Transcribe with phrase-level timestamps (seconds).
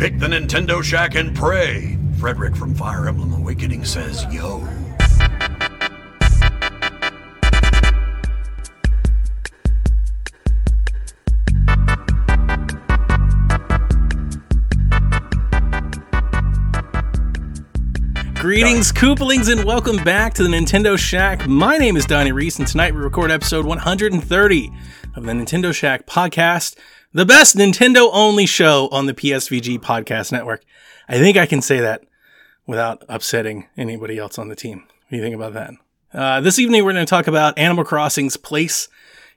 [0.00, 1.98] Pick the Nintendo Shack and pray.
[2.18, 4.66] Frederick from Fire Emblem Awakening says, yo.
[18.36, 21.46] Greetings, Koopalings, and welcome back to the Nintendo Shack.
[21.46, 24.72] My name is Donnie Reese, and tonight we record episode 130
[25.14, 26.74] of the Nintendo Shack podcast,
[27.12, 30.62] the best Nintendo only show on the PSVG podcast network.
[31.08, 32.02] I think I can say that
[32.66, 34.84] without upsetting anybody else on the team.
[34.86, 35.74] What do you think about that?
[36.12, 38.88] Uh, this evening, we're going to talk about Animal Crossing's place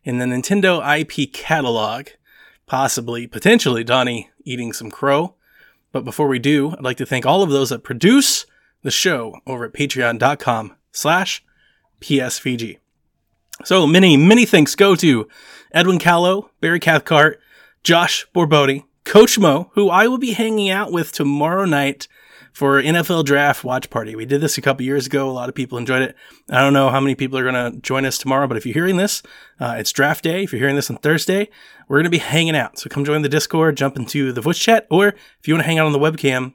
[0.04, 2.08] in the Nintendo IP catalog,
[2.68, 5.36] possibly, potentially, Donnie eating some crow.
[5.92, 8.46] But before we do, I'd like to thank all of those that produce
[8.84, 11.44] the show over at patreon.com slash
[12.02, 12.78] psvg.
[13.64, 15.28] So many, many thanks go to
[15.72, 17.40] Edwin Callow, Barry Cathcart,
[17.84, 22.08] Josh Borbodi, Coach Mo, who I will be hanging out with tomorrow night
[22.54, 24.16] for NFL draft watch party.
[24.16, 25.30] We did this a couple years ago.
[25.30, 26.16] A lot of people enjoyed it.
[26.50, 28.74] I don't know how many people are going to join us tomorrow, but if you're
[28.74, 29.22] hearing this,
[29.60, 30.44] uh, it's draft day.
[30.44, 31.50] If you're hearing this on Thursday,
[31.90, 32.80] we're going to be hanging out.
[32.80, 35.68] So come join the Discord, jump into the voice chat, or if you want to
[35.68, 36.54] hang out on the webcam,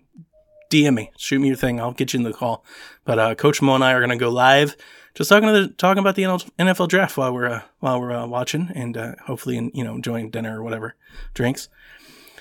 [0.70, 1.78] DM me, shoot me your thing.
[1.78, 2.64] I'll get you in the call.
[3.04, 4.76] But uh, Coach Mo and I are going to go live,
[5.14, 8.70] just talking the, talking about the NFL draft while we're uh, while we're uh, watching,
[8.74, 10.94] and uh, hopefully, you know, enjoying dinner or whatever
[11.34, 11.68] drinks.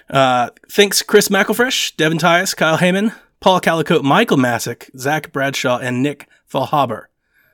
[0.09, 6.01] Uh, thanks, Chris McElfresh, Devin Tyus, Kyle Heyman, Paul Calicote, Michael Masick, Zach Bradshaw, and
[6.01, 7.05] Nick Falhaber.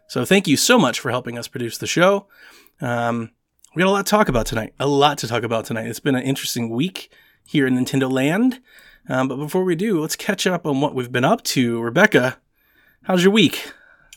[0.08, 2.28] So thank you so much for helping us produce the show.
[2.82, 3.32] Um,
[3.76, 4.74] we got a lot to talk about tonight.
[4.80, 5.88] A lot to talk about tonight.
[5.88, 7.12] It's been an interesting week
[7.44, 8.62] here in Nintendo Land.
[9.10, 11.82] Um, but before we do, let's catch up on what we've been up to.
[11.82, 12.38] Rebecca,
[13.04, 13.74] how's your week?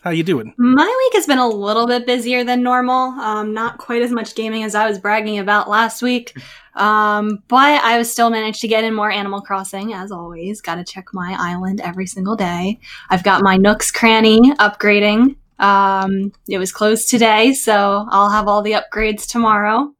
[0.06, 0.54] How you doing?
[0.56, 3.10] My week has been a little bit busier than normal.
[3.18, 6.32] Um, not quite as much gaming as I was bragging about last week.
[6.76, 10.60] Um, but I was still managed to get in more Animal Crossing, as always.
[10.60, 12.78] Got to check my island every single day.
[13.10, 15.38] I've got my Nooks Cranny upgrading.
[15.58, 19.92] Um, it was closed today, so I'll have all the upgrades tomorrow.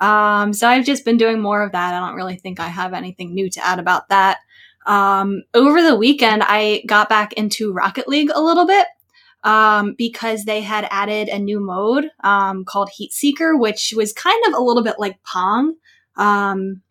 [0.00, 1.94] Um, so I've just been doing more of that.
[1.94, 4.38] I don't really think I have anything new to add about that.
[4.84, 8.88] Um, over the weekend, I got back into Rocket League a little bit
[9.48, 14.38] um, because they had added a new mode um, called Heat Seeker, which was kind
[14.46, 15.74] of a little bit like Pong.
[16.16, 16.82] Um,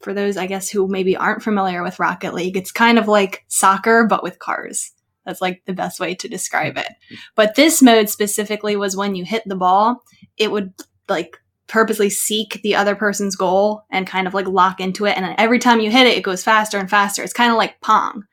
[0.00, 3.46] for those, I guess, who maybe aren't familiar with Rocket League, it's kind of like
[3.48, 4.92] soccer, but with cars.
[5.24, 6.88] That's like the best way to describe it.
[7.36, 10.02] But this mode specifically was when you hit the ball,
[10.36, 10.74] it would
[11.08, 11.38] like
[11.68, 15.16] purposely seek the other person's goal and kind of like lock into it.
[15.16, 17.22] And every time you hit it, it goes faster and faster.
[17.22, 18.24] It's kind of like Pong.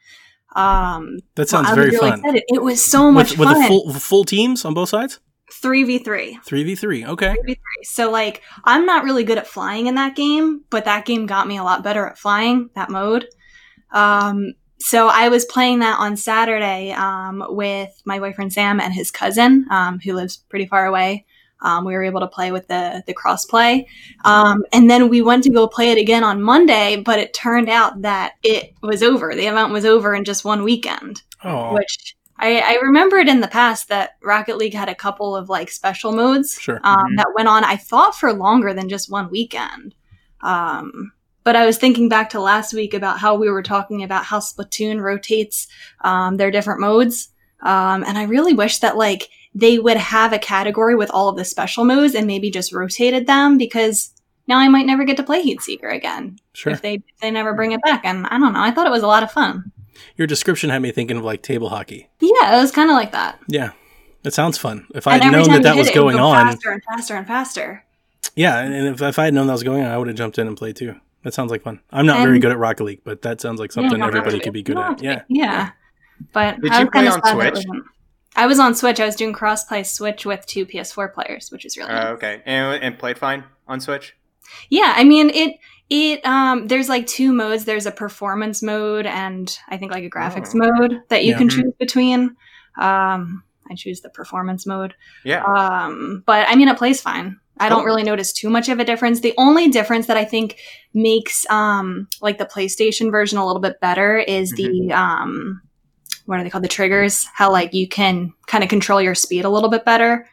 [0.53, 2.35] Um, that sounds well, very really fun.
[2.35, 2.43] It.
[2.47, 2.61] it.
[2.61, 3.57] was so much with, fun.
[3.57, 5.19] With the full, full teams on both sides?
[5.51, 6.43] 3v3.
[6.43, 7.35] 3v3, okay.
[7.45, 7.55] 3v3.
[7.83, 11.47] So, like, I'm not really good at flying in that game, but that game got
[11.47, 13.27] me a lot better at flying, that mode.
[13.91, 19.11] Um, so I was playing that on Saturday um, with my boyfriend Sam and his
[19.11, 21.25] cousin, um, who lives pretty far away.
[21.61, 23.85] Um, we were able to play with the the crossplay,
[24.25, 26.97] um, and then we went to go play it again on Monday.
[26.97, 29.33] But it turned out that it was over.
[29.33, 31.73] The event was over in just one weekend, oh.
[31.73, 35.69] which I, I remembered in the past that Rocket League had a couple of like
[35.69, 36.79] special modes sure.
[36.83, 37.15] um, mm-hmm.
[37.17, 37.63] that went on.
[37.63, 39.93] I thought for longer than just one weekend.
[40.41, 41.11] Um,
[41.43, 44.39] but I was thinking back to last week about how we were talking about how
[44.39, 45.67] Splatoon rotates
[46.01, 47.29] um, their different modes,
[47.61, 51.35] um, and I really wish that like they would have a category with all of
[51.35, 54.11] the special moves and maybe just rotated them because
[54.47, 56.37] now I might never get to play Heat Seeker again.
[56.53, 56.73] Sure.
[56.73, 58.05] If they if they never bring it back.
[58.05, 58.61] And I don't know.
[58.61, 59.71] I thought it was a lot of fun.
[60.15, 62.09] Your description had me thinking of like table hockey.
[62.19, 63.39] Yeah, it was kind of like that.
[63.47, 63.71] Yeah.
[64.23, 64.87] It sounds fun.
[64.93, 66.47] If I had known that that was it, going go on.
[66.47, 67.85] Faster and faster and faster.
[68.35, 70.37] Yeah, and if, if I had known that was going on, I would have jumped
[70.37, 70.95] in and played too.
[71.23, 71.79] That sounds like fun.
[71.91, 74.39] I'm not and, very good at Rocket League, but that sounds like something yeah, everybody
[74.39, 75.01] could be good at.
[75.01, 75.23] Yeah.
[75.27, 75.71] Yeah.
[76.33, 77.65] But Did you play on Switch?
[78.35, 78.99] I was on Switch.
[78.99, 82.13] I was doing crossplay Switch with two PS4 players, which is really uh, nice.
[82.13, 82.41] okay.
[82.45, 84.15] And, and played fine on Switch.
[84.69, 85.57] Yeah, I mean it.
[85.89, 87.65] It um, there's like two modes.
[87.65, 90.59] There's a performance mode and I think like a graphics oh.
[90.59, 91.37] mode that you yeah.
[91.37, 91.63] can mm-hmm.
[91.63, 92.37] choose between.
[92.79, 94.93] Um, I choose the performance mode.
[95.25, 95.43] Yeah.
[95.43, 97.37] Um, but I mean it plays fine.
[97.59, 99.19] I don't really notice too much of a difference.
[99.19, 100.57] The only difference that I think
[100.93, 104.87] makes um like the PlayStation version a little bit better is mm-hmm.
[104.87, 105.61] the um
[106.31, 106.63] what are they called?
[106.63, 110.25] The triggers how like you can kind of control your speed a little bit better.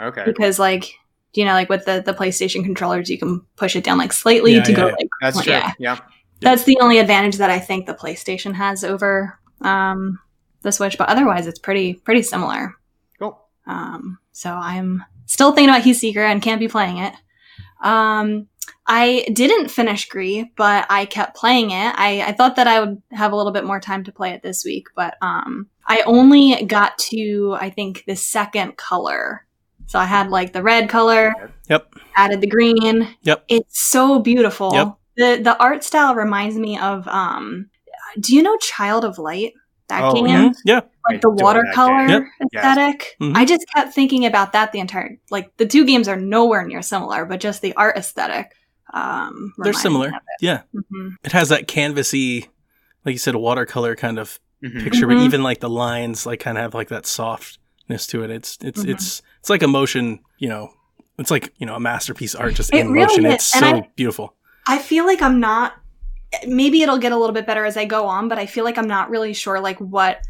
[0.00, 0.22] Okay.
[0.24, 0.94] Because like
[1.32, 4.54] you know like with the the playstation controllers you can push it down like slightly
[4.54, 4.92] yeah, to yeah, go yeah.
[4.92, 5.52] like that's true.
[5.52, 5.72] yeah.
[5.78, 5.98] yeah.
[6.40, 10.20] That's the only advantage that i think the playstation has over um
[10.62, 12.74] the switch but otherwise it's pretty pretty similar.
[13.18, 13.36] Cool.
[13.66, 17.14] Um so i'm still thinking about heat seeker and can't be playing it.
[17.82, 18.46] Um
[18.86, 21.94] I didn't finish Gris, but I kept playing it.
[21.96, 24.42] I, I thought that I would have a little bit more time to play it
[24.42, 29.46] this week, but um, I only got to I think the second color.
[29.86, 31.94] So I had like the red color, Yep.
[32.16, 33.14] added the green.
[33.22, 33.44] Yep.
[33.48, 34.72] It's so beautiful.
[34.72, 34.94] Yep.
[35.16, 37.70] The the art style reminds me of um
[38.18, 39.54] do you know Child of Light?
[39.88, 40.24] That Oh, game?
[40.50, 40.54] Mhm.
[40.64, 40.80] Yeah.
[41.08, 42.26] Like the I adore watercolor game.
[42.40, 42.48] Yep.
[42.54, 43.16] aesthetic.
[43.20, 43.36] Mhm.
[43.36, 46.80] I just kept thinking about that the entire like the two games are nowhere near
[46.82, 48.52] similar, but just the art aesthetic.
[48.94, 50.10] Um They're similar.
[50.10, 50.62] me Yeah.
[50.72, 50.84] it.
[50.92, 51.16] Mhm.
[51.22, 52.48] It has that canvasy,
[53.04, 54.82] like you said, a watercolor kind of Mhm.
[54.84, 58.30] picture, but even like the lines like kind of have like that softness to it.
[58.30, 58.88] It's it's Mhm.
[58.94, 60.70] it's it's like a motion, you know.
[61.18, 63.26] It's like, you know, a masterpiece art just It in really motion.
[63.26, 64.34] is, It's and so I- beautiful.
[64.66, 65.74] I feel like I'm not
[66.46, 68.78] maybe it'll get a little bit better as I go on, but I feel like
[68.78, 70.20] I'm not really sure like what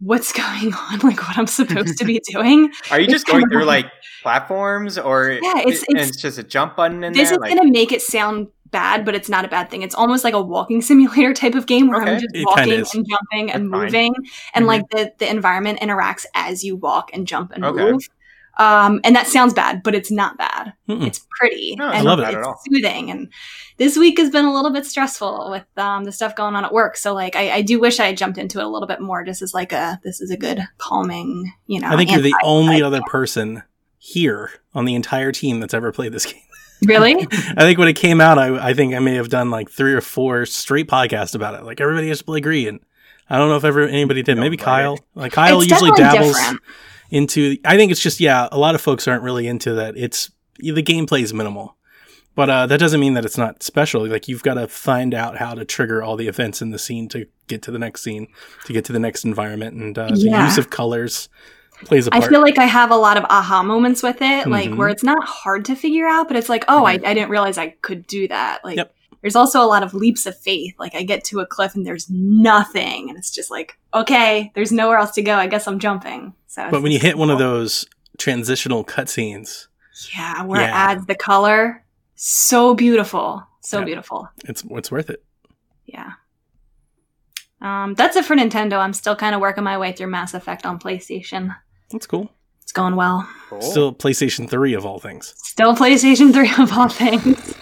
[0.00, 2.70] what's going on, like what I'm supposed to be doing.
[2.90, 6.20] Are you It's just going kinda through like- like platforms, or Yeah, it's- it's- it's
[6.22, 7.34] just a jump button in this there?
[7.38, 9.82] is Like, gonna make it sound bad, but it's not a bad thing.
[9.82, 12.12] It's almost like a walking simulator type of game where Okay.
[12.14, 12.90] I'm just It walking and is.
[12.92, 13.84] jumping and That's fine.
[13.84, 14.14] moving,
[14.54, 14.68] and Mhm.
[14.68, 17.82] like the the environment interacts as you walk and jump and Okay.
[17.92, 18.02] move.
[18.58, 20.72] Um, and that sounds bad, but it's not bad.
[20.88, 21.06] Mm-mm.
[21.06, 22.60] It's pretty No, it's and not bad it's at all.
[22.68, 23.10] soothing.
[23.10, 23.32] And
[23.76, 26.72] this week has been a little bit stressful with um, the stuff going on at
[26.72, 26.96] work.
[26.96, 29.24] So like, I, I do wish I had jumped into it a little bit more,
[29.24, 31.88] just as like a this is a good calming, you know.
[31.88, 33.62] I think you're the anti- only other person
[33.98, 36.42] here on the entire team that's ever played this game.
[36.84, 37.14] really.
[37.32, 39.92] I think when it came out, I, I think I may have done like three
[39.94, 41.62] or four straight podcasts about it.
[41.64, 42.74] Like everybody has to play Gris.
[43.30, 44.36] I don't know if ever anybody did.
[44.38, 44.56] Maybe.
[44.56, 44.98] Kyle.
[45.14, 46.60] Like Kyle It's usually dabbles different.
[47.10, 47.56] Into.
[47.64, 48.48] I think it's just yeah.
[48.52, 49.96] A lot of folks aren't really into that.
[49.96, 51.76] It's the gameplay is minimal,
[52.34, 54.06] but uh, that doesn't mean that it's not special.
[54.06, 57.08] Like you've got to find out how to trigger all the events in the scene
[57.10, 58.28] to get to the next scene,
[58.64, 61.28] to get to the next environment, and uh, the use of colors
[61.84, 62.24] plays a I part.
[62.24, 64.76] I feel like I have a lot of aha moments with it, like Mhm.
[64.76, 67.56] where it's not hard to figure out, but it's like, oh, I, I didn't realize
[67.56, 68.64] I could do that.
[68.64, 68.94] Like, Yep.
[69.20, 70.74] There's also a lot of leaps of faith.
[70.78, 74.72] Like, I get to a cliff and there's nothing, and it's just like, okay, there's
[74.72, 75.34] nowhere else to go.
[75.34, 76.34] I guess I'm jumping.
[76.46, 77.86] So, but when you hit one of those
[78.18, 79.66] transitional cutscenes,
[80.14, 81.84] yeah, where it adds the color,
[82.14, 83.84] so beautiful, so Yeah.
[83.84, 84.28] beautiful.
[84.44, 85.22] it's it's worth it.
[85.86, 86.12] Yeah.
[87.60, 88.78] Um, that's it for Nintendo.
[88.78, 91.56] I'm still kind of working my way through Mass Effect on PlayStation.
[91.90, 92.30] That's cool.
[92.62, 93.28] It's going well.
[93.48, 93.60] cool.
[93.62, 95.34] Still PlayStation 3 of all things.
[95.38, 97.54] Still PlayStation 3 of all things.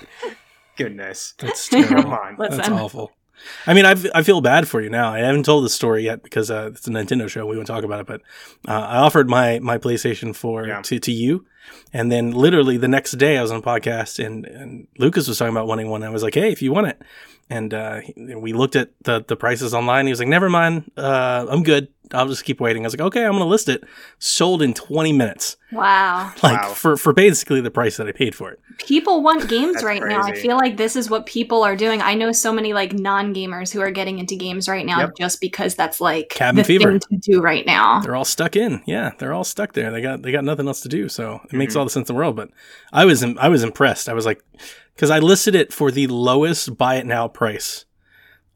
[0.76, 1.34] Goodness.
[1.38, 2.12] That's Come terrible.
[2.12, 2.36] on.
[2.38, 2.72] That's Listen.
[2.74, 3.12] awful.
[3.66, 5.12] I mean, I I feel bad for you now.
[5.12, 7.46] I haven't told the story yet because uh, it's a Nintendo show.
[7.46, 8.06] We won't talk about it.
[8.06, 8.22] But
[8.66, 10.82] uh, I offered my my PlayStation 4 Yeah.
[10.82, 11.44] to, to you,
[11.92, 15.38] and then literally the next day I was on a podcast and, and Lucas was
[15.38, 16.02] talking about wanting one.
[16.02, 17.02] I was like, hey, if you want it,
[17.50, 20.06] and uh, we looked at the the prices online.
[20.06, 21.88] He was like, never mind, uh, I'm good.
[22.12, 22.84] I'll just keep waiting.
[22.84, 23.82] I was like, okay, I'm gonna list it.
[24.18, 26.32] Sold in 20 minutes, Wow.
[26.42, 26.68] like Wow.
[26.74, 28.60] for for basically the price that I paid for it.
[28.78, 30.22] People want games That's right now.
[30.22, 32.00] I feel like this is what people are doing.
[32.02, 35.16] I know so many like non-gamers who are getting into games right now Yep.
[35.18, 36.90] just because that's like Cabin the fever.
[36.98, 38.00] thing to do right now.
[38.00, 38.82] they're all stuck in.
[38.86, 39.90] Yeah, they're all stuck there.
[39.90, 41.08] They got they got nothing else to do.
[41.08, 41.78] So it makes Mhm.
[41.78, 42.36] all the sense in the world.
[42.36, 42.50] But
[42.92, 44.08] I was I was impressed.
[44.08, 44.42] I was like,
[44.94, 47.84] because I listed it for the lowest buy it now price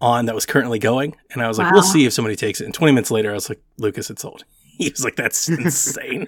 [0.01, 2.65] on that was currently going, and I was like, we'll see if somebody takes it.
[2.65, 4.45] And 20 minutes later, I was like, Lucas, it's sold.
[4.79, 6.27] He was like, that's insane.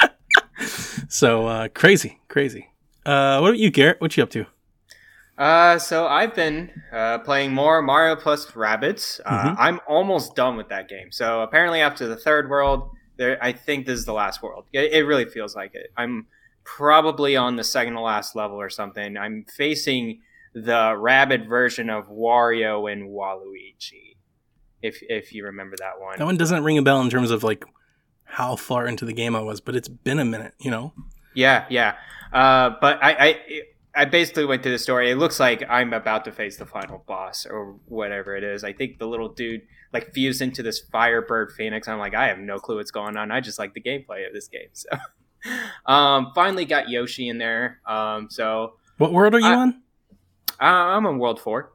[1.08, 2.68] so uh, crazy, crazy.
[3.04, 4.00] Uh, what about you, Garrett?
[4.00, 4.46] What you up to?
[5.36, 9.20] Uh, so I've been uh, playing more Mario plus Rabbids.
[9.24, 9.56] Uh, Mhm.
[9.58, 11.10] I'm almost done with that game.
[11.12, 14.64] So apparently, after the third world, there, I think this is the last world.
[14.72, 15.90] It, it really feels like it.
[15.96, 16.26] I'm
[16.64, 19.16] probably on the second to last level or something.
[19.16, 20.20] I'm facing
[20.64, 24.16] the rabbit version of Wario and Waluigi.
[24.82, 26.18] If if you remember that one.
[26.18, 27.64] That one doesn't ring a bell in terms of like
[28.24, 30.54] how far into the game I was, but it's been a minute.
[30.60, 30.92] You know.
[31.34, 31.96] Yeah, yeah.
[32.32, 33.40] Uh, but I, I,
[33.94, 35.10] I basically went through the story.
[35.10, 38.64] It looks like I'm about to face the final boss or whatever it is.
[38.64, 39.62] I think the little dude
[39.92, 41.88] like fused into this Firebird Phoenix.
[41.88, 43.30] I'm like, I have no clue what's going on.
[43.30, 44.68] I just like the gameplay of this game.
[44.72, 44.88] So,
[45.92, 47.80] um, finally got Yoshi in there.
[47.86, 49.82] Um, so What world are you I- on?
[50.60, 51.72] I'm on World Four.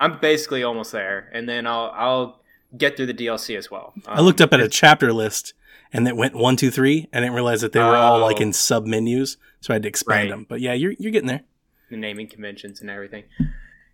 [0.00, 2.40] I'm basically almost there, and then I'll I'll
[2.76, 3.94] get through the DLC as well.
[4.06, 5.54] I looked Um, up at a chapter list
[5.92, 7.08] and it went one, two, three.
[7.12, 8.42] I didn't realize that they were all like Oh.
[8.42, 10.30] in sub menus, so I had to expand Right.
[10.30, 10.46] them.
[10.48, 11.42] But yeah, you're you're getting there.
[11.90, 13.24] the naming conventions and everything.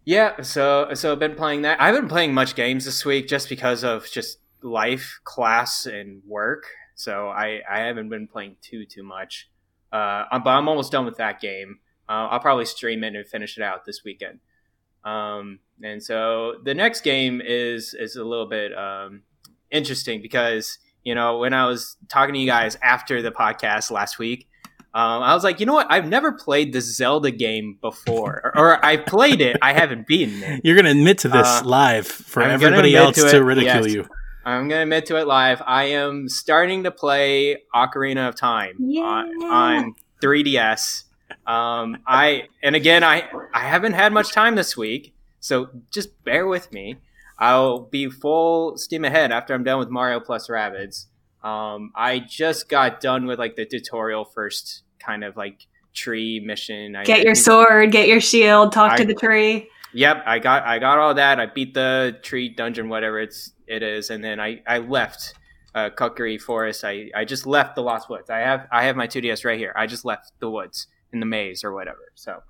[0.06, 1.78] Yeah, so so I've been playing that.
[1.80, 6.22] I haven't been playing much games this week just because of just life, class, and
[6.26, 6.64] work.
[6.94, 9.50] So I I haven't been playing too too much.
[9.92, 11.80] Uh, but I'm almost done with that game.
[12.10, 14.40] Uh, I'll probably stream it and finish it out this weekend.
[15.04, 19.22] Um, and so the next game is is a little bit um,
[19.70, 24.18] interesting because you know when I was talking to you guys after the podcast last
[24.18, 24.48] week,
[24.92, 25.86] Um, I was like, you know what?
[25.88, 29.56] I've never played the Zelda game before, or, or I played it.
[29.62, 30.60] I haven't beaten it.
[30.64, 33.86] You're going to admit to this Uh, live for I'm everybody else to to, ridicule
[33.86, 33.94] yes.
[33.94, 34.08] you.
[34.44, 35.62] I'm gonna admit to it live.
[35.64, 41.04] I am starting to play Ocarina of Time on, on 3DS.
[41.46, 46.46] Um, I and again, I I haven't had much time this week, so just bear
[46.46, 46.96] with me.
[47.38, 51.06] I'll be full steam ahead after I'm done with Mario plus Rabbids.
[51.42, 56.94] Um, I just got done with like the tutorial first kind of like tree mission.
[56.94, 59.68] I, Get I your sword, get your shield, talk to the tree.
[59.92, 61.40] Yep, I got I got all that.
[61.40, 65.34] I beat the tree dungeon, whatever it's it is, and then I I left
[65.74, 66.84] uh, Kokiri Forest.
[66.84, 68.30] I I just left the Lost Woods.
[68.30, 69.72] I have I have my 2DS right here.
[69.74, 72.12] I just left the woods in the maze or whatever.
[72.14, 72.42] So.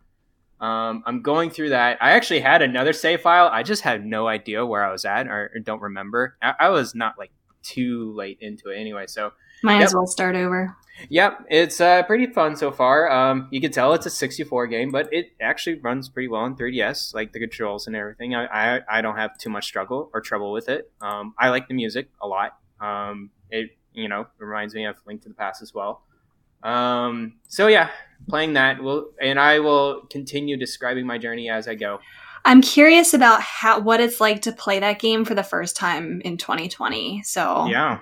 [0.60, 1.96] Um, I'm going through that.
[2.02, 3.48] I actually had another save file.
[3.50, 6.36] I just had no idea where I was at or, or don't remember.
[6.42, 7.30] I, I was not like
[7.62, 9.06] too late into it anyway.
[9.06, 9.84] So Might Yep.
[9.84, 10.76] as well start over.
[11.08, 13.10] Yep, it's uh, pretty fun so far.
[13.10, 16.56] Um, you can tell it's a 64 game, but it actually runs pretty well in
[16.56, 18.34] 3DS, like the controls and everything.
[18.34, 18.44] I,
[18.76, 20.92] I, I don't have too much struggle or trouble with it.
[21.00, 22.58] Um, I like the music a lot.
[22.82, 26.02] Um, it you know reminds me of Link to the Past as well.
[26.62, 27.90] Um, so yeah,
[28.28, 32.00] playing that will, and I will continue describing my journey as I go.
[32.44, 36.22] I'm curious about how what it's like to play that game for the first time
[36.24, 37.22] in 2020.
[37.22, 38.00] So Yeah,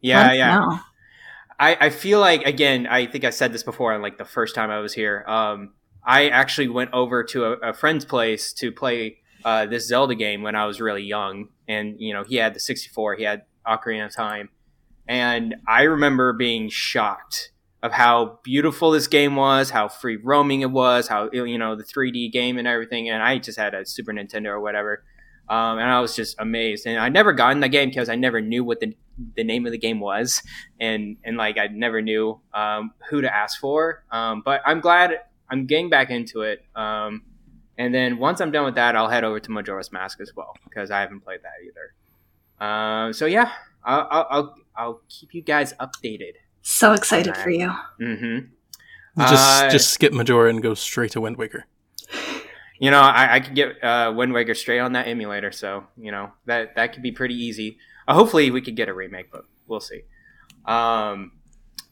[0.00, 0.54] yeah, yeah.
[0.58, 0.80] know.
[1.62, 4.54] I, I feel like again i think i said this before on like the first
[4.54, 5.72] time i was here um,
[6.04, 10.42] i actually went over to a, a friend's place to play uh, this zelda game
[10.42, 14.06] when i was really young and you know he had the 64 he had ocarina
[14.06, 14.48] of time
[15.06, 17.51] and i remember being shocked
[17.82, 21.84] of how beautiful this game was how free roaming it was how you know the
[21.84, 25.04] 3d game and everything and i just had a super nintendo or whatever
[25.48, 28.14] um, and i was just amazed and i never got in the game because i
[28.14, 28.94] never knew what the,
[29.36, 30.42] the name of the game was
[30.80, 34.04] and and like I never knew um, who to ask for.
[34.10, 35.20] Um, but I'm glad
[35.50, 36.64] I'm getting back into it.
[36.74, 37.22] Um,
[37.78, 40.54] and then once I'm done with that, I'll head over to Majora's Mask as well
[40.64, 41.94] because I haven't played that either.
[42.60, 43.50] Uh, so yeah,
[43.84, 46.34] I'll, I'll I'll I'll keep you guys updated.
[46.62, 47.42] So excited Alright.
[47.44, 47.72] for you.
[48.00, 48.46] Mm-hmm.
[49.20, 51.66] Just Uh, just skip Majora and go straight to Wind Waker.
[52.78, 56.10] You know, I, I could get uh, Wind Waker straight on that emulator, so you
[56.10, 57.78] know that that could be pretty easy.
[58.08, 60.02] Uh, hopefully, we could get a remake, but we'll see.
[60.64, 61.32] Um,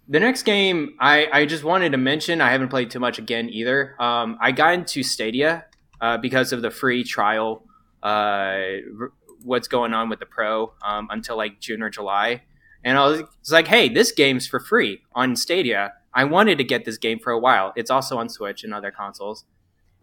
[0.08, 3.48] the next game I, I just wanted to mention, I haven't played too much again
[3.50, 3.94] either.
[4.02, 5.66] Um, I got into Stadia
[6.00, 7.64] uh, because of the free trial.
[8.02, 9.12] Uh, r-
[9.44, 12.42] what's going on with the Pro um, until like June or July,
[12.84, 15.92] and I was, like, hey, this game's for free on Stadia.
[16.14, 17.72] I wanted to get this game for a while.
[17.76, 19.44] It's also on Switch and other consoles.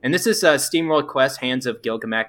[0.03, 2.27] And this is uh, SteamWorld Quest: Hands of Gilgamesh.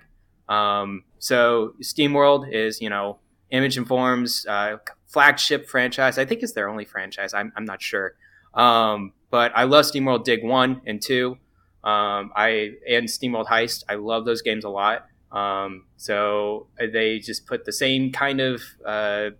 [0.48, 3.18] Um, so SteamWorld is you know
[3.50, 6.18] Image & Form's uh, flagship franchise.
[6.18, 7.34] I think it's their only franchise.
[7.34, 8.14] I'm, I'm not sure.
[8.54, 11.38] Um, but I love SteamWorld Dig One and Two.
[11.84, 13.84] Um, I and SteamWorld Heist.
[13.88, 15.06] I love those games a lot.
[15.30, 19.30] Um, so they just put the same kind of uh,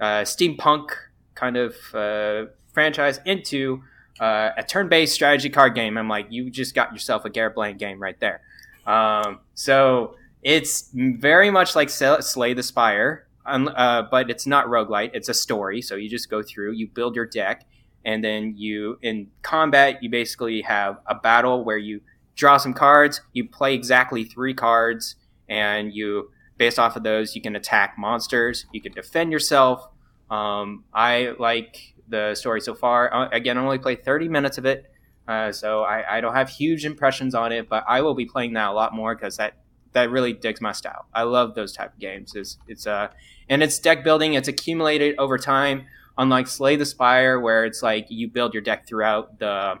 [0.00, 0.90] uh, steampunk
[1.34, 3.82] kind of uh, franchise into
[4.20, 5.98] uh, a turn-based strategy card game.
[5.98, 8.40] I'm like, you just got yourself a Garrett Blank game right there.
[8.86, 15.10] Um, so it's very much like Slay the Spire, uh, but it's not roguelite.
[15.12, 15.82] It's a story.
[15.82, 17.66] So you just go through, you build your deck,
[18.04, 22.00] and then you, in combat, you basically have a battle where you
[22.36, 25.16] draw some cards, you play exactly three cards,
[25.48, 29.88] and you, based off of those, you can attack monsters, you can defend yourself.
[30.30, 33.12] Um, I like the story so far.
[33.12, 34.90] Uh, again, I only played 30 minutes of it.
[35.28, 38.52] Uh, so I, I don't have huge impressions on it, but I will be playing
[38.54, 39.54] that a lot more because that
[39.92, 41.06] that really digs my style.
[41.14, 42.34] I love those type of games.
[42.34, 43.08] It's it's uh
[43.48, 44.34] and it's deck building.
[44.34, 45.86] It's accumulated over time.
[46.18, 49.78] Unlike Slay the Spire, where it's like you build your deck throughout the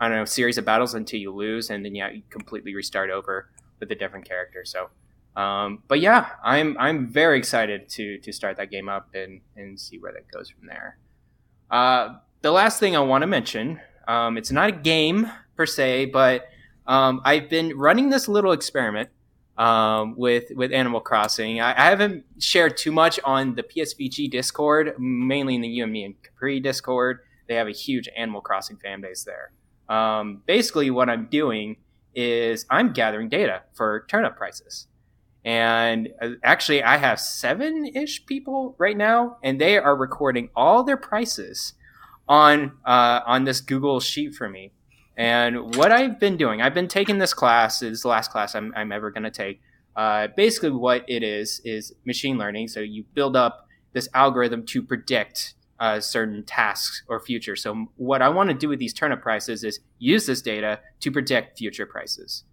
[0.00, 3.10] I don't know series of battles until you lose, and then yeah, you completely restart
[3.10, 3.48] over
[3.78, 4.64] with a different character.
[4.64, 4.90] So,
[5.36, 9.78] um, but yeah, I'm I'm very excited to to start that game up and and
[9.80, 10.98] see where that goes from there.
[11.70, 16.06] Uh, the last thing I want to mention, um, it's not a game per se,
[16.06, 16.48] but
[16.86, 19.08] um, I've been running this little experiment
[19.56, 21.60] um, with with Animal Crossing.
[21.60, 26.22] I, I haven't shared too much on the PSVG Discord, mainly in the and and
[26.22, 27.20] Capri Discord.
[27.48, 29.52] They have a huge Animal Crossing fan base there.
[29.88, 31.76] Um, basically, what I'm doing
[32.14, 34.88] is I'm gathering data for turnip prices.
[35.44, 40.84] And uh, actually, I have seven ish people right now, and they are recording all
[40.84, 41.74] their prices
[42.28, 44.72] on uh, on this Google sheet for me.
[45.16, 47.82] And what I've been doing, I've been taking this class.
[47.82, 49.60] It's the last class I'm, I'm ever going to take.
[49.94, 52.68] Uh, basically, what it is is machine learning.
[52.68, 57.56] So you build up this algorithm to predict uh, certain tasks or future.
[57.56, 61.10] So what I want to do with these turnip prices is use this data to
[61.10, 62.44] predict future prices.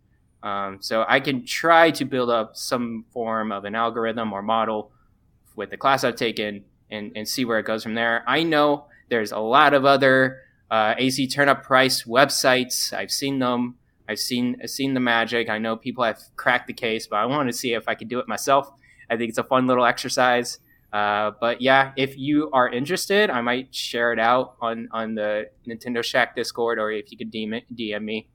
[0.41, 4.91] Um, so I can try to build up some form of an algorithm or model
[5.55, 8.24] with the class I've taken and, and see where it goes from there.
[8.27, 10.41] I know there's a lot of other
[10.72, 12.93] uh, AC turnip price websites.
[12.93, 13.75] I've seen them.
[14.08, 15.50] I've seen I've seen the magic.
[15.50, 18.08] I know people have cracked the case, but I want to see if I can
[18.08, 18.72] do it myself.
[19.10, 20.60] I think it's a fun little exercise.
[20.91, 25.50] Uh, but yeah, if you are interested, I might share it out on on the
[25.67, 28.27] Nintendo Shack Discord, or if you could DM, it, DM me.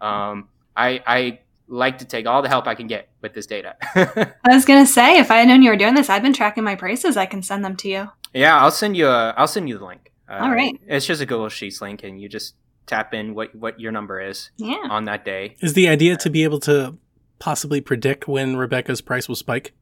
[0.00, 3.74] Um, I I like to take all the help I can get with this data.
[4.44, 6.64] I was gonna say, if I had known you were doing this, I've been tracking
[6.64, 7.16] my prices.
[7.16, 8.10] I can send them to you.
[8.34, 10.12] yeah, I'll send you a I'll send you the link.
[10.28, 10.78] Uh, All right.
[10.86, 12.54] it's just a Google Sheets link, and you just
[12.86, 14.76] tap in what what your number is Yeah.
[14.90, 15.56] on that day.
[15.60, 16.96] Is the idea to be able to
[17.38, 19.72] possibly predict when Rebecca's price will spike?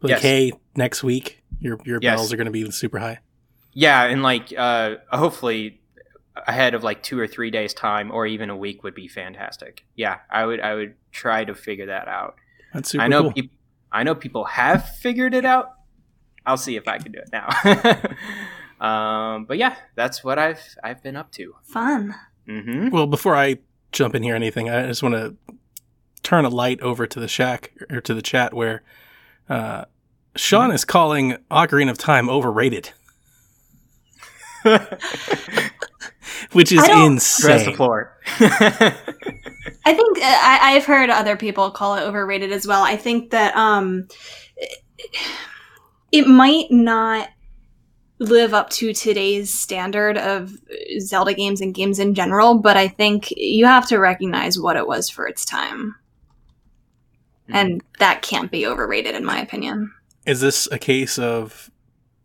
[0.00, 0.22] Like, Yes.
[0.22, 2.16] hey, next week your your Yes.
[2.16, 3.18] bells are going to be super high.
[3.72, 5.80] Yeah, and like uh, hopefully
[6.46, 9.84] ahead of like two or three days time, or even a week would be fantastic.
[9.96, 12.36] Yeah, I would I would try to figure that out.
[12.72, 13.32] That's super I know cool.
[13.32, 13.52] peop-
[13.90, 15.74] I know people have figured it out.
[16.46, 17.48] I'll see if I can do it now.
[18.80, 21.54] um, but yeah, that's what I've I've been up to.
[21.62, 22.14] Fun.
[22.46, 23.58] hmm Well, before I
[23.92, 25.36] jump in here, or anything, I just want to
[26.22, 28.82] turn a light over to the shack or to the chat where
[29.48, 29.84] uh,
[30.36, 30.74] Sean Mm-hmm.
[30.74, 32.90] is calling Ocarina of Time overrated,
[36.52, 37.76] which is I Dress the insane.
[37.76, 38.16] floor.
[39.84, 42.82] I think uh, I, I've heard other people call it overrated as well.
[42.82, 44.08] I think that um,
[46.12, 47.28] it might not
[48.18, 50.56] live up to today's standard of
[51.00, 54.86] Zelda games and games in general, but I think you have to recognize what it
[54.86, 55.96] was for its time.
[57.48, 59.92] And that can't be overrated, in my opinion.
[60.24, 61.71] Is this a case of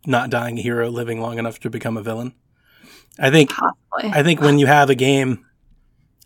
[0.06, 2.34] not dying a hero living long enough to become a villain?
[3.18, 4.18] I think Possibly.
[4.18, 5.44] I think when you have a game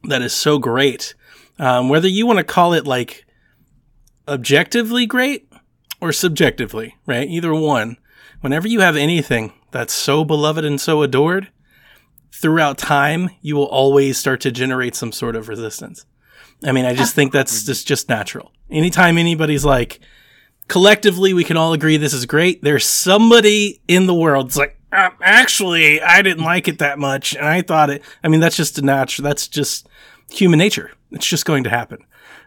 [0.04, 1.14] that is so great,
[1.58, 3.24] um, whether you want to call it like
[4.28, 5.48] objectively great
[6.00, 7.28] or subjectively, right?
[7.28, 7.96] Either one.
[8.40, 11.48] Whenever you have anything that's so beloved and so adored,
[12.32, 16.04] throughout time, you will always start to generate some sort of resistance.
[16.64, 18.52] I mean, I just think that's just, just natural.
[18.70, 20.00] Anytime anybody's like,
[20.72, 24.78] collectively, we can all agree this is great, there's somebody in the world that's like,
[24.90, 28.02] uh, actually, I didn't like it that much, and I thought it.
[28.24, 29.22] I mean, that's just a natural.
[29.22, 29.86] That's just
[30.30, 30.90] human nature.
[31.10, 31.98] It's just going to happen.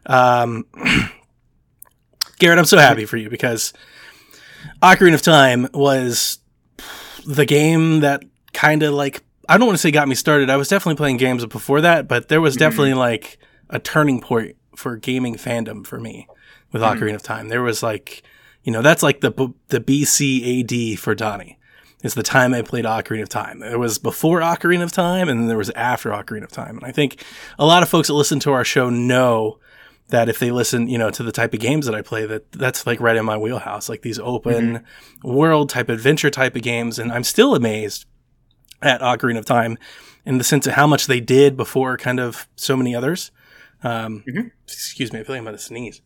[0.08, 0.66] Um,
[2.40, 3.74] Garrett, I'm so happy for you because
[4.82, 6.40] Ocarina of Time was
[7.28, 10.50] the game that kind of like I don't want to say got me started.
[10.50, 13.38] I was definitely playing games before that, but there was definitely like
[13.70, 16.28] a turning point for gaming fandom for me
[16.76, 17.48] with Ocarina of Time.
[17.50, 18.22] There was like,
[18.64, 21.58] you know, that's like the b- the BC AD for Donnie.
[22.04, 23.64] Is the time I played Ocarina of Time.
[23.64, 26.78] It was before Ocarina of Time, and then there was after Ocarina of Time.
[26.78, 27.24] And I think
[27.58, 29.58] a lot of folks that listen to our show know
[30.10, 32.52] that if they listen, you know, to the type of games that I play, that
[32.52, 34.84] that's like right in my wheelhouse, like these open
[35.24, 37.00] world type adventure type of games.
[37.00, 38.06] And I'm still amazed
[38.84, 39.78] at Ocarina of Time
[40.28, 43.32] in the sense of how much they did before kind of so many others.
[43.84, 44.52] Um, Mhm.
[44.68, 46.02] Excuse me, I feel like I'm about to sneeze.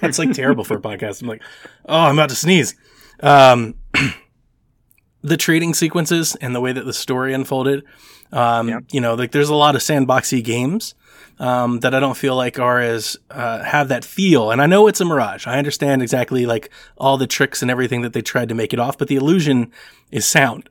[0.00, 1.22] That's like terrible for a podcast.
[1.22, 1.42] I'm like,
[1.88, 2.74] oh, I'm about to sneeze.
[3.20, 3.74] Um,
[5.22, 7.84] the trading sequences and the way that the story unfolded.
[8.32, 8.80] Um, Yeah.
[8.90, 10.94] You know, like there's a lot of sandboxy games
[11.38, 14.50] um, that I don't feel like are as uh, have that feel.
[14.50, 15.46] And I know it's a mirage.
[15.46, 18.80] I understand exactly like all the tricks and everything that they tried to make it
[18.80, 19.70] off, but the illusion
[20.10, 20.68] is sound.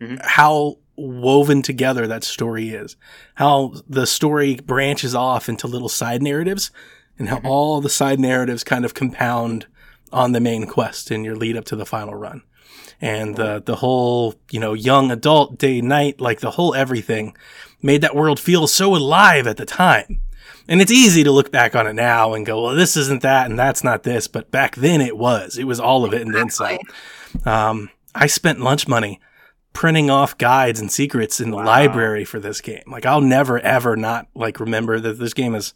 [0.00, 0.20] Mhm.
[0.22, 2.96] How woven together that story is,
[3.34, 6.70] how the story branches off into little side narratives,
[7.18, 9.66] and how all the side narratives kind of compound
[10.12, 12.42] on the main quest in your lead up to the final run.
[13.00, 17.36] And the the whole, you know, young adult day night, like the whole everything
[17.82, 20.20] made that world feel so alive at the time.
[20.68, 23.50] And it's easy to look back on it now and go, well, this isn't that
[23.50, 24.26] and that's not this.
[24.28, 25.58] But back then it was.
[25.58, 26.78] It was all of it and then some.
[27.44, 29.20] Um, I spent lunch money
[29.74, 31.64] printing off guides and secrets in the Wow.
[31.66, 32.84] library for this game.
[32.86, 35.74] Like I'll never ever not like remember that this game is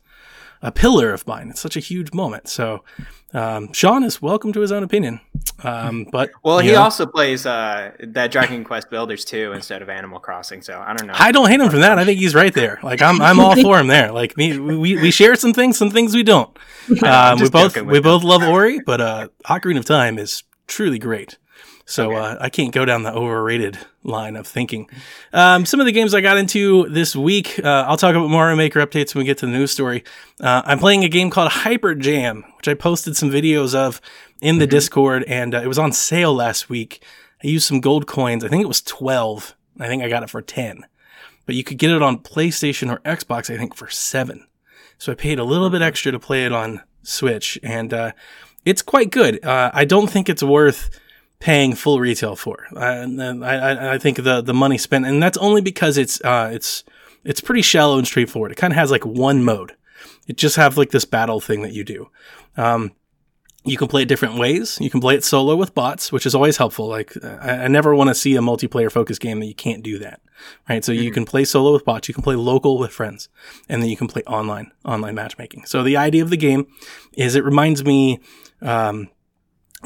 [0.62, 1.50] a pillar of mine.
[1.50, 2.48] It's such a huge moment.
[2.48, 2.84] So
[3.32, 5.20] um, Sean is welcome to his own opinion.
[5.62, 9.88] Um, but Well, he know, also plays uh, that Dragon Quest Builders too instead of
[9.88, 10.62] Animal Crossing.
[10.62, 11.14] So I don't know.
[11.16, 11.98] I don't hate him for that.
[11.98, 12.78] I think he's right there.
[12.82, 14.12] Like I'm, I'm all for him there.
[14.12, 16.56] Like me, we, we share some things, some things we don't.
[17.02, 18.02] Um, we both, we him.
[18.02, 21.38] both love Ori, but uh, Ocarina of Time is truly great.
[21.88, 24.90] So uh, I can't go down the overrated line of thinking.
[25.33, 28.57] Um, some of the games I got into this week, uh, I'll talk about Mario
[28.57, 30.05] Maker updates when we get to the news story.
[30.38, 34.03] Uh, I'm playing a game called Hyper Jam, which I posted some videos of
[34.42, 37.03] in the Discord, and uh, it was on sale last week
[37.42, 38.44] I used some gold coins.
[38.44, 39.57] I think it was 12.
[39.79, 40.85] I think I got it for 10.
[41.46, 44.46] But you could get it on PlayStation or Xbox, I think, for 7.
[44.98, 48.12] So I paid a little bit extra to play it on Switch, and uh,
[48.64, 49.42] it's quite good.
[49.44, 50.90] Uh, I don't think it's worth
[51.40, 52.66] paying full retail for.
[52.77, 56.85] I, I, I, think the the money spent, and that's only because it's uh, it's
[57.24, 58.53] it's pretty shallow and straightforward.
[58.53, 59.74] It kind of has like one mode.
[60.27, 62.11] It just have like this battle thing that you do.
[62.57, 62.92] Um,
[63.64, 64.79] you can play it different ways.
[64.81, 66.87] You can play it solo with bots, which is always helpful.
[66.87, 69.98] Like I, I never want to see a multiplayer focused game that you can't do
[69.98, 70.20] that,
[70.68, 70.85] right?
[70.85, 71.03] So mm-hmm.
[71.03, 73.29] you can play solo with bots, you can play local with friends,
[73.68, 75.66] and then you can play online, online matchmaking.
[75.66, 76.66] So the idea of the game
[77.14, 78.20] is it reminds me
[78.62, 79.11] um,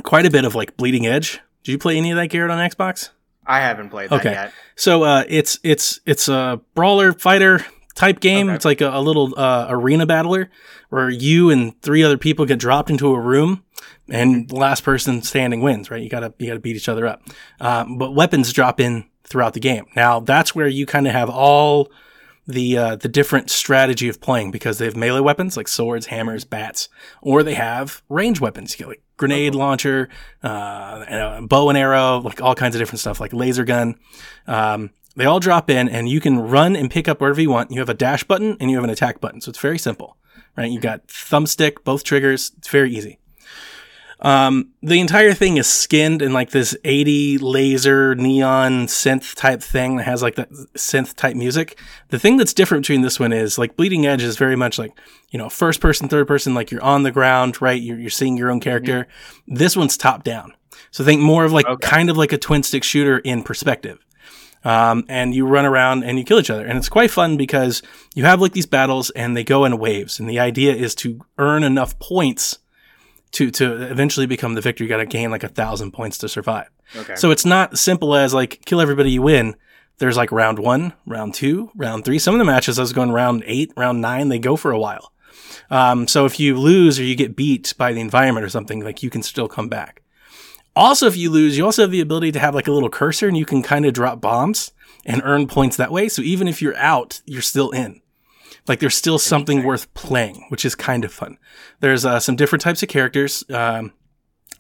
[0.03, 1.41] quite a bit of like Bleeding Edge.
[1.65, 3.11] Did you play any of that, Garrett, on Xbox?
[3.47, 4.33] I haven't played that okay.
[4.33, 4.53] yet.
[4.77, 8.49] So uh, it's it's it's a brawler fighter type game.
[8.49, 8.55] Okay.
[8.55, 10.51] It's like a, a little uh, arena battler
[10.89, 13.65] where you and three other people get dropped into a room
[14.09, 16.03] and the last person standing wins, right?
[16.03, 17.23] You gotta, you gotta beat each other up.
[17.61, 19.87] Um, but weapons drop in throughout the game.
[19.97, 21.91] Now that's where you kind of have all
[22.47, 26.45] the, uh, the different strategy of playing because they have melee weapons like swords, hammers,
[26.45, 26.89] bats,
[27.21, 28.73] or they have range weapons.
[28.73, 30.09] You get like grenade launcher,
[30.43, 33.95] uh, and bow and arrow, like all kinds of different stuff, like laser gun.
[34.47, 37.71] Um, they all drop in and you can run and pick up wherever you want.
[37.71, 39.41] You have a dash button and you have an attack button.
[39.41, 40.17] So it's very simple,
[40.57, 40.71] right?
[40.71, 42.53] You got thumbstick, both triggers.
[42.59, 43.19] It's very easy.
[44.23, 49.97] Um, the entire thing is skinned in like this 80 laser neon synth type thing
[49.97, 51.77] that has like that synth type music.
[52.11, 54.97] The thing that's different between this one is like Bleeding Edge is very much like,
[55.31, 57.81] you know, first person, third person, like you're on the ground, right?
[57.83, 59.09] You're, you're seeing your own character.
[59.09, 59.55] Mm-hmm.
[59.57, 60.55] This one's top down.
[60.93, 61.89] So think more of like okay.
[61.89, 63.99] kind of like a twin stick shooter in perspective.
[64.65, 66.65] Um, and you run around and you kill each other.
[66.65, 67.83] And it's quite fun because
[68.15, 70.21] you have like these battles and they go in waves.
[70.21, 72.59] And the idea is to earn enough points
[73.33, 74.85] to, to eventually become the victor.
[74.85, 76.69] You got to gain like a thousand points to survive.
[76.95, 77.17] Okay.
[77.17, 79.57] So it's not simple as like kill everybody you win.
[79.99, 82.19] There's like round one, round two, round three.
[82.19, 84.79] Some of the matches I was going round eight, round nine, they go for a
[84.79, 85.13] while.
[85.71, 89.03] Um, so if you lose or you get beat by the environment or something, like
[89.03, 90.03] you can still come back.
[90.75, 93.29] Also, if you lose, you also have the ability to have like a little cursor
[93.29, 94.73] and you can kind of drop bombs
[95.05, 96.09] and earn points that way.
[96.09, 98.02] So even if you're out, you're still in.
[98.69, 101.39] Like there's still something worth playing, which is kind of fun.
[101.81, 103.45] There's uh, some different types of characters.
[103.51, 103.93] Um,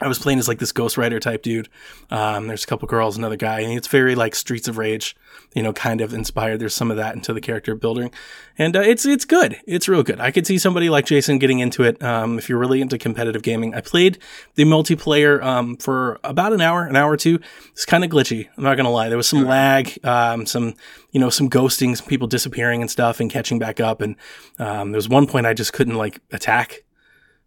[0.02, 1.68] I was playing as like this Ghost Rider type dude.
[2.10, 5.14] Um, there's a couple girls, another guy, and it's very like Streets of Rage,
[5.54, 6.58] you know, kind of inspired.
[6.58, 8.10] There's some of that into the character building,
[8.58, 9.60] and uh, it's it's good.
[9.66, 10.20] It's real good.
[10.20, 13.42] I could see somebody like Jason getting into it um, if you're really into competitive
[13.42, 13.74] gaming.
[13.74, 14.18] I played
[14.56, 17.38] the multiplayer um, for about an hour, an hour or two.
[17.70, 18.48] It's kind of glitchy.
[18.56, 19.08] I'm not gonna lie.
[19.08, 20.74] There was some lag, um, some
[21.12, 24.00] you know, some ghosting, some people disappearing and stuff, and catching back up.
[24.00, 24.16] And
[24.58, 26.82] um, there was one point I just couldn't like attack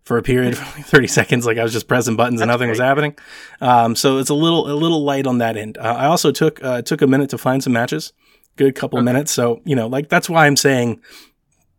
[0.05, 1.45] for a period of 30 seconds.
[1.45, 2.71] Like I was just pressing buttons and nothing great.
[2.71, 3.17] was happening.
[3.59, 5.77] Um, so it's a little, a little light on that end.
[5.77, 8.13] Uh, I also took, uh, took a minute to find some matches,
[8.55, 9.05] good couple okay.
[9.05, 9.31] minutes.
[9.31, 11.01] So, you know, like that's why I'm saying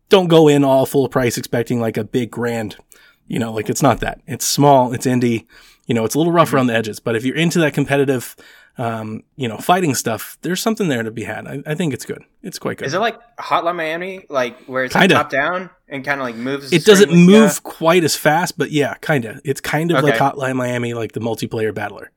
[0.09, 2.77] don't go in all full price expecting like a big grand,
[3.27, 4.21] you know, like it's not that.
[4.27, 5.47] It's small, it's indie,
[5.85, 6.57] you know, it's a little rough mm-hmm.
[6.57, 8.35] around the edges, but if you're into that competitive,
[8.77, 11.47] um, you know, fighting stuff, there's something there to be had.
[11.47, 12.23] I, I, think it's good.
[12.43, 12.85] It's quite good.
[12.85, 16.35] Is it like Hotline Miami, like where it's like top down and kind of like
[16.35, 16.71] moves?
[16.71, 19.41] It doesn't move quite as fast, but yeah, kind of.
[19.43, 20.11] It's kind of okay.
[20.11, 22.11] like Hotline Miami, like the multiplayer battler.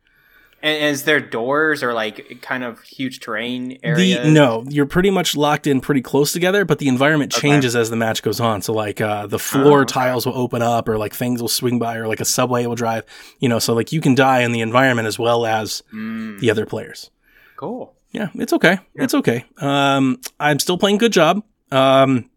[0.62, 4.27] And is there doors or like kind of huge terrain areas?
[4.27, 7.81] The, no, you're pretty much locked in pretty close together, but the environment changes okay.
[7.81, 8.61] as the match goes on.
[8.61, 9.92] So like uh, the floor oh, okay.
[9.92, 12.75] tiles will open up, or like things will swing by, or like a subway will
[12.75, 13.05] drive.
[13.38, 16.38] You know, so like you can die in the environment as well as mm.
[16.40, 17.11] the other players.
[17.57, 17.94] Cool.
[18.12, 18.79] Yeah, it's okay.
[18.94, 19.05] Yeah.
[19.05, 19.44] It's okay.
[19.59, 21.42] Um, I'm still playing Good Job.
[21.70, 22.29] Um,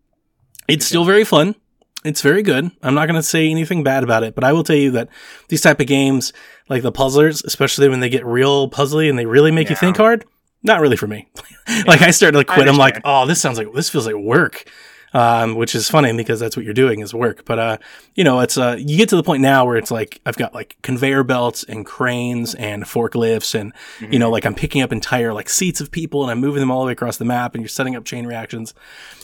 [0.68, 1.56] it's still very fun.
[2.04, 2.70] It's very good.
[2.82, 5.10] I'm not going to say anything bad about it, but I will tell you that
[5.48, 6.34] these type of games,
[6.70, 9.72] like the puzzlers, especially when they get real puzzly and they really make yeah.
[9.72, 10.26] you think hard,
[10.64, 11.30] not really for me.
[11.88, 12.68] like I started to quit.
[12.68, 14.70] I'm like, oh, this sounds like this feels like work.
[15.16, 17.46] Um, which is funny because that's what you're doing is work.
[17.46, 17.78] But, uh,
[18.16, 20.56] you know, it's, uh, you get to the point now where it's like, I've got
[20.56, 24.12] like conveyor belts and cranes and forklifts and, mm-hmm.
[24.12, 26.72] you know, like I'm picking up entire like seats of people and I'm moving them
[26.72, 28.74] all the way across the map and you're setting up chain reactions.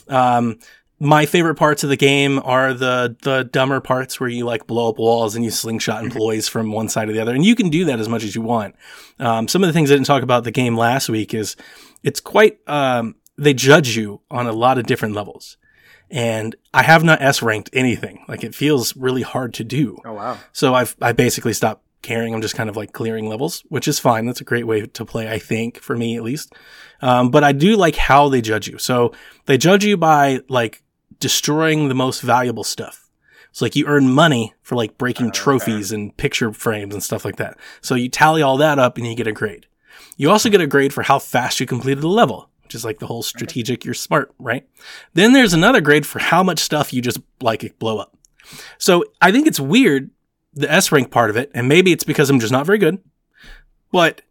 [0.09, 0.59] Um,
[0.99, 4.89] my favorite parts of the game are the the dumber parts where you like blow
[4.89, 6.07] up walls and you slingshot mm-hmm.
[6.07, 8.35] employees from one side to the other, and you can do that as much as
[8.35, 8.75] you want.
[9.19, 11.55] Um, some of the things I didn't talk about the game last week is
[12.03, 15.57] it's quite um, they judge you on a lot of different levels,
[16.09, 18.25] and I have not S ranked anything.
[18.27, 19.99] Like it feels really hard to do.
[20.03, 20.37] Oh wow!
[20.51, 22.33] So I've I basically stopped caring.
[22.33, 24.25] I'm just kind of like clearing levels, which is fine.
[24.25, 26.53] That's a great way to play, I think, for me at least.
[27.01, 28.77] Um, but I do like how they judge you.
[28.77, 29.13] So
[29.45, 30.83] they judge you by like
[31.19, 33.09] destroying the most valuable stuff.
[33.51, 37.25] So like you earn money for like breaking oh, trophies and picture frames and stuff
[37.25, 37.57] like that.
[37.81, 39.65] So you tally all that up and you get a grade.
[40.17, 42.99] You also get a grade for how fast you completed the level, which is like
[42.99, 44.67] the whole strategic, you're smart, right?
[45.13, 48.15] Then there's another grade for how much stuff you just like blow up.
[48.77, 50.11] So I think it's weird,
[50.53, 52.99] the S rank part of it, and maybe it's because I'm just not very good,
[53.91, 54.21] but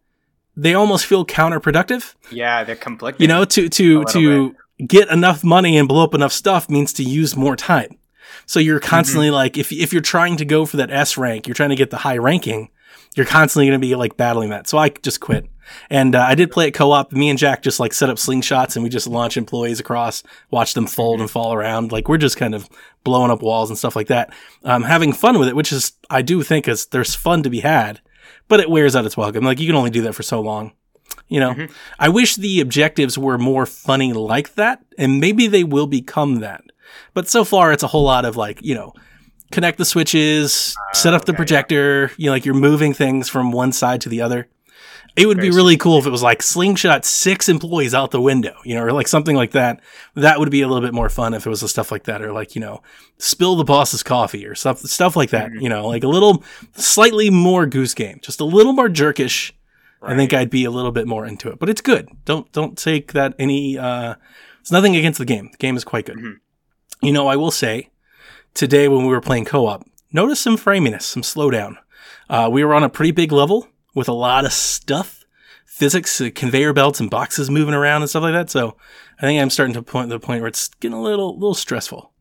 [0.55, 2.15] they almost feel counterproductive.
[2.31, 3.23] Yeah, they're conflicting.
[3.23, 7.03] You know, to to to get enough money and blow up enough stuff means to
[7.03, 7.97] use more time.
[8.45, 9.35] So you're constantly mm-hmm.
[9.35, 11.89] like, if if you're trying to go for that S rank, you're trying to get
[11.89, 12.69] the high ranking,
[13.15, 14.67] you're constantly going to be like battling that.
[14.67, 15.47] So I just quit.
[15.89, 17.11] And uh, I did play it co-op.
[17.11, 20.73] Me and Jack just like set up slingshots and we just launch employees across, watch
[20.73, 21.23] them fold mm-hmm.
[21.23, 21.91] and fall around.
[21.91, 22.67] Like we're just kind of
[23.03, 24.33] blowing up walls and stuff like that.
[24.63, 27.59] Um, having fun with it, which is I do think is there's fun to be
[27.59, 28.01] had,
[28.47, 29.43] but it wears out its welcome.
[29.43, 30.73] Like you can only do that for so long.
[31.29, 31.73] You know, mm-hmm.
[31.99, 36.63] I wish the objectives were more funny like that, and maybe they will become that.
[37.13, 38.93] But so far, it's a whole lot of like, you know,
[39.51, 42.15] connect the switches, uh, set up okay, the projector, yeah.
[42.17, 44.47] you know, like you're moving things from one side to the other.
[45.15, 48.21] It would Very be really cool if it was like slingshot six employees out the
[48.21, 49.81] window, you know, or like something like that.
[50.15, 52.31] That would be a little bit more fun if it was stuff like that, or
[52.31, 52.81] like you know,
[53.17, 55.49] spill the boss's coffee or stuff, stuff like that.
[55.49, 55.61] Mm-hmm.
[55.61, 56.43] You know, like a little,
[56.75, 59.51] slightly more goose game, just a little more jerkish.
[60.01, 60.13] Right.
[60.13, 62.09] I think I'd be a little bit more into it, but it's good.
[62.25, 63.77] Don't don't take that any.
[63.77, 64.15] uh
[64.61, 65.49] It's nothing against the game.
[65.51, 66.17] The game is quite good.
[66.17, 67.05] Mm-hmm.
[67.05, 67.89] You know, I will say
[68.53, 71.77] today when we were playing co-op, notice some framiness, some slowdown.
[72.29, 75.25] Uh, we were on a pretty big level with a lot of stuff,
[75.65, 78.49] physics, uh, conveyor belts, and boxes moving around and stuff like that.
[78.49, 78.75] So
[79.17, 81.53] I think I'm starting to point to the point where it's getting a little little
[81.53, 82.11] stressful.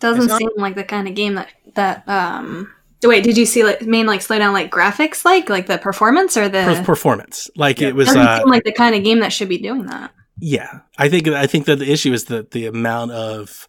[0.00, 2.70] Doesn't not- seem like the kind of game that that um
[3.06, 6.36] Wait, did you see like main like slow down like graphics like like the performance
[6.36, 7.50] or the performance?
[7.56, 7.88] Like yeah.
[7.88, 10.12] it was Doesn't uh, seem like the kind of game that should be doing that.
[10.38, 13.66] Yeah, I think I think that the issue is that the amount of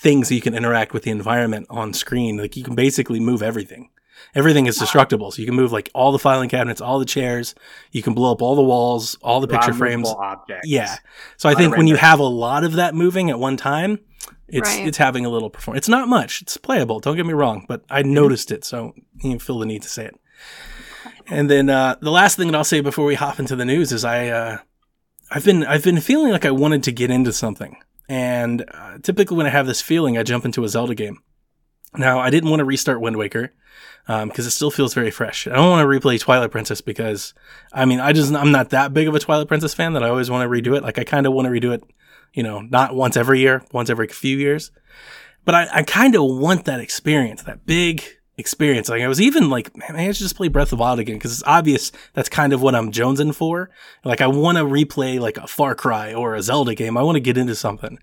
[0.00, 2.36] things that you can interact with the environment on screen.
[2.38, 3.90] Like you can basically move everything.
[4.34, 5.30] Everything is destructible.
[5.30, 7.54] So you can move like all the filing cabinets, all the chairs.
[7.90, 10.08] You can blow up all the walls, all the picture frames.
[10.08, 10.68] Objects.
[10.68, 10.96] Yeah.
[11.36, 13.98] So I think when you have a lot of that moving at one time,
[14.48, 14.86] it's right.
[14.86, 15.82] it's having a little performance.
[15.82, 16.42] It's not much.
[16.42, 17.00] It's playable.
[17.00, 18.14] Don't get me wrong, but I mm-hmm.
[18.14, 20.20] noticed it, so you feel the need to say it.
[21.28, 23.92] And then uh, the last thing that I'll say before we hop into the news
[23.92, 24.58] is I uh,
[25.30, 27.76] I've been I've been feeling like I wanted to get into something.
[28.08, 31.22] And uh, typically, when I have this feeling, I jump into a Zelda game.
[31.96, 33.52] Now, I didn't want to restart Wind Waker
[34.06, 35.46] because um, it still feels very fresh.
[35.46, 37.34] I don't want to replay Twilight Princess because,
[37.72, 40.08] I mean, I just I'm not that big of a Twilight Princess fan that I
[40.08, 40.82] always want to redo it.
[40.82, 41.84] Like I kind of want to redo it,
[42.32, 44.70] you know, not once every year, once every few years,
[45.44, 48.04] but I, I kind of want that experience, that big
[48.40, 48.88] experience.
[48.88, 51.16] Like I was even like, man, I should just play Breath of the Wild again
[51.16, 53.70] because it's obvious that's kind of what I'm jonesing for.
[54.04, 56.96] Like I want to replay like a Far Cry or a Zelda game.
[56.96, 57.98] I want to get into something.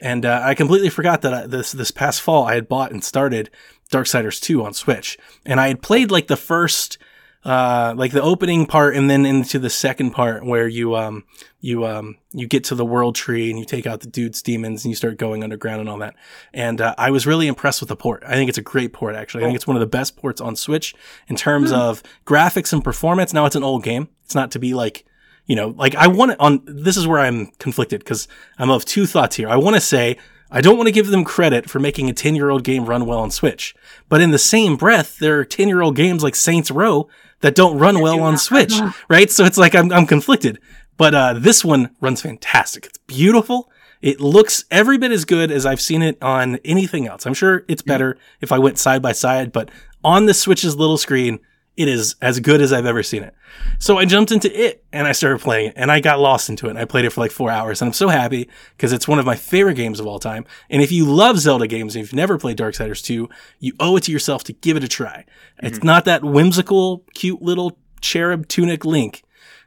[0.00, 3.04] And uh, I completely forgot that I, this this past fall I had bought and
[3.04, 3.50] started
[3.90, 6.96] Darksiders 2 on Switch, and I had played like the first
[7.44, 11.24] uh, like the opening part and then into the second part where you um
[11.60, 14.84] you um you get to the world tree and you take out the dude's demons
[14.84, 16.14] and you start going underground and all that.
[16.52, 18.22] And uh, I was really impressed with the port.
[18.26, 19.42] I think it's a great port actually.
[19.42, 20.94] I think it's one of the best ports on Switch
[21.26, 21.76] in terms mm.
[21.76, 23.32] of graphics and performance.
[23.32, 24.08] Now it's an old game.
[24.24, 25.04] It's not to be like
[25.46, 28.28] you know, like I want it on, this is where I'm conflicted because
[28.58, 29.48] I'm of two thoughts here.
[29.48, 30.16] I want to say,
[30.50, 33.06] I don't want to give them credit for making a 10 year old game run
[33.06, 33.74] well on Switch.
[34.08, 37.08] But in the same breath, there are 10 year old games like Saints Row
[37.42, 38.72] that don't run well on Switch,
[39.08, 39.30] right?
[39.30, 40.58] So it's like I'm, I'm conflicted.
[40.96, 42.86] But uh, this one runs fantastic.
[42.86, 43.70] It's beautiful.
[44.00, 47.24] It looks every bit as good as I've seen it on anything else.
[47.24, 49.70] I'm sure it's better if I went side by side, but
[50.02, 51.38] on the Switch's little screen,
[51.76, 53.34] it is as good as I've ever seen it.
[53.78, 56.66] So I jumped into it and I started playing it and I got lost into
[56.66, 56.70] it.
[56.70, 59.18] And I played it for like four hours and I'm so happy because it's one
[59.18, 60.44] of my favorite games of all time.
[60.68, 64.04] And if you love Zelda games and you've never played Darksiders 2, you owe it
[64.04, 65.24] to yourself to give it a try.
[65.56, 65.66] Mm-hmm.
[65.66, 69.22] It's not that whimsical, cute little cherub tunic Link.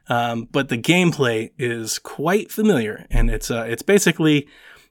[0.08, 4.46] Um, but the gameplay is quite familiar and it's, uh, it's basically,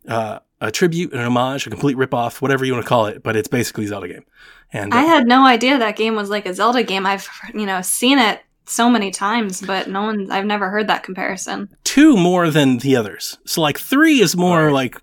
[0.09, 3.35] uh, a tribute, an homage, a complete ripoff, whatever you want to call it, but
[3.35, 4.25] it's basically Zelda game.
[4.75, 7.05] And uh, I had no idea that game was like a Zelda game.
[7.05, 11.03] I've you know seen it so many times, but no one I've never heard that
[11.03, 11.69] comparison.
[11.83, 13.37] Two more than the others.
[13.45, 14.73] So like three is more right.
[14.73, 15.01] like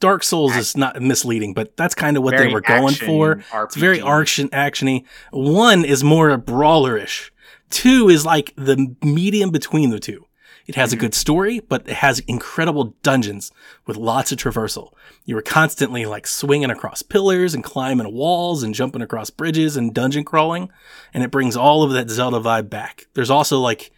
[0.00, 3.36] Dark Souls is not misleading, but that's kind of what very they were going for.
[3.36, 3.64] RPG.
[3.64, 5.04] It's very action actiony.
[5.30, 7.30] One is more brawlerish.
[7.70, 10.24] Two is like the medium between the two.
[10.68, 11.00] It has a mm-hmm.
[11.00, 13.50] good story, but it has incredible dungeons
[13.86, 14.92] with lots of traversal.
[15.24, 19.94] You were constantly like swinging across pillars and climbing walls and jumping across bridges and
[19.94, 20.70] dungeon crawling.
[21.14, 23.06] And it brings all of that Zelda vibe back.
[23.14, 23.90] There's also like,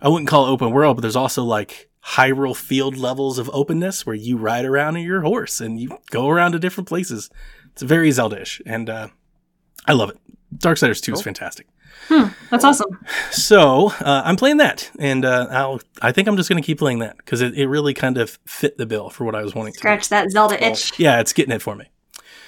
[0.00, 4.06] I wouldn't call it open world, but there's also like Hyrule field levels of openness
[4.06, 7.30] where you ride around on your horse and you go around to different places.
[7.72, 9.08] It's very Zelda-ish and, uh,
[9.86, 10.18] I love it.
[10.56, 11.66] Darksiders 2 is fantastic.
[12.08, 13.04] Hmm, that's awesome.
[13.30, 16.78] So uh, I'm playing that, and uh, I'll, I think I'm just going to keep
[16.78, 19.54] playing that because it, it really kind of fit the bill for what I was
[19.54, 19.78] wanting to.
[19.78, 19.80] do.
[19.80, 20.68] Scratch that Zelda Cool.
[20.72, 20.98] itch.
[20.98, 21.86] Yeah, it's getting it for me.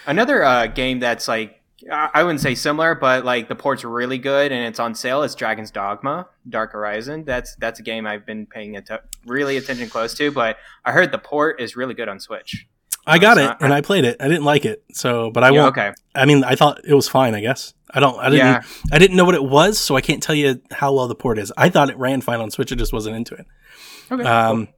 [0.06, 4.18] Another uh, game that's like I I wouldn't say similar, but like the port's really
[4.18, 5.22] good and it's on sale.
[5.22, 7.24] Is Dragon's Dogma: Dark Horizon.
[7.24, 10.30] That's that's a game I've been paying att- really attention close to.
[10.30, 12.66] But I heard the port is really good on Switch.
[13.08, 14.16] I got so it, and I played it.
[14.20, 15.76] I didn't like it, so but I Yeah, won't.
[15.78, 15.92] okay.
[16.14, 17.34] I mean, I thought it was fine.
[17.34, 18.18] I guess I don't.
[18.18, 18.38] I didn't.
[18.46, 18.62] Yeah.
[18.92, 21.38] I didn't know what it was, so I can't tell you how well the port
[21.38, 21.52] is.
[21.56, 22.70] I thought it ran fine on Switch.
[22.72, 23.46] I just wasn't into it.
[24.10, 24.22] Okay.
[24.24, 24.68] Um,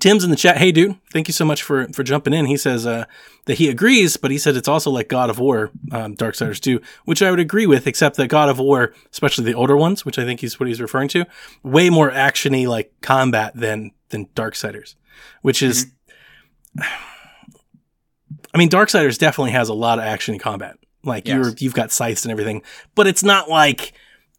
[0.00, 0.56] Tim's in the chat.
[0.56, 2.46] Hey, dude, thank you so much for for jumping in.
[2.46, 3.04] He says uh,
[3.44, 6.80] that he agrees, but he said it's also like God of War, um, Darksiders 2,
[7.04, 10.18] which I would agree with, except that God of War, especially the older ones, which
[10.18, 11.26] I think he's what he's referring to,
[11.62, 14.94] way more actiony like combat than than Darksiders,
[15.42, 15.86] which is.
[18.54, 20.76] I mean, Darksiders definitely has a lot of action and combat.
[21.02, 21.34] Like Yes.
[21.34, 22.62] you're, you've got scythes and everything,
[22.94, 23.92] but it's not like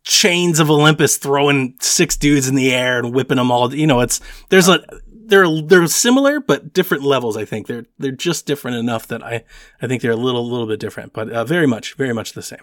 [0.03, 3.73] chains of Olympus throwing six dudes in the air and whipping them all.
[3.73, 4.83] You know, it's there's a
[5.27, 7.35] they're they're similar but different levels.
[7.37, 9.43] I think they're they're just different enough that I
[9.81, 12.41] I think they're a little little bit different, but uh, very much very much the
[12.41, 12.61] same.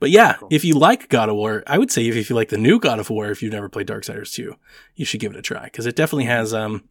[0.00, 2.48] But yeah, if you like God of War, I would say if, if you like
[2.48, 4.54] the new God of War, if you've never played Darksiders 2,
[4.94, 6.84] you should give it a try because it definitely has um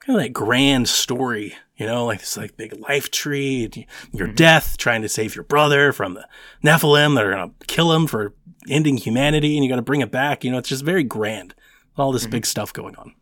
[0.00, 4.76] kind of that grand story, you know, like this like big life tree, your death,
[4.78, 6.26] trying to save your brother from the
[6.64, 8.34] Nephilim that are gonna kill him for
[8.68, 10.42] ending humanity, and you got to bring it back.
[10.44, 11.54] You know, it's just very grand.
[11.96, 13.14] All this big stuff going on.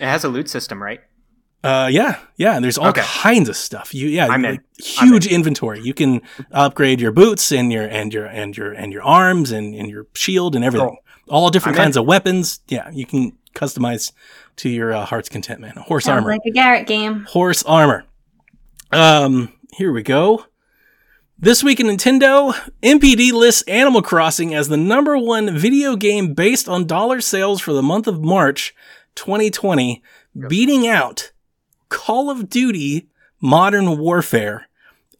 [0.00, 1.00] It has a loot system, right?
[1.64, 2.54] Uh, yeah, yeah.
[2.54, 3.00] And there's all Okay.
[3.02, 3.92] kinds of stuff.
[3.94, 4.42] You, yeah, you- in.
[4.42, 5.80] like, huge inventory.
[5.80, 6.20] You can
[6.52, 10.06] upgrade your boots and your and your and your and your arms and, and your
[10.14, 10.96] shield and everything.
[11.28, 11.84] All different I'm in.
[11.86, 12.60] kinds of weapons.
[12.68, 14.12] Yeah, you can customize
[14.56, 15.74] to your uh, heart's content, man.
[15.76, 16.30] Horse Sounds armor.
[16.32, 17.24] like a Garrett game.
[17.24, 18.04] horse armor.
[18.92, 20.44] Um, here we go.
[21.40, 26.68] This week in Nintendo, NPD lists Animal Crossing as the number one video game based
[26.68, 28.74] on dollar sales for the month of March
[29.14, 30.02] 2020,
[30.48, 31.30] beating out
[31.90, 33.08] Call of Duty
[33.40, 34.66] Modern Warfare,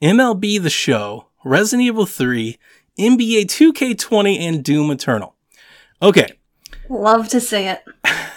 [0.03, 2.59] MLB The Show, Resident Evil 3,
[2.99, 5.37] NBA 2K20, and Doom Eternal.
[6.03, 6.33] Okay,
[6.91, 7.85] Love to see it.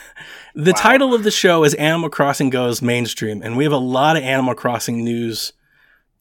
[0.56, 0.78] the Wow.
[0.82, 4.24] title of the show is Animal Crossing Goes Mainstream, and we have a lot of
[4.24, 5.54] Animal Crossing news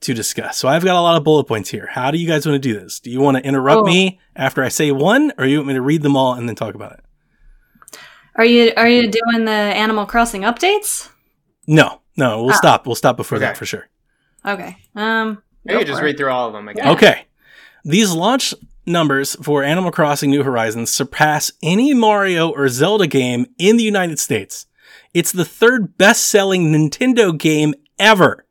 [0.00, 0.56] to discuss.
[0.56, 1.86] So I've got a lot of bullet points here.
[1.92, 3.00] How do you guys want to do this?
[3.00, 3.84] Do you want to interrupt Oh.
[3.84, 6.56] me after I say one, or you want me to read them all and then
[6.56, 7.00] talk about it?
[8.36, 11.08] Are you are you doing the Animal Crossing updates?
[11.66, 12.56] No, no, we'll Oh.
[12.56, 12.86] stop.
[12.86, 13.88] We'll stop before that for sure.
[14.46, 14.76] Okay.
[14.96, 15.42] Um.
[15.64, 16.04] Maybe go just it.
[16.04, 16.86] read through all of them again.
[16.86, 16.92] Yeah.
[16.92, 17.24] Okay.
[17.84, 18.54] These launch
[18.90, 24.18] numbers for Animal Crossing New Horizons surpass any Mario or Zelda game in the United
[24.18, 24.66] States.
[25.14, 28.46] It's the third best selling Nintendo game ever.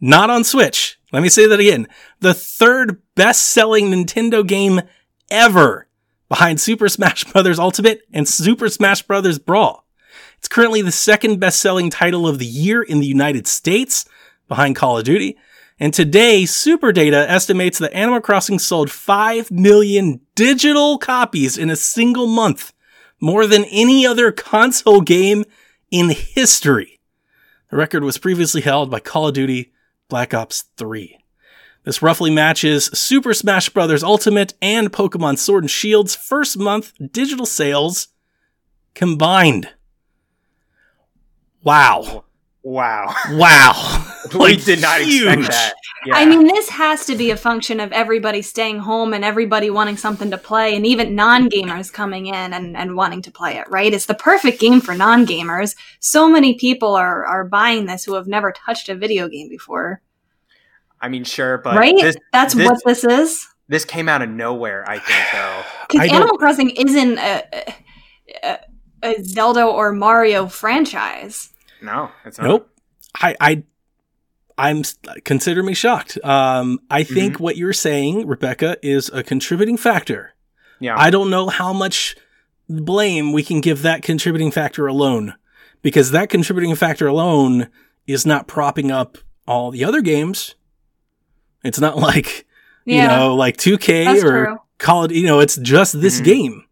[0.00, 0.98] Not on Switch.
[1.12, 1.88] Let me say that again.
[2.20, 4.82] The third best selling Nintendo game
[5.30, 5.88] ever
[6.28, 7.58] behind Super Smash Bros.
[7.58, 9.38] Ultimate and Super Smash Bros.
[9.38, 9.86] Brawl.
[10.38, 14.04] It's currently the second best selling title of the year in the United States
[14.48, 15.38] behind Call of Duty.
[15.80, 22.28] And today, SuperData estimates that Animal Crossing sold 5 million digital copies in a single
[22.28, 22.72] month,
[23.20, 25.44] more than any other console game
[25.90, 27.00] in history.
[27.70, 29.72] The record was previously held by Call of Duty
[30.08, 31.18] Black Ops 3.
[31.82, 34.02] This roughly matches Super Smash Bros.
[34.02, 38.08] Ultimate and Pokemon Sword and Shield's first month digital sales
[38.94, 39.70] combined.
[41.62, 42.24] Wow.
[42.64, 43.14] Wow.
[43.32, 44.14] Wow.
[44.40, 45.26] we did not huge.
[45.26, 45.74] expect that.
[46.06, 46.16] Yeah.
[46.16, 49.96] I mean, this has to be a function of everybody staying home and everybody wanting
[49.98, 53.68] something to play, and even non gamers coming in and, and wanting to play it,
[53.70, 53.92] right?
[53.92, 55.76] It's the perfect game for non gamers.
[56.00, 60.00] So many people are, are buying this who have never touched a video game before,
[61.00, 61.94] I mean, sure, but right?
[62.00, 63.46] this That's this- what this is.
[63.68, 64.88] this came out of nowhere.
[64.88, 65.62] I think though.
[65.90, 67.44] Because Animal Crossing isn't a,
[68.42, 68.58] a,
[69.02, 71.50] a Zelda or Mario franchise.
[71.84, 72.46] No, it's not.
[72.48, 72.70] Nope.
[73.20, 73.62] I, I,
[74.56, 74.82] I'm
[75.24, 76.18] consider me shocked.
[76.24, 77.42] Um, I think Mm-hmm.
[77.44, 80.34] what you're saying, Rebecca, is a contributing factor.
[80.80, 80.94] Yeah.
[80.98, 82.16] I don't know how much
[82.68, 85.34] blame we can give that contributing factor alone,
[85.82, 87.68] because that contributing factor alone
[88.06, 90.54] is not propping up all the other games.
[91.62, 92.46] It's not like
[92.86, 94.58] you know, like 2K that's or true.
[94.78, 95.12] Call it.
[95.12, 96.24] You know, it's just this Mhm.
[96.24, 96.64] game.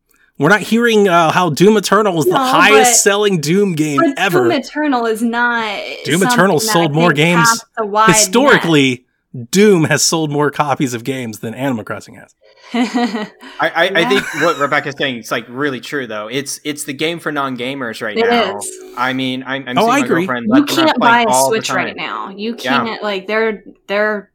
[0.43, 4.43] We're not hearing uh, how Doom Eternal is the highest selling Doom game But ever.
[4.43, 5.81] Doom Eternal is not.
[6.05, 8.17] Doom Eternal sold I more games casts a wide net.
[8.17, 9.07] Historically,
[9.51, 12.35] Doom has sold more copies of games than Animal Crossing has.
[12.75, 13.31] I,
[13.61, 16.27] I, I think what Rebecca's saying is like really true though.
[16.29, 18.59] It's it's the game for non gamers right It now.
[18.59, 18.71] is.
[18.97, 20.27] I mean, I'm, I'm Oh, seeing I my agree.
[20.27, 22.31] girlfriend you can't buy a Switch right now.
[22.31, 24.33] You can't like they're they're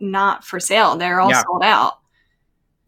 [0.00, 0.96] not for sale.
[0.96, 1.42] They're all Yeah.
[1.44, 1.99] sold out.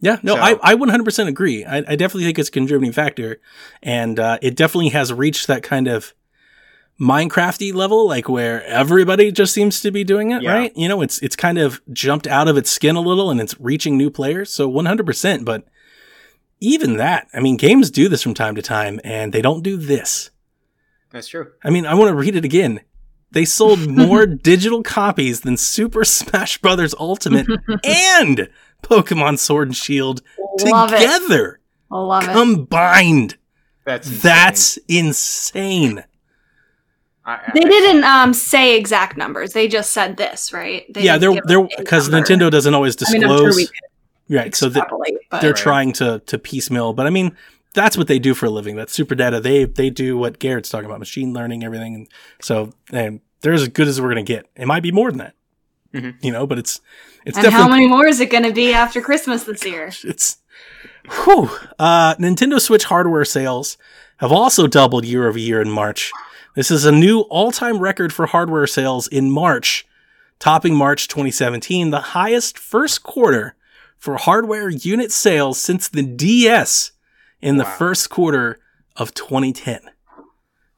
[0.02, 1.64] Yeah, no, So- I, I 100% agree.
[1.64, 3.40] I, I definitely think it's a contributing factor.
[3.82, 6.12] And uh, it definitely has reached that kind of
[7.00, 10.52] Minecrafty level, like where everybody just seems to be doing it, Yeah.
[10.52, 10.72] right?
[10.76, 13.58] You know, it's it's kind of jumped out of its skin a little and it's
[13.58, 14.50] reaching new players.
[14.50, 15.44] So 100%.
[15.44, 15.66] But
[16.60, 19.76] even that, I mean, games do this from time to time and they don't do
[19.76, 20.30] this.
[21.10, 21.52] That's true.
[21.64, 22.80] I mean, I want to read it again.
[23.32, 27.46] They sold more digital copies than Super Smash Brothers Ultimate
[27.84, 28.48] and
[28.82, 30.22] Pokemon Sword and Shield
[30.60, 30.98] Love it.
[30.98, 31.60] together,
[31.90, 32.32] Love it.
[32.32, 33.36] combined.
[33.84, 34.20] That's insane.
[34.22, 36.04] That's insane.
[37.24, 39.52] I, I- They didn't um, say exact numbers.
[39.52, 40.84] They just said this, right?
[40.92, 42.08] They yeah, they're they're because.
[42.08, 43.40] Nintendo doesn't always I mean, disclose.
[43.40, 43.68] I'm sure
[44.28, 44.80] we right, so they,
[45.40, 45.56] they're Right.
[45.56, 46.92] trying to to piecemeal.
[46.92, 47.36] But I mean,
[47.74, 48.76] that's what they do for a living.
[48.76, 49.42] That's SuperData.
[49.42, 51.94] They they do what Garrett's talking about, machine learning, everything.
[51.94, 52.08] And
[52.40, 54.46] so and they're as good as we're gonna get.
[54.56, 55.34] It might be more than that,
[55.94, 56.14] Mhm.
[56.22, 56.46] you know.
[56.46, 56.80] But it's
[57.24, 59.90] it's and how many more is it going to be after Christmas this year?
[60.04, 60.38] it's
[61.24, 61.50] whew.
[61.78, 63.76] Uh, Nintendo Switch hardware sales
[64.18, 66.12] have also doubled year over year in March.
[66.54, 69.86] This is a new all-time record for hardware sales in March,
[70.38, 73.54] topping March 2017, the highest first quarter
[73.96, 76.92] for hardware unit sales since the DS
[77.40, 78.60] in the first quarter
[78.96, 79.80] of 2010.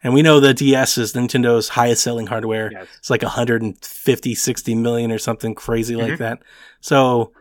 [0.04, 2.70] And we know the DS is Nintendo's highest selling hardware.
[2.70, 2.86] Yes.
[2.98, 6.18] It's like 150, 60 million or something crazy like Mhm.
[6.18, 6.38] that.
[6.80, 7.32] So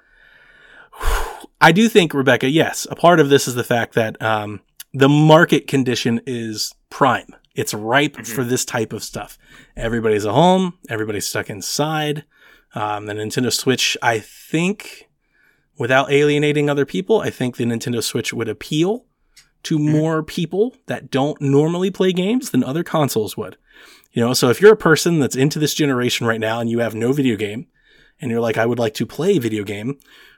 [1.61, 4.61] I do think, Rebecca, yes, a part of this is the fact that um,
[4.93, 7.27] the market condition is prime.
[7.55, 8.27] It's ripe Mhm.
[8.27, 9.37] for this type of stuff.
[9.77, 12.23] Everybody's at home, everybody's stuck inside.
[12.75, 15.07] Um, the Nintendo Switch, I think,
[15.77, 19.05] without alienating other people, I think the Nintendo Switch would appeal
[19.63, 19.91] to mm-hmm.
[19.91, 23.57] more people that don't normally play games than other consoles would.
[24.11, 26.79] You know, so if you're a person that's into this generation right now and you
[26.79, 27.67] have no video game
[28.21, 29.97] and you're like, I would like to play a video game,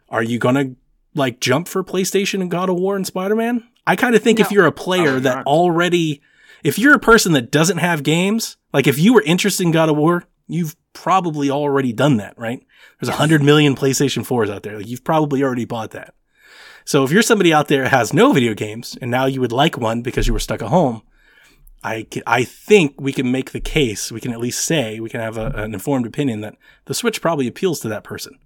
[0.09, 0.75] are you gonna
[1.13, 3.67] like jump for PlayStation and God of War and Spider Man?
[3.85, 5.47] I kind of think if you're a player Probably that not.
[5.47, 6.21] already,
[6.63, 9.89] if you're a person that doesn't have games, like if you were interested in God
[9.89, 12.65] of War, you've probably already done that, right?
[12.99, 13.19] There's a Yes.
[13.19, 14.77] hundred million PlayStation 4s out there.
[14.77, 16.15] Like you've probably already bought that.
[16.85, 19.51] So if you're somebody out there that has no video games and now you would
[19.51, 21.01] like one because you were stuck at home,
[21.83, 25.09] I, ca- I think we can make the case, we can at least say, we
[25.09, 26.55] can have a, an informed opinion that
[26.85, 28.39] the Switch probably appeals to that person.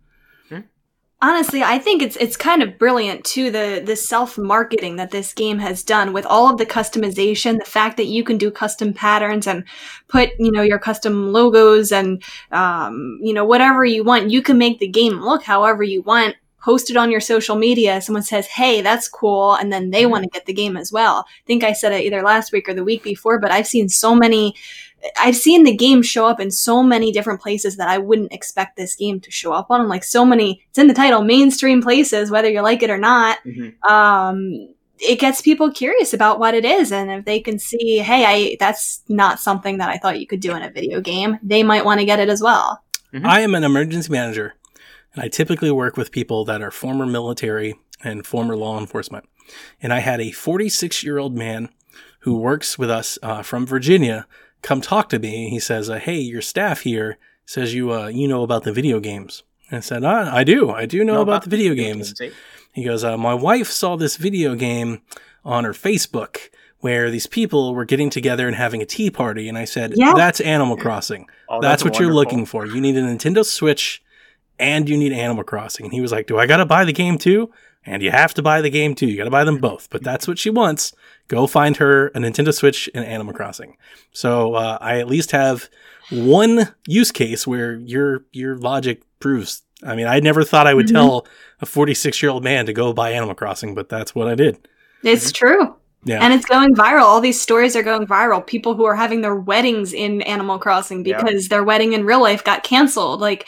[1.21, 5.33] Honestly, I think it's it's kind of brilliant too the the self marketing that this
[5.33, 8.93] game has done with all of the customization, the fact that you can do custom
[8.93, 9.65] patterns and
[10.07, 12.23] put you know your custom logos and
[12.53, 14.29] um, you know whatever you want.
[14.29, 16.37] You can make the game look however you want.
[16.63, 18.01] Post it on your social media.
[18.01, 21.25] Someone says, "Hey, that's cool," and then they want to get the game as well.
[21.27, 23.89] I think I said it either last week or the week before, but I've seen
[23.89, 24.55] so many
[25.17, 28.75] I've seen the game show up in so many different places that I wouldn't expect
[28.75, 29.87] this game to show up on.
[29.87, 33.37] Like so many, it's in the title, mainstream places, whether you like it or not.
[33.45, 33.81] Mhm.
[33.89, 38.25] Um, it gets people curious about what it is, and if they can see, hey,
[38.25, 41.63] I that's not something that I thought you could do in a video game, they
[41.63, 42.81] might want to get it as well.
[43.13, 43.25] Mhm.
[43.25, 44.55] I am an emergency manager,
[45.13, 49.27] and I typically work with people that are former military and former law enforcement.
[49.81, 51.69] And I had a 46 year old man
[52.21, 54.27] who works with us uh, from Virginia
[54.61, 55.49] come talk to me.
[55.49, 58.99] He says, uh, "Hey, your staff here says you uh, you know about the video
[58.99, 60.69] games." And I said, ah, "I do.
[60.69, 62.29] I do know, about, the video games." eh?
[62.73, 65.01] He goes, uh, My wife saw this video game
[65.43, 66.49] on her Facebook
[66.79, 69.49] where these people were getting together and having a tea party.
[69.49, 70.13] And I said, Yeah.
[70.15, 71.27] That's Animal Crossing.
[71.49, 72.65] Oh, that's, what you're looking for.
[72.65, 74.01] You need a Nintendo Switch
[74.59, 75.85] and you need Animal Crossing.
[75.85, 77.51] And he was like, Do I got to buy the game too?
[77.85, 79.07] And you have to buy the game too.
[79.07, 79.89] You got to buy them both.
[79.89, 80.93] But that's what she wants.
[81.29, 83.77] Go find her a Nintendo Switch and Animal Crossing.
[84.11, 85.69] So uh, I at least have
[86.11, 89.61] one use case where your your logic proves.
[89.85, 90.91] I mean, I never thought I would Mhm.
[90.93, 91.27] tell
[91.61, 94.57] a 46 year old man to go buy Animal Crossing, but that's what I did.
[95.03, 95.75] It's true.
[96.03, 96.19] Yeah.
[96.21, 97.03] And it's going viral.
[97.03, 98.45] All these stories are going viral.
[98.45, 101.21] People who are having their weddings in Animal Crossing Yeah.
[101.21, 103.19] because their wedding in real life got canceled.
[103.21, 103.45] Like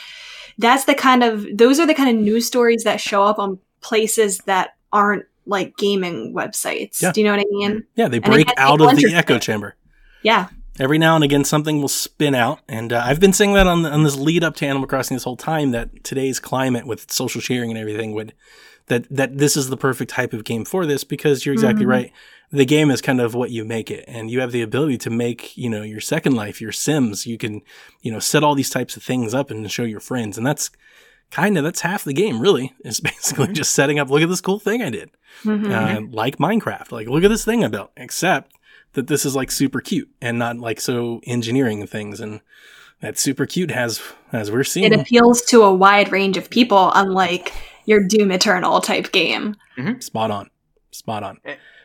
[0.58, 3.60] that's the kind of those are the kind of news stories that show up on
[3.82, 7.02] places that aren't like gaming websites.
[7.02, 7.12] Yeah.
[7.12, 7.84] Do you know what I mean?
[7.96, 9.76] yeah, they break out of the echo chamber.
[10.24, 10.50] Yeah.
[10.80, 13.86] Every now and again, something will spin out, and uh, I've been saying that on,
[13.86, 15.72] on this lead up to Animal Crossing this whole time.
[15.72, 18.34] That today's climate with social sharing and everything would
[18.88, 21.90] that that this is the perfect type of game for this because you're exactly Mhm.
[21.90, 22.12] right.
[22.54, 25.10] The game is kind of what you make it, and you have the ability to
[25.10, 27.26] make you know your Second Life, your Sims.
[27.26, 27.62] You can
[28.02, 30.70] you know set all these types of things up and show your friends, and that's
[31.32, 32.42] kind of that's half the game.
[32.42, 34.10] Really, is basically just setting up.
[34.10, 35.12] Look at this cool thing I did.
[35.44, 35.72] Mhm.
[35.72, 36.92] uh, like Minecraft.
[36.92, 37.92] Like, look at this thing I built.
[37.96, 38.52] Except
[38.94, 42.20] that this is like super cute and not like so engineering things.
[42.20, 42.42] And
[43.00, 44.02] that super cute has,
[44.34, 47.54] as we're seeing, it appeals to a wide range of people, unlike
[47.86, 49.56] your Doom Eternal type game.
[50.02, 50.50] Spot on.
[50.92, 51.40] Spot on.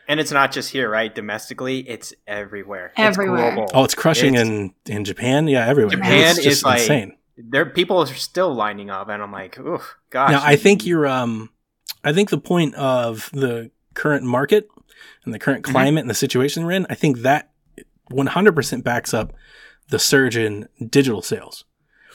[0.09, 1.13] And it's not just here, right?
[1.15, 2.93] Domestically, it's everywhere.
[2.97, 3.49] Everywhere.
[3.49, 3.71] It's global.
[3.75, 5.49] Oh, it's crushing It's- in in Japan.
[5.49, 5.97] Yeah, everywhere.
[5.97, 7.17] Japan it's just is like- insane.
[7.37, 10.31] there people are still lining up, and I'm like, oh gosh.
[10.31, 11.07] Now, I think you're.
[11.07, 11.51] Um,
[12.05, 14.69] I think the point of the current market
[15.25, 15.73] and the current Mhm.
[15.73, 17.51] climate and the situation we're in, I think that
[18.13, 19.33] 100% backs up
[19.89, 21.65] the surge in digital sales.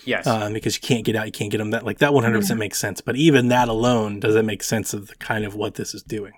[0.06, 1.72] yes, um, because you can't get out, you can't get them.
[1.72, 3.02] That like that 100 percent makes sense.
[3.02, 6.34] But even that alone doesn't make sense of the kind of what this is doing.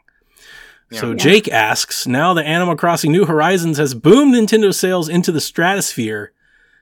[0.94, 1.16] So Yeah.
[1.16, 6.32] Jake asks, now that Animal Crossing New Horizons has boomed Nintendo sales into the stratosphere,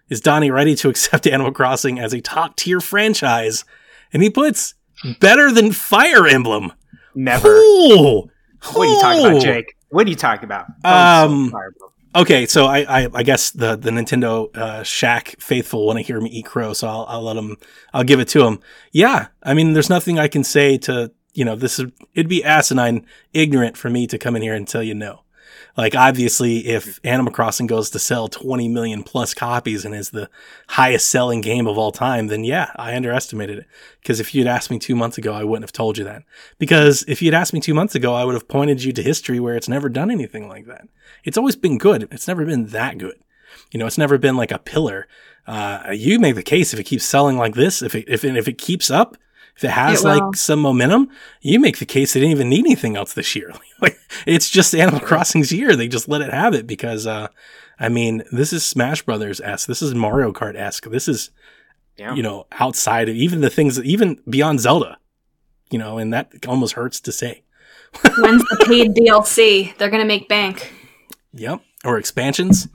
[0.10, 3.66] is Donnie ready to accept Animal Crossing as a top tier franchise?
[4.14, 4.76] And he puts
[5.20, 6.74] better than Fire Emblem.
[7.16, 7.50] never.
[7.50, 8.30] What
[8.76, 9.76] are you talking about, Jake?
[9.90, 10.66] What are you talking about?
[10.84, 11.54] Um,
[12.14, 16.20] Okay, so I, I, I guess the, the Nintendo uh, Shack faithful want to hear
[16.20, 17.56] me eat crow, so I'll, I'll let them.
[17.94, 18.60] I'll give it to them.
[18.92, 21.80] Yeah, I mean, there's nothing I can say to you know this.
[21.80, 25.22] Is, it'd be asinine, ignorant for me to come in here and tell you no.
[25.78, 30.30] Like obviously, if Animal Crossing goes to sell 20 million plus copies and is the
[30.70, 33.68] highest selling game of all time, then yeah, I underestimated it.
[34.02, 36.24] Because if you'd asked me two months ago, I wouldn't have told you that.
[36.60, 39.40] Because if you'd asked me two months ago, I would have pointed you to history
[39.40, 40.88] where it's never done anything like that.
[41.24, 42.08] It's always been good.
[42.12, 43.20] It's never been that good.
[43.72, 45.08] You know, it's never been like a pillar.
[45.48, 48.36] Uh, you make the case if it keeps selling like this, if it, if it,
[48.36, 49.18] if it keeps up,
[49.58, 51.10] if it has It like some momentum,
[51.42, 53.52] you make the case they didn't even need anything else this year.
[53.82, 55.76] like it's just Animal Crossing's year.
[55.76, 57.28] They just let it have it because, uh,
[57.80, 59.68] I mean, this is Smash Brothers esque.
[59.68, 60.86] This is Mario Kart esque.
[60.90, 61.32] This is,
[61.98, 62.14] Yeah.
[62.16, 64.98] you know, outside of even the things, even beyond Zelda,
[65.70, 67.44] you know, and that almost hurts to say.
[68.20, 69.76] When's the paid DLC?
[69.78, 70.74] They're gonna make bank.
[71.34, 71.62] Yep.
[71.84, 72.68] Or expansions.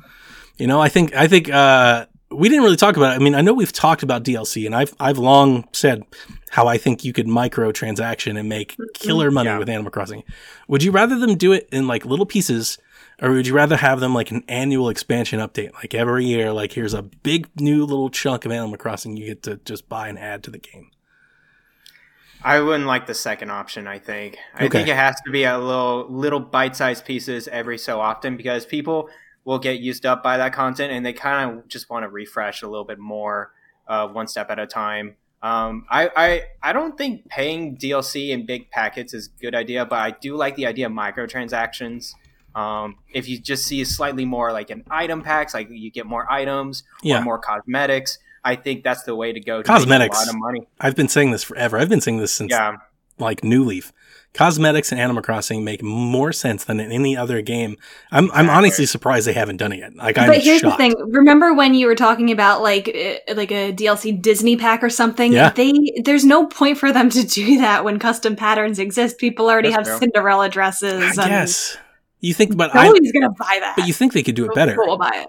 [0.59, 3.21] You know, I think I think uh we didn't really talk about it.
[3.21, 6.03] I mean, I know we've talked about DLC and I've I've long said
[6.51, 8.85] how I think you could micro transaction and make mm-hmm.
[8.95, 9.59] killer money Yeah.
[9.59, 10.25] with Animal Crossing.
[10.69, 12.79] Would you rather them do it in like little pieces
[13.23, 15.73] or would you rather have them like an annual expansion update?
[15.75, 19.43] Like every year, like here's a big new little chunk of Animal Crossing you get
[19.45, 20.91] to just buy and add to the game.
[22.43, 23.87] I wouldn't like the second option.
[23.87, 24.37] I think.
[24.55, 24.79] I Okay.
[24.79, 28.67] think it has to be a little little bite sized pieces every so often because
[28.67, 29.09] people
[29.47, 32.61] will get used up by that content and they kind of just want to refresh
[32.61, 33.53] a little bit more,
[33.89, 35.17] uh, one step at a time.
[35.43, 39.85] Um, I, I I don't think paying DLC in big packets is a good idea,
[39.87, 42.15] but I do like the idea of microtransactions.
[42.55, 46.31] Um, if you just see slightly more like an item packs, like you get more
[46.33, 47.19] items Yeah.
[47.21, 49.59] or more cosmetics, I think that's the way to go.
[49.63, 50.17] To Cosmetics.
[50.17, 50.67] a lot of money.
[50.81, 51.79] I've been saying this forever.
[51.79, 52.77] I've been saying this since Yeah,
[53.19, 53.93] like New Leaf.
[54.37, 57.77] Cosmetics in Animal Crossing make more sense than in any other game.
[58.13, 59.97] I'm I'm honestly surprised they haven't done it yet.
[59.97, 60.79] Like I'm but here's shocked.
[60.79, 61.11] the thing.
[61.13, 65.33] Remember when you were talking about like uh, like a DLC Disney pack or something?
[65.33, 65.51] Yeah.
[65.51, 65.73] They
[66.05, 69.19] there's no point for them to do that when custom patterns exist.
[69.19, 70.07] People already That's have true.
[70.07, 71.19] Cinderella dresses.
[71.19, 71.77] I guess
[72.21, 73.75] you think, but I Nobody's gonna buy that.
[73.77, 75.29] but you think they could do it better, People will buy it.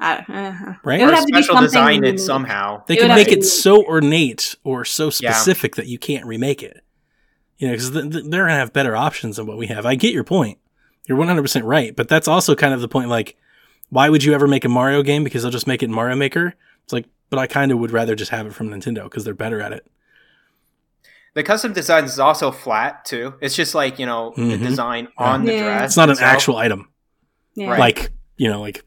[0.00, 1.00] Uh, right?
[1.00, 2.84] It would or have to be special something design it somehow.
[2.86, 5.32] They It could make it so ornate or so Yeah.
[5.32, 6.82] specific that you can't remake it.
[7.58, 9.84] You know, because th- th- they're gonna have better options than what we have.
[9.84, 10.58] I get your point.
[11.06, 13.08] You're 100 percent right, but that's also kind of the point.
[13.08, 13.36] Like,
[13.90, 15.24] why would you ever make a Mario game?
[15.24, 16.54] Because they'll just make it in Mario Maker.
[16.84, 19.34] It's like, but I kind of would rather just have it from Nintendo because they're
[19.34, 19.86] better at it.
[21.34, 23.34] The custom design is also flat too.
[23.40, 24.62] It's just like you know the Mhm.
[24.66, 25.62] design on the Yeah.
[25.64, 25.90] dress.
[25.90, 26.88] It's not an actual item,
[27.54, 27.70] Yeah.
[27.70, 27.78] Right.
[27.80, 28.84] like you know, like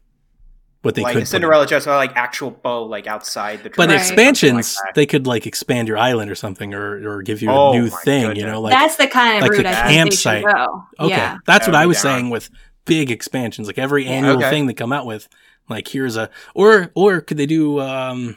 [0.82, 1.18] what they like could.
[1.18, 1.28] a put.
[1.28, 3.70] Cinderella dress or like actual bow like outside the.
[3.70, 3.98] But Right.
[3.98, 7.54] expansions, like they could like expand your island or something, or or give you a
[7.54, 8.36] Oh new my thing.
[8.36, 10.44] You know, like That's the kind of like route the I think they campsite.
[10.44, 10.84] go.
[11.00, 11.38] okay, Yeah.
[11.46, 12.02] that's what That would I was down.
[12.02, 12.50] saying with
[12.84, 13.66] big expansions.
[13.68, 14.50] Like every annual Okay.
[14.50, 15.28] thing they come out with,
[15.68, 18.36] like here's a or or could they do um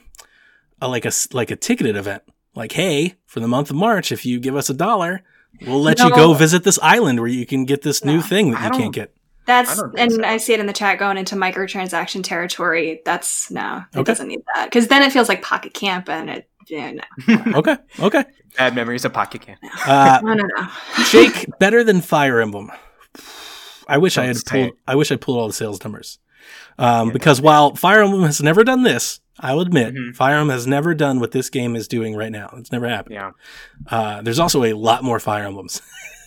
[0.81, 2.21] a, like a like a ticketed event?
[2.53, 5.23] Like hey, for the month of March, if you give us a dollar,
[5.65, 8.59] we'll let you go visit this island where you can get this new thing that
[8.61, 9.14] I you can't get.
[9.45, 10.23] That's I and so.
[10.23, 13.01] I see it in the chat going into microtransaction territory.
[13.05, 14.03] That's no, it Okay.
[14.03, 16.49] doesn't need that because then it feels like Pocket Camp and it.
[16.67, 16.93] Yeah,
[17.27, 18.25] no, Okay, okay.
[18.57, 19.59] Bad memories of Pocket Camp.
[19.87, 20.67] Uh, no, no, no.
[21.11, 22.71] Jake, better than Fire Emblem.
[23.87, 24.67] I wish I Don't had pulled.
[24.69, 24.73] it.
[24.87, 26.17] I wish I pulled all the sales numbers.
[26.79, 30.15] Um, Yeah, because while Fire Emblem has never done this, I'll admit, Mhm.
[30.15, 32.51] Fire Emblem has never done what this game is doing right now.
[32.57, 33.13] It's never happened.
[33.15, 33.31] Yeah,
[33.91, 35.81] Uh, there's also a lot more Fire Emblems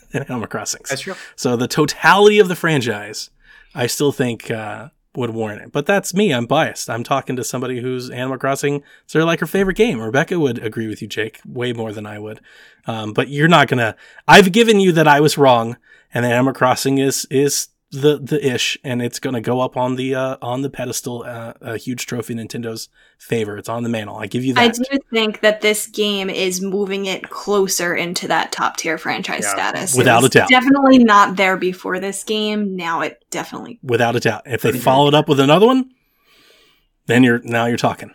[0.12, 0.82] than Animal Crossing.
[0.88, 1.14] that's true.
[1.36, 3.30] So the totality of the franchise,
[3.74, 5.72] I still think uh, would warrant it.
[5.72, 6.32] But that's me.
[6.32, 6.88] I'm biased.
[6.88, 8.82] I'm talking to somebody who's Animal Crossing.
[9.06, 10.00] So they're like her favorite game.
[10.00, 12.40] Rebecca would agree with you, Jake, way more than I would.
[12.86, 13.96] Um, but you're not gonna.
[14.26, 15.76] I've given you that I was wrong,
[16.14, 19.96] and that Animal Crossing is is the the ish, and it's gonna go up on
[19.96, 23.56] the uh, on the pedestal, uh, a huge trophy Nintendo's favor.
[23.56, 24.16] It's on the mantle.
[24.16, 24.60] I give you that.
[24.60, 29.44] I do think that this game is moving it closer into that top tier franchise
[29.44, 29.54] Yeah.
[29.54, 29.96] status.
[29.96, 30.50] Without a doubt.
[30.50, 32.76] Definitely not there before this game.
[32.76, 33.78] Now it definitely.
[33.82, 34.42] without a doubt.
[34.44, 35.90] If they Pretty followed up with another one,
[37.06, 38.12] then you're now you're talking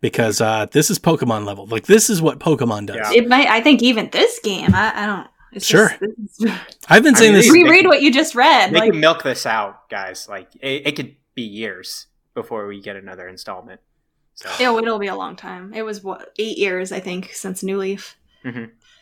[0.00, 1.66] because uh, this is Pokemon level.
[1.66, 2.96] Like this is what Pokemon does.
[2.96, 3.12] Yeah.
[3.12, 3.48] It might.
[3.48, 4.72] I think even this game.
[4.72, 5.26] I, I don't.
[5.56, 5.88] It's Sure.
[5.88, 7.52] Just, this is- I've been I saying mean, this.
[7.52, 8.70] they- reread what you just read.
[8.72, 10.28] They Like, can milk this out, guys.
[10.28, 13.80] Like it, it could be years before we get another installment.
[14.34, 15.72] So oh, it'll be a long time.
[15.74, 18.16] It was what eight years, I think, since New Leaf.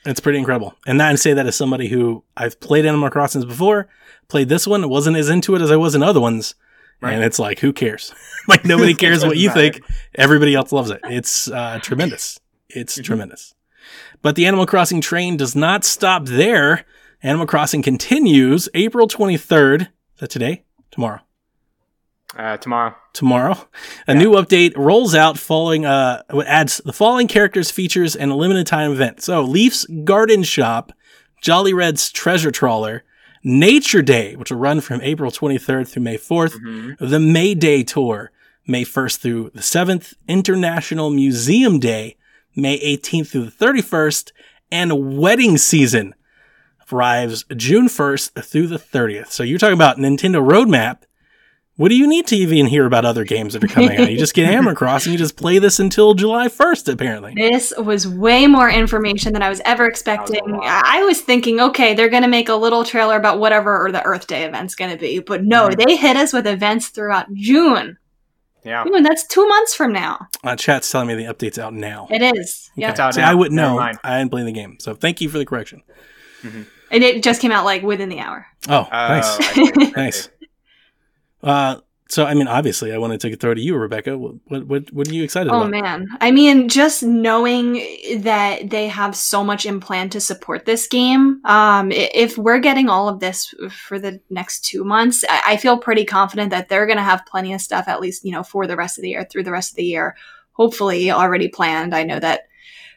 [0.07, 0.75] It's pretty incredible.
[0.87, 3.89] And that, and say that as somebody who I've played Animal Crossings before,
[4.29, 6.55] played this one, wasn't as into it as I was in other ones.
[7.03, 7.13] Right.
[7.15, 8.15] And it's like, who cares?
[8.49, 9.85] like nobody cares what you Doesn't think.
[10.15, 11.01] Everybody else loves it.
[11.05, 12.39] It's uh, tremendous.
[12.71, 13.05] It's Mhm.
[13.05, 13.55] tremendous.
[14.25, 16.87] But the Animal Crossing train does not stop there.
[17.23, 19.83] Animal Crossing continues April 23rd.
[19.83, 19.89] Is
[20.21, 20.65] that today?
[20.91, 21.21] Tomorrow.
[22.37, 22.97] uh, tomorrow.
[23.13, 23.69] tomorrow.
[24.09, 24.19] A Yeah.
[24.21, 28.91] new update rolls out following uh adds the following characters, features, and a limited time
[28.93, 29.23] event.
[29.23, 30.93] So Leaf's Garden Shop,
[31.43, 33.05] Jolly Redd's Treasure Trawler,
[33.45, 36.97] Nature Day, which will run from April 23rd through May 4th, Mhm.
[36.99, 38.33] the May Day Tour,
[38.67, 42.17] May 1st through the 7th, International Museum Day,
[42.57, 44.33] May 18th through the 31st,
[44.71, 46.15] and Wedding Season
[46.93, 49.29] arrives June 1st through the 30th.
[49.31, 50.99] So you're talking about Nintendo roadmap.
[51.77, 54.09] What do you need to even hear about other games that are coming out?
[54.13, 57.35] You just get Animal Crossing, you just play this until July 1st, apparently.
[57.35, 60.41] This was way more information than I was ever expecting.
[60.49, 60.63] lot.
[60.65, 64.05] I was thinking, okay, they're going to make a little trailer about whatever or the
[64.05, 65.85] Earth Day event's going to be, but no, Mhm.
[65.85, 67.97] they hit us with events throughout June.
[68.65, 68.85] Yeah.
[68.85, 70.27] June, that's two months from now.
[70.43, 72.07] Uh, chat's telling me the update's out now.
[72.11, 72.71] It is.
[72.77, 73.31] Yeah, It's out See, now.
[73.31, 73.79] I wouldn't know.
[73.79, 74.79] I didn't play the game.
[74.81, 75.83] So thank you for the correction.
[76.43, 78.47] and it just came out like within the hour.
[78.69, 79.39] Oh, Oh, nice.
[79.39, 79.73] I see.
[79.77, 80.29] I Nice.
[81.43, 81.77] Uh,
[82.07, 84.19] so, I mean, obviously, I wanted to take a throw to you, Rebecca.
[84.19, 84.35] What,
[84.67, 85.67] what, what, are you excited Oh about?
[85.67, 86.07] Oh man.
[86.21, 87.75] I mean, just knowing
[88.19, 91.41] that they have so much in plan to support this game.
[91.47, 95.79] Um, if we're getting all of this for the next two months, I, I feel
[95.79, 98.67] pretty confident that they're going to have plenty of stuff, at least, you know, for
[98.67, 100.15] the rest of the year, through the rest of the year,
[100.53, 101.95] hopefully already planned.
[101.95, 102.49] I know that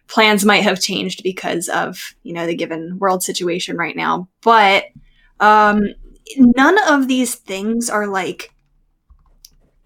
[0.08, 4.86] plans might have changed because of, you know, the given world situation right now, but,
[5.40, 5.88] um,
[6.36, 8.54] none of these things are like,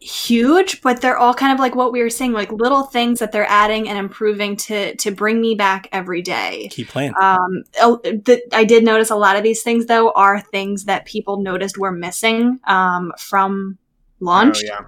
[0.02, 3.32] huge, but they're all kind of like what we were saying, like little things that
[3.32, 6.70] they're adding and improving to to bring me back every day.
[6.72, 7.14] Keep playing.
[7.22, 11.06] Um, oh, the, I did notice a lot of these things though are things that
[11.06, 13.78] people noticed were missing um, from
[14.20, 14.64] launch.
[14.64, 14.86] Oh, yeah.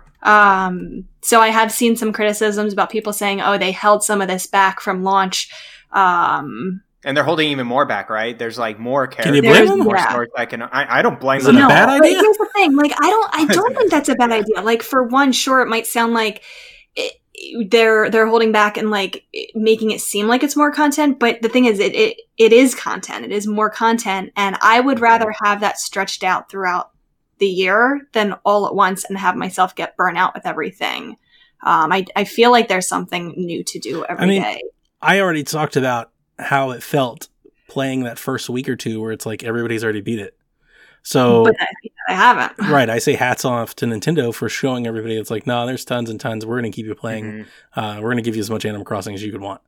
[0.65, 4.27] Um, so I have seen some criticisms about people saying, "Oh, they held some of
[4.27, 5.49] this back from launch."
[5.91, 8.37] Um, And they're holding even more back, right?
[8.37, 9.25] There's like more characters.
[9.25, 9.79] Can you blame them?
[9.79, 10.09] More yeah.
[10.09, 11.57] stories back, and I, I don't blame Is it them.
[11.57, 12.19] a no, bad but idea?
[12.19, 14.61] here's the thing: like, I don't, I don't think that's a bad idea.
[14.61, 16.43] Like, for one, sure, it might sound like
[16.95, 17.13] it,
[17.69, 21.49] they're they're holding back and like making it seem like it's more content, but the
[21.49, 23.25] thing is, it it it is content.
[23.25, 26.91] It is more content, and I would rather have that stretched out throughout
[27.39, 31.17] the year than all at once and have myself get burnt out with everything.
[31.65, 34.39] Um, I I feel like there's something new to do every day.
[34.39, 34.69] mean,
[35.01, 36.12] I already talked about
[36.43, 37.27] how it felt
[37.67, 40.37] playing that first week or two where it's like everybody's already beat it.
[41.03, 41.67] So, but I,
[42.09, 42.53] I haven't.
[42.69, 46.09] right, I say hats off to Nintendo for showing everybody it's like, no, there's tons
[46.09, 46.45] and tons.
[46.45, 47.25] We're going to keep you playing.
[47.25, 47.45] Mhm.
[47.75, 49.61] Uh, we're going to give you as much Animal Crossing as you could want.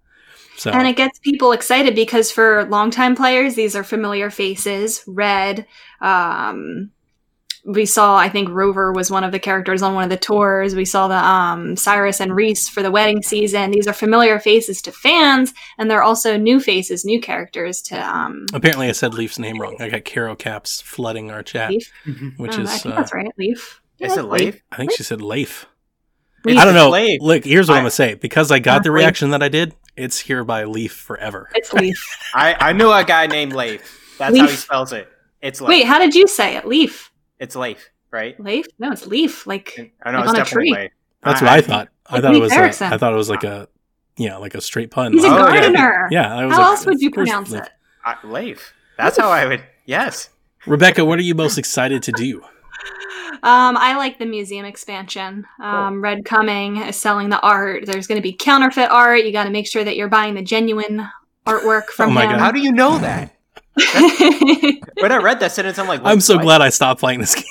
[0.58, 5.04] So, And it gets people excited because for longtime players, these are familiar faces.
[5.06, 5.66] Redd,
[6.00, 6.92] um,
[7.68, 10.76] we saw, I think Rover was one of the characters on one of the tours.
[10.76, 13.72] We saw the um, Cyrus and Reese for the wedding season.
[13.72, 18.46] These are familiar faces to fans, and they're also new faces, new characters to um,
[18.54, 19.78] apparently I said Leaf's name wrong.
[19.80, 21.92] I got Caro Caps flooding our chat, Leaf.
[22.38, 23.82] which Uh, I is, think uh, that's right, Leaf.
[24.00, 24.62] Is Yeah, it Leif?
[24.72, 25.66] I think she said Leaf.
[26.44, 26.60] Leaf.
[26.60, 26.92] I don't know.
[26.92, 27.20] Leaf.
[27.22, 28.14] Look, here's what I, am going to say.
[28.14, 28.98] Because I got the Leaf.
[29.00, 31.50] reaction that I did, it's here by Leaf forever.
[31.56, 31.98] It's Leaf.
[32.36, 34.16] I, I knew a guy named Leaf.
[34.20, 35.08] That's how he spells it.
[35.42, 35.70] It's Leif.
[35.70, 36.68] Wait, how did you say it?
[36.68, 37.12] Leaf.
[37.40, 38.40] It's Leif, right?
[38.40, 38.66] Leaf?
[38.80, 39.46] No, it's Leaf.
[39.48, 40.82] Like I know Like it's on a definitely tree.
[40.84, 40.92] Leif.
[41.24, 41.90] That's what I thought.
[42.06, 42.52] I Like thought it was.
[42.52, 42.94] A, Erikson.
[42.94, 43.68] I thought it was like a,
[44.18, 45.12] yeah, like a straight pun.
[45.14, 46.08] he's a Oh, gardener.
[46.12, 46.34] Yeah.
[46.36, 47.64] I was How like, else would you pronounce Leif.
[47.64, 47.70] it?
[48.06, 48.74] I, Leif.
[48.98, 49.64] That's how I would.
[49.86, 50.30] Yes.
[50.68, 52.42] Rebecca, what are you most excited to do?
[53.44, 55.46] Um, I like the museum expansion.
[55.62, 57.86] Um, Redd Coming is selling the art.
[57.86, 59.24] There's going to be counterfeit art.
[59.24, 61.08] You got to make sure that you're buying the genuine
[61.46, 62.32] artwork from Oh my him.
[62.32, 62.40] God.
[62.40, 63.35] How do you know that?
[65.02, 66.44] When I read that sentence, I'm like, I'm so what?
[66.44, 67.44] glad I stopped playing this game.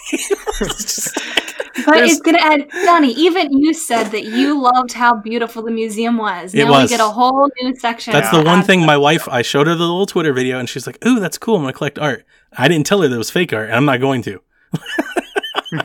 [0.59, 1.15] Just-
[1.85, 5.63] but There's- it's going to add, Donnie, even you said that you loved how beautiful
[5.63, 6.55] the museum was.
[6.55, 6.91] It Now was.
[6.91, 8.13] we get a whole new section.
[8.15, 9.29] that's the one thing my wife.
[9.29, 11.57] I showed her the little Twitter video, and she's like, "Ooh, that's cool.
[11.57, 12.25] I'm gonna collect art."
[12.57, 14.41] I didn't tell her that it was fake art, and I'm not going to.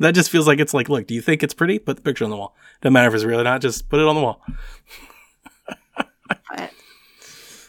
[0.00, 1.78] that just feels like it's like, look, do you think it's pretty?
[1.78, 2.54] Put the picture on the wall.
[2.82, 3.60] Doesn't matter if it's real or not.
[3.60, 4.42] Just put it on the wall.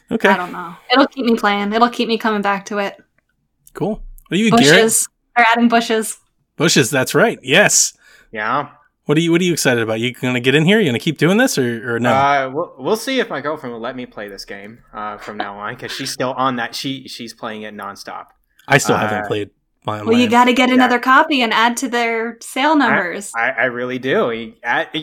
[0.09, 0.75] But Okay, I don't know.
[0.91, 1.71] It'll keep me playing.
[1.71, 2.97] It'll keep me coming back to it.
[3.73, 4.03] cool.
[4.31, 5.07] Are you Bushes.
[5.35, 6.17] They're adding bushes.
[6.55, 6.89] Bushes.
[6.89, 7.39] That's right.
[7.41, 7.97] Yes.
[8.31, 8.69] Yeah.
[9.05, 9.99] What are you What are you excited about?
[9.99, 10.79] You gonna get in here?
[10.79, 12.11] You gonna keep doing this or, or no?
[12.11, 15.37] Uh, we'll, we'll see if my girlfriend will let me play this game uh, from
[15.37, 16.75] now on because she's still on that.
[16.75, 18.27] She she's playing it nonstop.
[18.67, 19.49] I still uh, haven't played
[19.85, 20.03] my.
[20.03, 20.75] Well, you got to get Yeah.
[20.75, 23.31] another copy and add to their sale numbers.
[23.35, 24.53] I, I really do.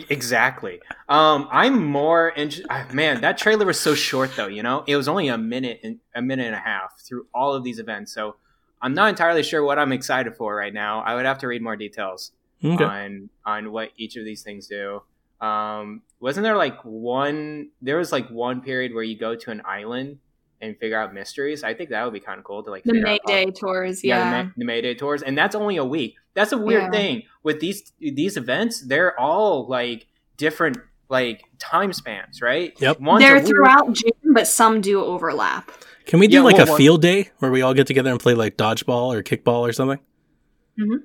[0.09, 0.79] Exactly.
[1.09, 2.51] Um, I'm more in-
[2.93, 3.21] man.
[3.21, 4.47] That trailer was so short, though.
[4.47, 7.53] You know, it was only a minute and a minute and a half through all
[7.53, 8.11] of these events.
[8.13, 8.35] So
[8.81, 11.01] I'm not entirely sure what I'm excited for right now.
[11.01, 12.31] I would have to read more details
[12.63, 12.83] Okay.
[12.83, 15.01] on on what each of these things do.
[15.41, 17.69] Um, wasn't there like one?
[17.81, 20.17] There was like one period where you go to an island
[20.61, 21.63] and figure out mysteries.
[21.63, 24.03] I think that would be kind of cool to like the figure out all- tours,
[24.03, 24.23] yeah, yeah.
[24.41, 26.15] the, May- the Mayday tours, and that's only a week.
[26.33, 26.91] That's a weird Yeah.
[26.91, 28.81] thing with these these events.
[28.81, 30.77] They're all like different
[31.09, 32.73] like time spans, right?
[32.79, 32.99] Yep.
[32.99, 35.71] One's They're week- throughout June, but some do overlap.
[36.05, 38.19] Can we do Yeah, like well, a field day where we all get together and
[38.19, 39.99] play like dodgeball or kickball or something?
[40.79, 41.03] Mhm.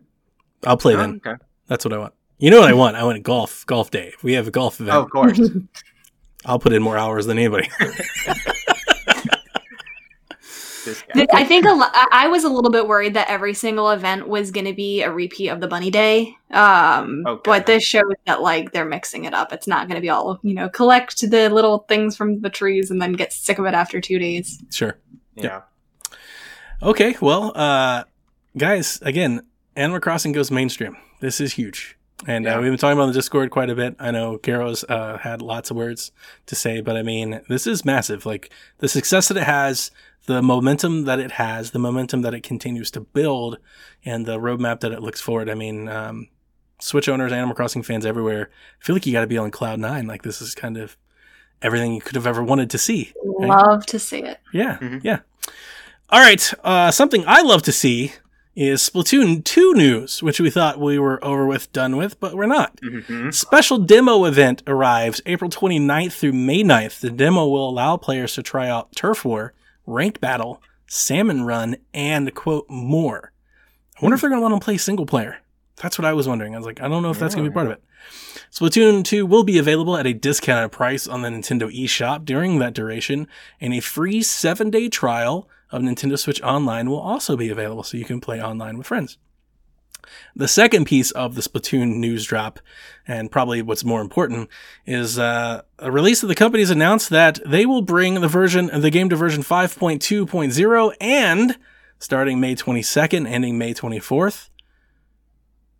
[0.64, 1.20] I'll play Oh, then.
[1.26, 1.42] okay.
[1.66, 2.14] That's what I want.
[2.38, 2.96] You know what I want?
[2.96, 4.12] I want a golf golf day.
[4.22, 5.40] We have a golf event, Oh, of course.
[6.44, 7.70] I'll put in more hours than anybody.
[10.84, 11.26] This guy.
[11.32, 14.28] I think a lo- I I was a little bit worried that every single event
[14.28, 16.34] was going to be a repeat of the Bunny Day.
[16.50, 17.42] Um, Okay.
[17.50, 19.52] But this shows that like they're mixing it up.
[19.52, 22.90] It's not going to be all you know, collect the little things from the trees
[22.90, 24.62] and then get sick of it after two days.
[24.70, 24.98] sure.
[25.34, 25.62] Yeah.
[26.82, 27.16] Okay.
[27.20, 28.04] Well, uh,
[28.56, 29.42] guys, again,
[29.76, 30.96] Animal Crossing goes mainstream.
[31.20, 31.96] This is huge.
[32.26, 33.96] And uh, we've been talking about the Discord quite a bit.
[33.98, 36.12] I know Garo's uh, had lots of words
[36.46, 38.24] to say, but I mean, this is massive.
[38.26, 39.90] Like the success that it has,
[40.26, 43.58] the momentum that it has, the momentum that it continues to build,
[44.04, 45.48] and the roadmap that it looks forward.
[45.50, 46.28] I mean, um,
[46.80, 48.50] Switch owners, Animal Crossing fans everywhere,
[48.80, 50.06] I feel like you got to be on cloud nine.
[50.06, 50.96] Like this is kind of
[51.60, 53.12] everything you could have ever wanted to see.
[53.24, 53.48] Right?
[53.50, 54.40] Love to see it.
[54.52, 55.00] Yeah, Mhm.
[55.04, 55.20] yeah.
[56.10, 56.52] All right.
[56.64, 58.12] Uh, something I love to see
[58.54, 62.46] is Splatoon 2 news, which we thought we were over with, done with, but we're
[62.46, 62.78] not.
[62.82, 67.00] hmm Special demo event arrives April 29th through May 9th.
[67.00, 69.54] The demo will allow players to try out Turf War,
[69.86, 73.32] Ranked Battle, Salmon Run, and quote, more.
[73.96, 75.38] I wonder if they're going to let them play single player.
[75.76, 76.54] That's what I was wondering.
[76.54, 77.82] I was like, I don't know if that's going to be part of it.
[78.50, 82.74] Splatoon 2 will be available at a discounted price on the Nintendo eShop during that
[82.74, 83.26] duration,
[83.60, 87.96] and a free seven day trial of Nintendo Switch Online will also be available so
[87.96, 89.18] you can play online with friends.
[90.34, 92.60] The second piece of the Splatoon news drop,
[93.06, 94.48] and probably what's more important,
[94.86, 98.90] is uh, a release of the company's announced that they will bring the version the
[98.90, 101.56] game to version 5.2.0 and
[101.98, 104.48] starting May 22nd, ending May 24th.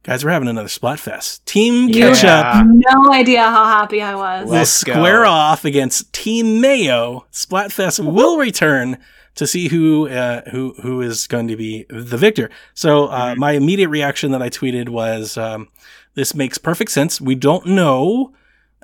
[0.04, 1.44] Guys, we're having another Splatfest.
[1.44, 2.24] Team You Catch
[2.64, 4.46] no idea how happy I was.
[4.46, 4.94] will Let's go.
[4.94, 7.26] square off against Team Mayo.
[7.30, 8.98] Splatfest will return
[9.34, 12.50] to see who uh, who who is going to be the victor.
[12.74, 13.38] So uh, Mhm.
[13.38, 15.68] my immediate reaction that I tweeted was, um,
[16.14, 17.20] "This makes perfect sense.
[17.20, 18.32] We don't know."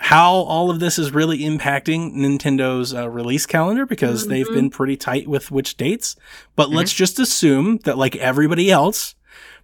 [0.01, 4.55] How all of this is really impacting Nintendo's uh, release calendar because they've Mhm.
[4.55, 6.15] been pretty tight with which dates.
[6.55, 9.17] But let's just assume that, like everybody else,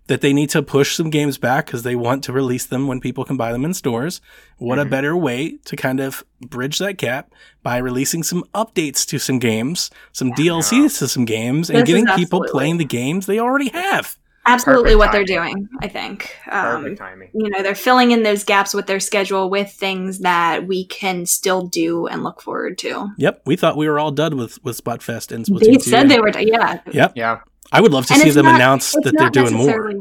[0.07, 3.01] that they need to push some games back because they want to release them when
[3.01, 4.21] people can buy them in stores.
[4.59, 4.91] What a Mhm.
[4.91, 7.31] better way to kind of bridge that gap
[7.63, 12.05] by releasing some updates to some games, some DLCs to some games, and This is
[12.05, 14.17] getting people playing the games they already have.
[14.47, 16.37] Absolutely Perfect what they're doing, I think.
[16.53, 17.31] Um, Perfect timing.
[17.33, 21.25] you know, they're filling in those gaps with their schedule with things that we can
[21.25, 23.09] still do and look forward to.
[23.17, 25.81] Yep, we thought we were all done with with Splatfest and Splatoon They 2.
[25.81, 26.81] said they were, yeah.
[26.93, 27.39] Yep, Yeah.
[27.75, 29.93] I would love to And see them not- announce that they're doing more.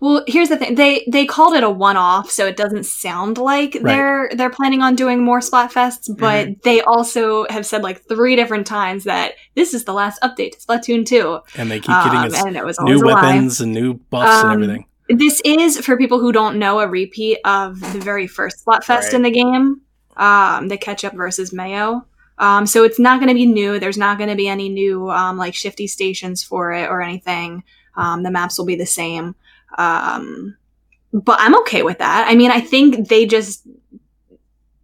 [0.00, 0.74] Well, here's the thing.
[0.74, 3.84] They they called it a one-off, so it doesn't sound like Right.
[3.84, 6.52] they're they're planning on doing more Splatfests, but Mm-hmm.
[6.64, 10.58] they also have said like three different times that this is the last update to
[10.58, 11.38] Splatoon 2.
[11.56, 13.94] And they keep getting Um, us and it was new always a weapons and new
[14.10, 14.86] buffs and Um, everything.
[15.08, 19.14] This is for people who don't know a repeat of the very first Splatfest Right.
[19.14, 19.82] in the game,
[20.16, 22.04] um, the ketchup versus Mayo.
[22.42, 23.78] Um, so it's not going to be new.
[23.78, 27.62] There's not going to be any new um, like shifty stations for it or anything.
[27.96, 29.36] Um, the maps will be the same.
[29.78, 30.56] Um,
[31.12, 32.26] but I'm okay with that.
[32.28, 33.64] I mean, I think they just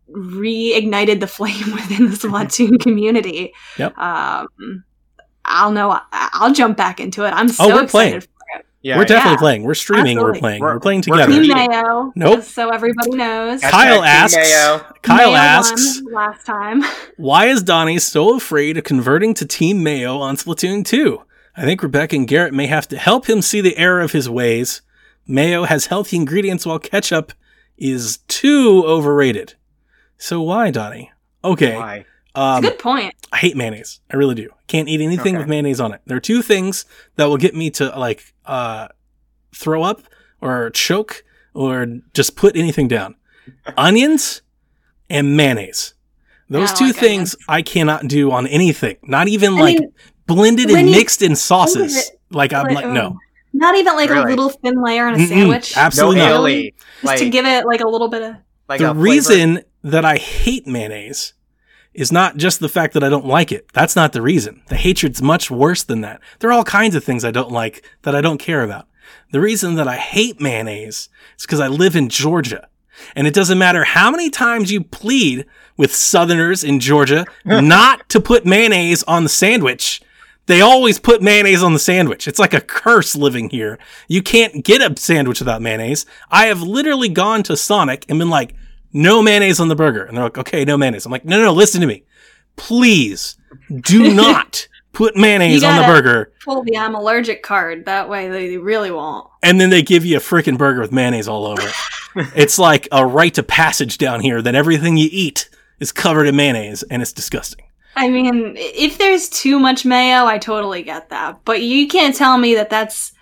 [0.08, 3.52] reignited the flame within the Splatoon community.
[3.76, 3.98] Yep.
[3.98, 4.84] Um,
[5.44, 5.98] I'll know.
[6.12, 7.30] I'll jump back into it.
[7.30, 8.22] I'm so Oh, we're excited playing.
[8.82, 8.88] For it.
[8.88, 8.98] Yeah.
[8.98, 9.38] we're definitely yeah.
[9.38, 9.62] playing.
[9.64, 10.18] We're streaming.
[10.18, 10.60] We're playing.
[10.60, 11.32] We're- We're, playing together.
[11.32, 11.48] Team.
[11.48, 12.12] Mayo.
[12.14, 12.38] Nope.
[12.40, 13.60] just So everybody knows.
[13.60, 14.36] Kyle asks.
[14.36, 14.84] Mayo.
[15.02, 16.82] Kyle Mayo asks, last time.
[17.16, 21.22] why is Donnie so afraid of converting to Team Mayo on Splatoon 2?
[21.56, 24.30] I think Rebecca and Garrett may have to help him see the error of his
[24.30, 24.80] ways.
[25.26, 27.32] mayo has healthy ingredients while ketchup
[27.76, 29.54] is too overrated.
[30.18, 31.10] So why, Donnie?
[31.44, 31.74] Okay.
[31.74, 32.04] Why?
[32.34, 33.14] Um, Good point.
[33.32, 34.00] I hate mayonnaise.
[34.10, 34.50] I really do.
[34.68, 35.38] Can't eat anything Okay.
[35.38, 36.00] with mayonnaise on it.
[36.06, 36.84] There are two things
[37.16, 38.88] that will get me to like uh
[39.54, 40.02] throw up
[40.40, 41.24] or choke
[41.54, 43.14] or just put anything down.
[43.76, 44.42] Onions
[45.10, 45.94] and mayonnaise.
[46.50, 48.96] Those two like things I cannot do on anything.
[49.02, 49.92] Not even I like mean,
[50.26, 51.96] blended and you- mixed in sauces.
[51.96, 53.18] it- Like I'm like, like oh, no.
[53.52, 55.76] Not even like a little thin layer on a Mm-mm, sandwich.
[55.76, 56.40] absolutely no not.
[56.48, 56.74] aioli.
[56.76, 58.36] Just Like, to give it like a little bit of.
[58.68, 59.00] like the a flavor.
[59.00, 61.32] reason that I hate mayonnaise
[61.98, 63.68] is not just the fact that I don't like it.
[63.72, 64.62] That's not the reason.
[64.68, 66.20] The hatred's much worse than that.
[66.38, 68.86] There are all kinds of things I don't like that I don't care about.
[69.32, 72.68] The reason that I hate mayonnaise is because I live in Georgia.
[73.16, 75.44] And it doesn't matter how many times you plead
[75.76, 80.00] with Southerners in Georgia not to put mayonnaise on the sandwich.
[80.46, 82.28] They always put mayonnaise on the sandwich.
[82.28, 83.76] It's like a curse living here.
[84.06, 86.06] You can't get a sandwich without mayonnaise.
[86.30, 88.54] I have literally gone to Sonic and been like,
[88.92, 90.04] no mayonnaise on the burger.
[90.04, 91.06] And they're like, okay, no mayonnaise.
[91.06, 92.04] I'm like, no, no, no, listen to me.
[92.56, 93.36] Please
[93.82, 96.32] do not put mayonnaise on the burger.
[96.44, 97.84] Pull the I'm allergic card.
[97.86, 99.28] That way they really won't.
[99.42, 101.74] And then they give you a freaking burger with mayonnaise all over it.
[102.34, 106.36] it's like a rite of passage down here that everything you eat is covered in
[106.36, 107.64] mayonnaise and it's disgusting.
[107.94, 111.40] I mean, if there's too much mayo, I totally get that.
[111.44, 113.12] But you can't tell me that that's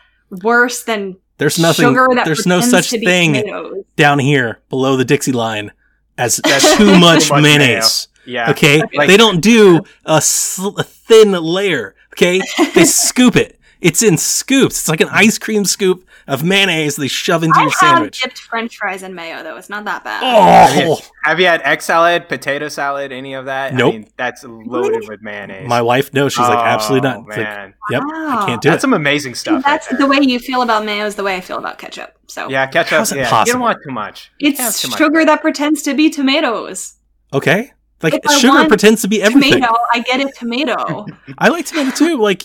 [0.43, 3.84] worse than There's nothing, sugar that there's no such to be thing tomatoes.
[3.97, 5.72] down here below the Dixie line
[6.16, 8.09] as That's too much too much mayonnaise.
[8.24, 8.51] Yeah.
[8.51, 11.95] Okay, Like- they don't do a, sl- a thin layer.
[12.14, 12.41] Okay,
[12.74, 13.59] they scoop it.
[13.80, 14.78] It's in scoops.
[14.80, 18.20] It's like an ice cream scoop of mayonnaise they shove into I your have sandwich.
[18.20, 19.57] dipped French fries in mayo though.
[19.57, 20.22] It's not that bad.
[20.24, 23.74] Oh, Have you had egg salad, potato salad, any of that?
[23.74, 23.95] Nope.
[23.95, 25.68] I mean, that's loaded with mayonnaise.
[25.68, 26.33] my wife knows.
[26.33, 27.29] She's like, absolutely Oh, not.
[27.29, 27.74] It's like, oh, Man.
[27.91, 28.39] yep, Wow.
[28.43, 28.83] I can't do That's it.
[28.83, 29.62] some amazing stuff.
[29.64, 30.20] That's right the there.
[30.20, 32.16] way you feel about mayo is the way I feel about ketchup.
[32.29, 32.99] So Yeah, ketchup.
[32.99, 34.31] How's it yeah, you don't want too much.
[34.39, 34.99] You can't have it's too much.
[34.99, 36.95] sugar that pretends to be tomatoes.
[37.33, 37.72] Okay,
[38.03, 39.55] like If sugar pretends to be everything.
[39.55, 41.07] Tomato, I get a tomato.
[41.39, 42.18] I like tomato too.
[42.18, 42.45] Like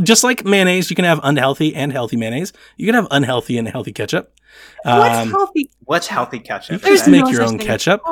[0.00, 2.52] just like mayonnaise, you can have unhealthy and healthy mayonnaise.
[2.76, 4.32] You can have unhealthy and healthy ketchup.
[4.84, 5.70] What's Um, healthy?
[5.84, 6.82] What's healthy ketchup?
[6.82, 8.02] You just make no your own ketchup.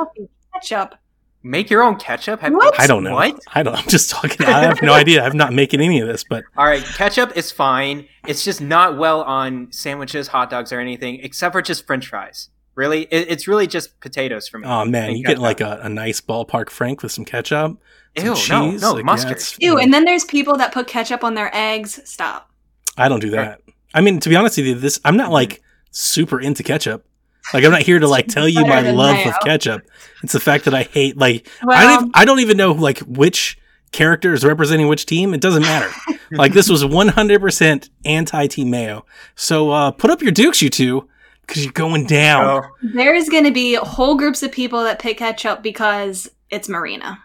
[0.53, 0.95] ketchup.
[1.43, 2.39] make your own ketchup.
[2.41, 2.79] Have- What?
[2.79, 3.13] I don't know.
[3.13, 3.39] What?
[3.53, 3.75] I don't.
[3.75, 4.45] I'm just talking.
[4.45, 5.23] I have no idea.
[5.23, 8.07] I'm not making any of this, but All right, ketchup is fine.
[8.27, 12.49] It's just not well on sandwiches, hot dogs, or anything, except for just French fries.
[12.75, 14.67] Really, it, it's really just potatoes for me.
[14.67, 15.41] oh man, you get ketchup.
[15.41, 17.77] like a, a nice ballpark frank with some ketchup,
[18.17, 18.81] some Ew, cheese.
[18.81, 19.31] no, like, mustard.
[19.31, 21.99] it's- Ew, and then there's people that put ketchup on their eggs.
[22.09, 22.49] Stop.
[22.97, 23.61] I don't do that.
[23.93, 25.61] I mean, to be honest with you, this I'm not like
[25.91, 27.05] super into ketchup.
[27.53, 29.29] Like I'm not here to like tell you my love mayo.
[29.29, 29.81] of ketchup.
[30.23, 32.99] It's the fact that I hate like I don't even, I don't even know like
[32.99, 33.57] which
[33.91, 35.33] character is representing which team.
[35.33, 35.91] It doesn't matter.
[36.31, 39.05] like this was 100% anti Team Mayo.
[39.35, 41.09] So uh, put up your dukes, you two,
[41.41, 42.45] because you're going down.
[42.63, 47.19] Oh, there's going to be whole groups of people that pick ketchup because it's Marina.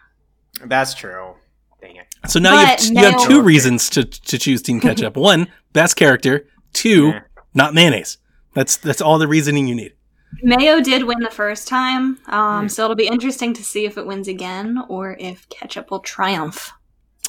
[0.65, 1.33] that's true.
[1.81, 2.07] Dang it.
[2.27, 5.15] So now you have, But you have two reasons to to choose Team Ketchup.
[5.31, 6.47] One, best character.
[6.73, 7.21] Two, Yeah.
[7.53, 8.17] not mayonnaise.
[8.53, 9.93] That's that's all the reasoning you need.
[10.41, 12.67] Mayo did win the first time, um, Hmm.
[12.67, 16.71] so it'll be interesting to see if it wins again or if ketchup will triumph.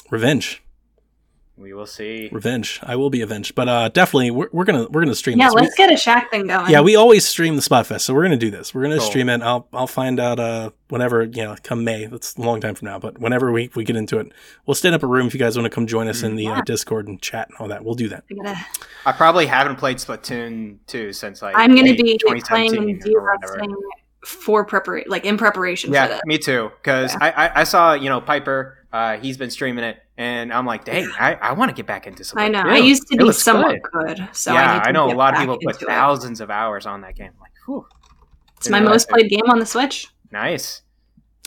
[0.09, 0.61] Revenge.
[1.59, 2.29] We will see.
[2.31, 2.79] Revenge.
[2.83, 3.53] I will be avenged.
[3.53, 5.55] But uh definitely we're, we're gonna we're gonna stream Yeah, this.
[5.55, 6.71] We- let's get a Shack thing going.
[6.71, 8.73] yeah, we always stream the Splatfest, so we're gonna do this.
[8.73, 9.07] We're gonna Cool.
[9.07, 9.41] stream it.
[9.41, 12.05] I'll I'll find out uh whenever you know come May.
[12.05, 14.31] That's a long time from now, but whenever we, we get into it,
[14.65, 16.47] we'll stand up a room if you guys want to come join us in the
[16.47, 17.83] uh, Discord and chat and all that.
[17.83, 18.23] We'll do that.
[18.29, 18.65] We gotta-
[19.05, 23.01] I probably haven't played Splatoon 2 since like I'm going to late be playing and
[23.01, 23.75] de-rusting
[24.25, 26.71] for preparation, like in preparation for Yeah, me too.
[26.81, 28.75] Because I, I I saw you know Piper.
[28.91, 32.07] Uh, he's been streaming it, and I'm like, dang, I, I want to get back
[32.07, 32.41] into Splatoon.
[32.41, 32.63] I know.
[32.65, 34.17] I used to It be somewhat good.
[34.17, 35.89] good, so I, yeah, need to I, know a lot of people put into it.
[35.89, 37.29] thousands of hours on that game.
[37.39, 37.85] Like, whew,
[38.57, 40.07] It's my know, most I- played game on the Switch.
[40.31, 40.81] nice.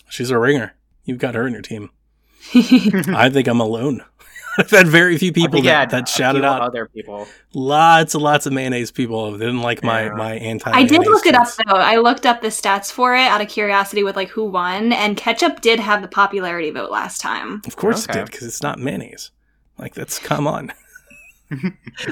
[0.08, 0.74] She's a ringer.
[1.04, 1.90] You've got her in your team.
[2.54, 4.04] I think I'm alone.
[4.58, 6.60] I've had very few people that, you had that shouted out.
[6.60, 7.26] other people.
[7.54, 10.12] Lots and lots of mayonnaise people didn't like my Yeah.
[10.14, 10.70] my anti.
[10.70, 11.74] I did look it up though.
[11.74, 15.16] I looked up the stats for it out of curiosity with like who won, and
[15.16, 17.62] ketchup did have the popularity vote last time.
[17.66, 18.18] Of course Okay.
[18.18, 19.30] it did because it's not mayonnaise.
[19.78, 20.72] Like that's come on.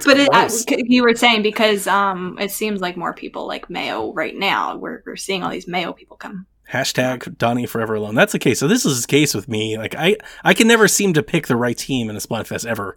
[0.05, 4.13] But it, uh, you were saying because um, it seems like more people like mayo
[4.13, 4.77] right now.
[4.77, 6.47] We're, we're seeing all these mayo people come.
[6.73, 8.15] Hashtag Donnie forever alone.
[8.15, 8.59] That's the case.
[8.61, 9.77] So this is the case with me.
[9.77, 12.97] Like I, I can never seem to pick the right team in a Splatfest ever.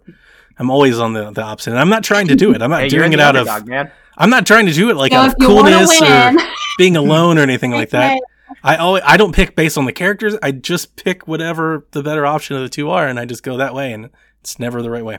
[0.58, 1.70] I'm always on the, the opposite.
[1.70, 2.62] And I'm not trying to do it.
[2.62, 3.48] I'm not Hey, doing it the out of.
[3.48, 3.90] underdog, man.
[4.16, 6.32] I'm not trying to do it like so out of you want coolness or
[6.78, 8.20] being alone or anything like that.
[8.62, 10.36] I always I don't pick based on the characters.
[10.40, 13.56] I just pick whatever the better option of the two are, and I just go
[13.56, 13.92] that way.
[13.92, 14.10] And
[14.40, 15.18] it's never the right way.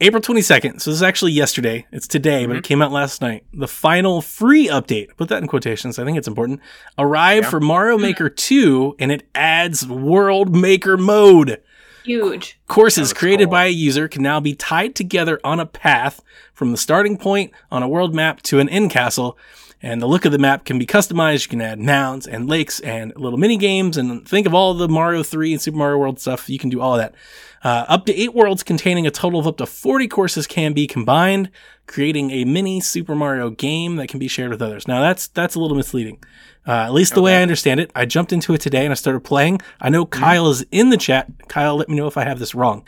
[0.00, 0.80] April 22nd.
[0.80, 1.86] So this is actually yesterday.
[1.90, 2.68] It's today, but it mm-hmm.
[2.68, 3.44] came out last night.
[3.54, 5.98] The final free update, put that in quotations.
[5.98, 6.60] I think it's important.
[6.98, 7.50] Arrived Yeah.
[7.50, 8.02] for Mario mm.
[8.02, 11.62] Maker 2 and it adds World Maker mode.
[12.04, 12.60] Huge.
[12.68, 13.52] Courses created cool.
[13.52, 16.22] by a user can now be tied together on a path
[16.52, 19.36] from the starting point on a world map to an end castle.
[19.82, 21.44] And the look of the map can be customized.
[21.44, 24.88] You can add mounds and lakes and little mini games and think of all the
[24.88, 26.48] Mario 3 and Super Mario World stuff.
[26.48, 27.14] You can do all of that.
[27.62, 30.86] Uh, up to eight worlds containing a total of up to 40 courses can be
[30.86, 31.50] combined,
[31.86, 34.88] creating a mini Super Mario game that can be shared with others.
[34.88, 36.22] Now that's, that's a little misleading.
[36.66, 37.92] Uh, at least the way I understand it.
[37.94, 39.60] I jumped into it today and I started playing.
[39.80, 41.30] I know Kyle is in the chat.
[41.48, 42.84] Kyle, let me know if I have this wrong.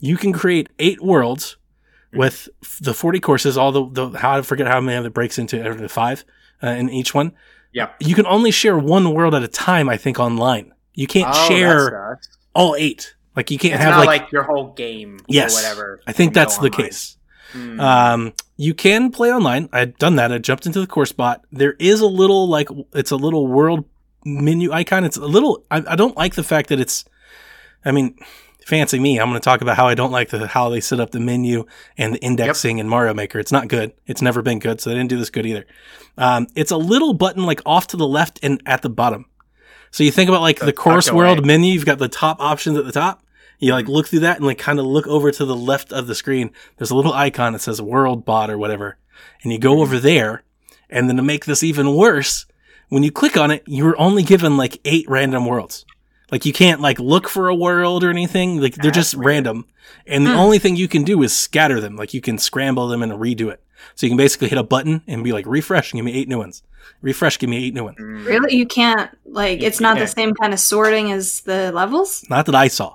[0.00, 1.57] You can create eight worlds
[2.12, 2.48] with
[2.80, 5.62] the 40 courses, all the, the how I forget how many of it breaks into
[5.62, 6.24] every five
[6.62, 7.32] uh, in each one.
[7.72, 7.90] Yeah.
[8.00, 10.72] You can only share one world at a time, I think, online.
[10.94, 12.20] You can't Oh, share
[12.54, 13.14] all eight.
[13.36, 16.00] Like you can't It's have not like, like, your whole game yes, or whatever.
[16.06, 16.86] I think that's the online.
[16.88, 17.16] case.
[17.52, 17.80] Hmm.
[17.80, 19.68] Um, you can play online.
[19.72, 20.32] I've done that.
[20.32, 21.44] I jumped into the course bot.
[21.52, 23.84] There is a little like it's a little world
[24.24, 25.04] menu icon.
[25.04, 25.64] It's a little.
[25.70, 27.04] I, I don't like the fact that it's.
[27.84, 28.18] I mean,
[28.68, 29.18] fancy me.
[29.18, 31.20] I'm going to talk about how I don't like the how they set up the
[31.20, 31.64] menu
[31.96, 33.38] and the indexing in Mario Maker.
[33.38, 33.94] It's not good.
[34.06, 34.80] It's never been good.
[34.80, 35.66] So they didn't do this good either.
[36.18, 39.24] Um, it's a little button like off to the left and at the bottom.
[39.90, 41.72] So you think about like the, tucked course world menu.
[41.72, 43.22] You've got the top options at the top.
[43.58, 46.06] You like look through that and like kind of look over to the left of
[46.06, 46.50] the screen.
[46.76, 48.98] There's a little icon that says World Bot or whatever.
[49.42, 50.44] And you go over there.
[50.90, 52.46] And then to make this even worse,
[52.88, 55.84] when you click on it, you're only given like eight random worlds.
[56.30, 58.60] Like you can't like look for a world or anything.
[58.60, 59.26] Like they're That's just weird.
[59.26, 59.66] random.
[60.06, 61.96] And the only thing you can do is scatter them.
[61.96, 63.62] Like you can scramble them and redo it.
[63.94, 66.38] So you can basically hit a button and be like, refresh give me eight new
[66.38, 66.62] ones.
[67.02, 67.96] Refresh, give me eight new ones.
[67.98, 68.24] Hmm.
[68.24, 68.56] Really?
[68.56, 72.24] You can't like You- it's not you the same kind of sorting as the levels?
[72.28, 72.94] Not that I saw.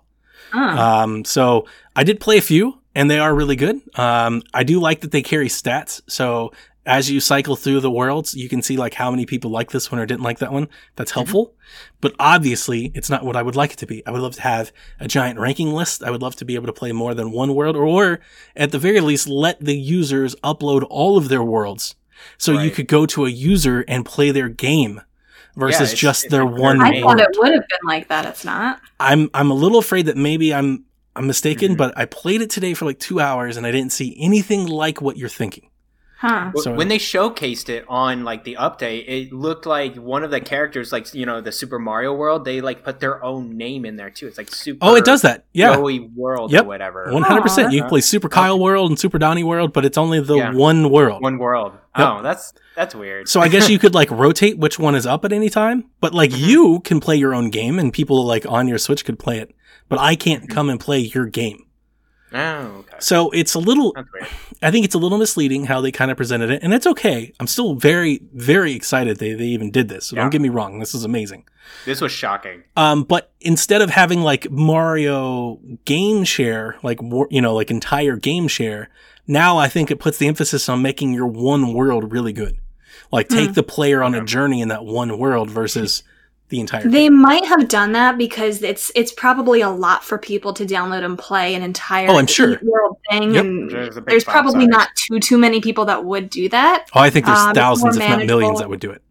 [0.54, 0.60] Oh.
[0.60, 1.66] Um, so
[1.96, 3.82] I did play a few, and they are really good.
[3.98, 6.02] Um, I do like that they carry stats.
[6.08, 6.52] So
[6.86, 9.92] as you cycle through the worlds, you can see like how many people like this
[9.92, 10.68] one or didn't like that one.
[10.98, 11.54] That's helpful.
[12.02, 14.06] But obviously, it's not what I would like it to be.
[14.06, 16.04] I would love to have a giant ranking list.
[16.04, 18.20] I would love to be able to play more than one world, or, or
[18.56, 21.96] at the very least, let the users upload all of their worlds.
[22.38, 25.02] So you could go to a user and play their game
[25.56, 27.20] versus it's- just it's their one I thought world.
[27.22, 28.26] it would have been like that.
[28.26, 28.82] It's not.
[29.00, 30.84] I'm I'm a little afraid that maybe I'm
[31.16, 31.78] I'm mistaken, Mhm.
[31.78, 35.02] but I played it today for like two hours and I didn't see anything like
[35.02, 35.70] what you're thinking.
[36.24, 36.52] Huh.
[36.56, 40.40] So- when they showcased it on like the update, it looked like one of the
[40.40, 43.98] characters, like you know, the Super Mario World, they like put their own name in
[43.98, 44.28] there too.
[44.28, 44.80] It's like Super.
[44.82, 45.44] Oh, it does that.
[45.52, 45.74] Yeah.
[45.76, 46.64] Joey World Yep.
[46.64, 47.12] or whatever.
[47.12, 47.74] One hundred percent.
[47.74, 50.54] You can play Super Kyle World and Super Donnie World, but it's only the Yeah.
[50.54, 51.22] one world.
[51.22, 51.74] One World.
[51.98, 52.08] Yep.
[52.08, 53.28] Oh, that's that's weird.
[53.28, 56.14] So I guess you could like rotate which one is up at any time, but
[56.14, 56.38] like Mhm.
[56.48, 59.54] you can play your own game and people like on your Switch could play it,
[59.90, 61.66] but I can't come and play your game.
[62.34, 62.40] Oh,
[62.80, 62.98] okay.
[63.00, 63.94] So it's a little
[64.62, 67.34] I think it's a little misleading how they kind of presented it, and it's okay.
[67.40, 70.08] I'm still very, very excited they, they even did this.
[70.08, 70.24] So Yeah.
[70.24, 71.46] don't get me wrong, this is amazing.
[71.86, 72.64] This was shocking.
[72.76, 78.48] Um, but instead of having like Mario game share, like you know, like entire game
[78.48, 78.90] share,
[79.28, 82.58] now I think it puts the emphasis on making your one world really good.
[83.12, 83.54] Like take Hmm.
[83.54, 86.04] the player on a journey in that one world versus
[86.50, 86.84] the entire.
[86.84, 87.20] They game.
[87.22, 91.18] might have done that because it's it's probably a lot for people to download and
[91.18, 92.60] play an entire Oh, I'm sure.
[92.64, 93.46] world thing, Yep.
[93.46, 94.68] and There's there's probably size.
[94.70, 96.86] not too too many people that would do that.
[96.94, 99.02] Oh, I think there's Um, thousands, if not millions, that would do it.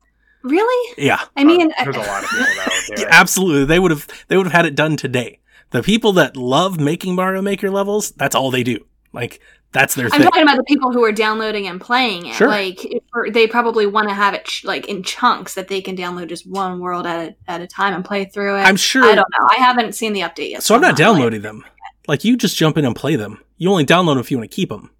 [0.44, 0.94] Really?
[0.98, 3.08] Yeah, I mean, there's a lot of people that would do it.
[3.10, 3.64] absolutely.
[3.66, 4.06] They would have.
[4.28, 5.38] They would have had it done today.
[5.70, 8.84] The people that love making Mario Maker levels, that's all they do.
[9.12, 9.40] Like
[9.72, 10.22] that's their I'm thing.
[10.22, 12.34] talking about the people who are downloading and playing it.
[12.34, 12.48] Sure.
[12.48, 13.02] Like if-
[13.32, 16.46] they probably want to have it ch- like in chunks that they can download just
[16.46, 18.62] one world at a, at a time and play through it.
[18.62, 19.04] I'm sure.
[19.04, 19.48] I don't know.
[19.50, 20.62] I haven't seen the update yet.
[20.62, 21.64] so I'm not like- downloading them.
[22.08, 23.38] Like you just jump in and play them.
[23.58, 24.90] You only download them if you want to keep them,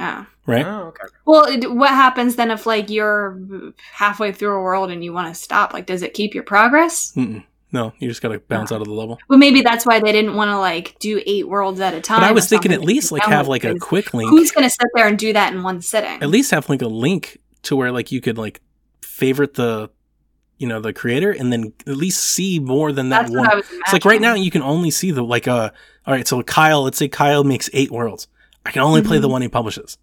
[0.00, 0.26] Oh.
[0.46, 0.64] right?
[0.66, 1.04] Oh, okay.
[1.26, 3.38] Well, it- what happens then if like you're
[3.92, 5.72] halfway through a world and you want to stop?
[5.74, 7.12] Like, does it keep your progress?
[7.16, 7.44] Mm-mm.
[7.70, 9.18] No, you just gotta bounce out of the level.
[9.28, 12.20] Well, maybe that's why they didn't want to like do eight worlds at a time.
[12.20, 14.30] But I was thinking at least like have like a quick link.
[14.30, 16.22] Who's going to sit there and do that in one sitting?
[16.22, 18.60] At least have like a link to where like you could like
[19.02, 19.90] favorite the,
[20.56, 23.40] you know, the creator and then at least see more than that That's one.
[23.40, 25.70] what I was It's like right now you can only see the like uh
[26.06, 28.28] all right, so Kyle, let's say Kyle makes eight worlds.
[28.64, 29.32] I can only play the Mhm.
[29.32, 29.98] one he publishes.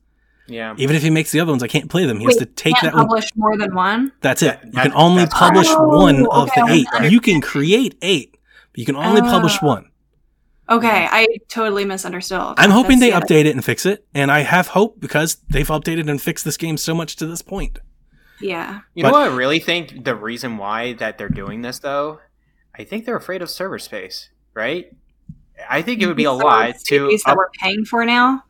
[0.47, 0.75] Yeah.
[0.77, 2.19] Even if he makes the other ones, I can't play them.
[2.19, 3.07] He has to take Can't that one.
[3.07, 4.11] publish more than one.
[4.21, 4.59] That's it.
[4.63, 6.87] You That- can only that's- publish Oh, one of okay, the eight.
[6.93, 7.11] right.
[7.11, 8.37] You can create eight,
[8.71, 9.67] but you can only uh, publish Oh.
[9.67, 9.89] one.
[10.69, 12.39] Okay, I totally misunderstood.
[12.57, 12.75] I'm that.
[12.75, 16.09] hoping they That's- update it and fix it, and I have hope because they've updated
[16.09, 17.79] and fixed this game so much to this point.
[18.41, 18.79] Yeah.
[18.95, 22.19] You But- know what I really think the reason why that they're doing this though?
[22.77, 24.87] I think they're afraid of server space, right?
[25.69, 27.85] I think it would be a Some of lot to CPUs that up- we're paying
[27.85, 28.43] for now.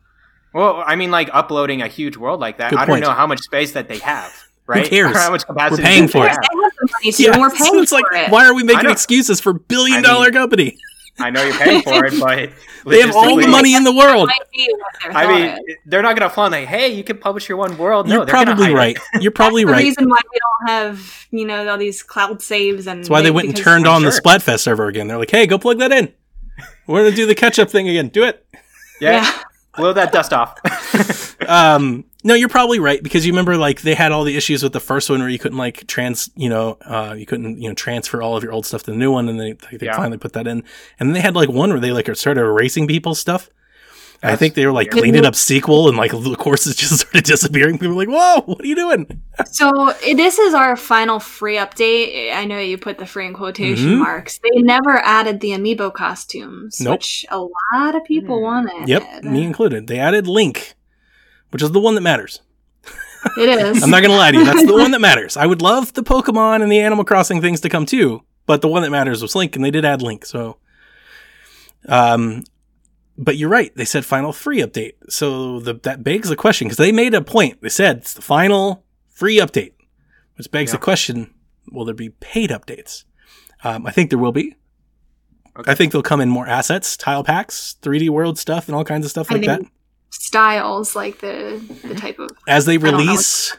[0.56, 2.70] Well, I mean, like uploading a huge world like that.
[2.70, 4.32] Good I don't know how much space that they have.
[4.66, 4.86] Right?
[4.90, 5.14] cares?
[5.14, 6.30] Or how much capacity We're paying for it.
[6.30, 6.38] They have.
[6.38, 8.30] have the money to, and we're so paying it's like, for it.
[8.30, 10.78] why are we making excuses for billion I dollar company?
[11.18, 12.50] I know you're paying for it, but
[12.90, 14.28] They have all the money in the world.
[14.28, 17.18] Might be what their I mean, they're not going to flaunt like, "Hey, you can
[17.18, 18.76] publish your one world." No, You're they're probably hide it.
[18.76, 18.98] right.
[19.20, 19.78] You're probably That's right.
[19.80, 23.20] The reason why we don't have, you know, all these cloud saves and That's why
[23.22, 24.10] they went and turned on the.
[24.10, 25.06] Splatfest server again.
[25.06, 26.12] They're like, hey, go plug that in.
[26.86, 28.08] We're gonna do the ketchup thing again.
[28.08, 28.46] Do it.
[29.00, 29.42] Yeah, Yeah.
[29.76, 30.58] Blow that dust off.
[31.48, 34.72] Um, no, you're probably right because you remember like they had all the issues with
[34.72, 37.74] the first one where you couldn't like trans, you know, uh, you couldn't you know
[37.74, 39.96] transfer all of your old stuff to the new one, and they like, they Yeah.
[39.96, 40.64] finally put that in.
[40.98, 43.48] And then they had like one where they like started erasing people's stuff.
[44.22, 45.02] And I think they were like weird.
[45.04, 47.78] cleaning up SQL and like the courses just started disappearing.
[47.78, 52.32] People were like, "Whoa, what are you doing?" So this is our final free update.
[52.32, 53.98] I know you put the free in quotation Mhm.
[53.98, 54.38] marks.
[54.38, 56.94] They never added the amiibo costumes, Nope.
[56.94, 58.42] which a lot of people Hmm.
[58.44, 58.88] wanted.
[58.88, 59.86] Yep, me included.
[59.86, 60.74] They added Link,
[61.50, 62.40] which is the one that matters.
[63.36, 63.82] It is.
[63.82, 64.44] I'm not gonna lie to you.
[64.44, 65.36] That's the one that matters.
[65.36, 68.68] I would love the Pokemon and the Animal Crossing things to come too, but the
[68.68, 70.24] one that matters was Link, and they did add Link.
[70.24, 70.56] So,
[71.88, 72.44] um,
[73.18, 73.74] but you're right.
[73.74, 74.94] They said final free update.
[75.08, 77.60] So the, that begs the question because they made a point.
[77.62, 79.72] They said it's the final free update,
[80.36, 81.34] which begs the question:
[81.70, 83.04] Will there be paid updates?
[83.64, 84.56] Um, I think there will be.
[85.58, 85.72] Okay.
[85.72, 89.06] I think they'll come in more assets, tile packs, 3D world stuff, and all kinds
[89.06, 89.62] of stuff I like that
[90.10, 92.30] styles, like the the type of.
[92.46, 93.56] as they I don't know release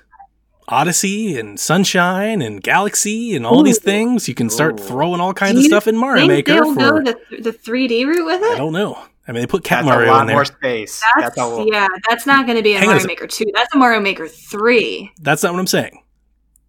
[0.68, 4.84] Odyssey and Sunshine and Galaxy and all these things, you can start Ooh.
[4.84, 7.54] throwing all kinds Do of stuff in Mario think Maker they'll for go the the
[7.54, 8.54] 3D route with it?
[8.54, 9.02] I don't know.
[9.28, 10.36] I mean, they put Cat That's a Mario lot in there.
[10.38, 11.02] more space.
[11.18, 13.08] That's, That's, a yeah, that's not going to be a Hang on a Mario.
[13.08, 13.46] Maker 2.
[13.54, 15.12] That's a Mario Maker 3.
[15.22, 16.02] That's not what I'm saying.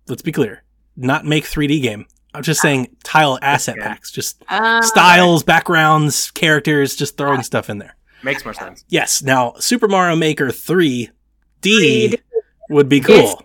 [0.09, 0.64] Let's be clear.
[0.96, 2.06] Not make 3D game.
[2.34, 3.84] I'm just saying tile asset good.
[3.84, 7.96] packs, just Uh, styles, backgrounds, characters, just throwing stuff in there.
[8.22, 8.84] makes more sense.
[8.88, 9.22] Yes.
[9.22, 11.11] Now, Super Mario Maker 3D
[11.62, 12.18] 3D.
[12.70, 13.42] would be It's cool.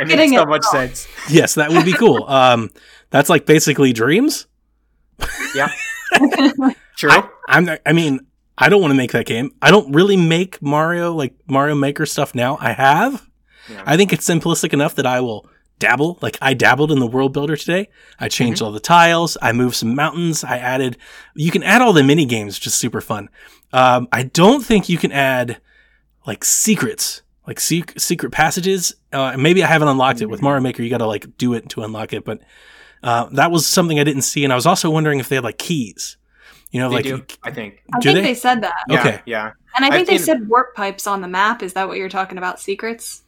[0.00, 1.08] It Getting makes so much sense.
[1.30, 2.24] Yes, that would be cool.
[2.28, 2.70] Um,
[3.10, 4.46] that's like basically dreams.
[5.54, 5.68] Yeah,
[6.96, 7.10] true.
[7.10, 8.20] I, I'm I mean,
[8.60, 9.52] I don't want to make that game.
[9.62, 12.58] I don't really make Mario like Mario Maker stuff now.
[12.60, 13.26] I have.
[13.70, 13.82] Yeah.
[13.86, 15.48] I think it's simplistic enough that I will
[15.78, 16.18] dabble.
[16.20, 17.88] Like I dabbled in the world builder today.
[18.18, 18.66] I changed Mm-hmm.
[18.66, 19.38] all the tiles.
[19.40, 20.44] I moved some mountains.
[20.44, 20.98] I added.
[21.34, 23.28] You can add all the mini games, which is super fun.
[23.72, 25.60] Um, I don't think you can add
[26.26, 28.94] like secrets, like sec- secret passages.
[29.12, 30.44] Uh, maybe I haven't unlocked it with Mm-hmm.
[30.44, 30.82] Mario Maker.
[30.82, 32.40] You got to like do it to unlock it, but.
[33.02, 35.42] Uh, that was something I didn't see, and I was also wondering if they had
[35.44, 36.18] like keys.
[36.70, 37.82] You know, they like do, I think.
[37.92, 38.22] I think they?
[38.22, 38.34] they?
[38.34, 38.74] said that.
[38.88, 39.20] Yeah, Okay.
[39.26, 39.52] Yeah.
[39.76, 41.62] And I I've think they seen- said warp pipes on the map.
[41.62, 42.60] Is that what you're talking about?
[42.60, 43.22] Secrets?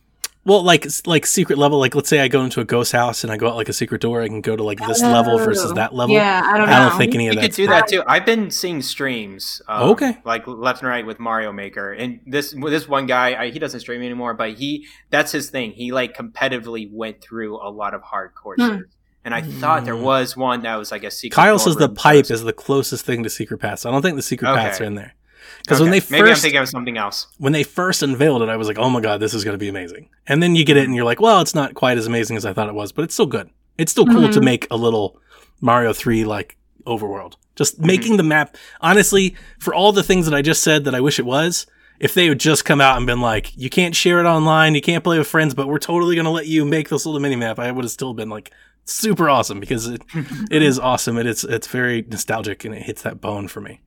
[0.44, 1.78] Well, like like secret level.
[1.78, 3.72] Like let's say I go into a ghost house and I go out like a
[3.72, 4.22] secret door.
[4.22, 5.74] I can go to like this level versus Oh.
[5.74, 6.16] that level.
[6.16, 6.74] Yeah, I don't know.
[6.74, 7.46] I don't think any of You that.
[7.50, 8.02] could do that too.
[8.08, 9.62] I've been seeing streams.
[9.68, 10.18] Um, Okay.
[10.24, 13.78] Like left and right with Mario Maker, and this this one guy, I, he doesn't
[13.80, 15.72] stream anymore, but he that's his thing.
[15.72, 18.80] He like competitively went through a lot of hard courses, Hmm.
[19.24, 20.02] And I thought there Hmm.
[20.02, 21.34] was one that was like a secret.
[21.36, 22.30] Kyle says the pipe first.
[22.30, 23.86] is the closest thing to secret paths.
[23.86, 24.60] I don't think the secret Okay.
[24.60, 25.14] paths are in there.
[25.62, 26.00] Because when Okay.
[26.00, 27.26] they maybe I'm first thinking of something else.
[27.38, 29.58] when they first unveiled it, I was like, oh my god, this is going to
[29.58, 30.08] be amazing.
[30.26, 32.44] And then you get it and you're like, well, it's not quite as amazing as
[32.44, 33.48] I thought it was, but it's still good.
[33.78, 34.44] It's still cool to Mhm.
[34.44, 35.16] make a little
[35.60, 36.56] Mario Three like
[36.86, 37.34] overworld.
[37.54, 37.86] Just Mm-hmm.
[37.86, 38.56] making the map.
[38.80, 41.66] Honestly, for all the things that I just said that I wish it was.
[42.00, 44.80] If they had just come out and been like, you can't share it online, you
[44.80, 47.36] can't play with friends, but we're totally going to let you make this little mini
[47.36, 48.50] map, I would have still been like
[48.84, 50.02] super awesome because it,
[50.50, 51.16] it is awesome.
[51.18, 53.80] and It is, it's very nostalgic and it hits that bone for me.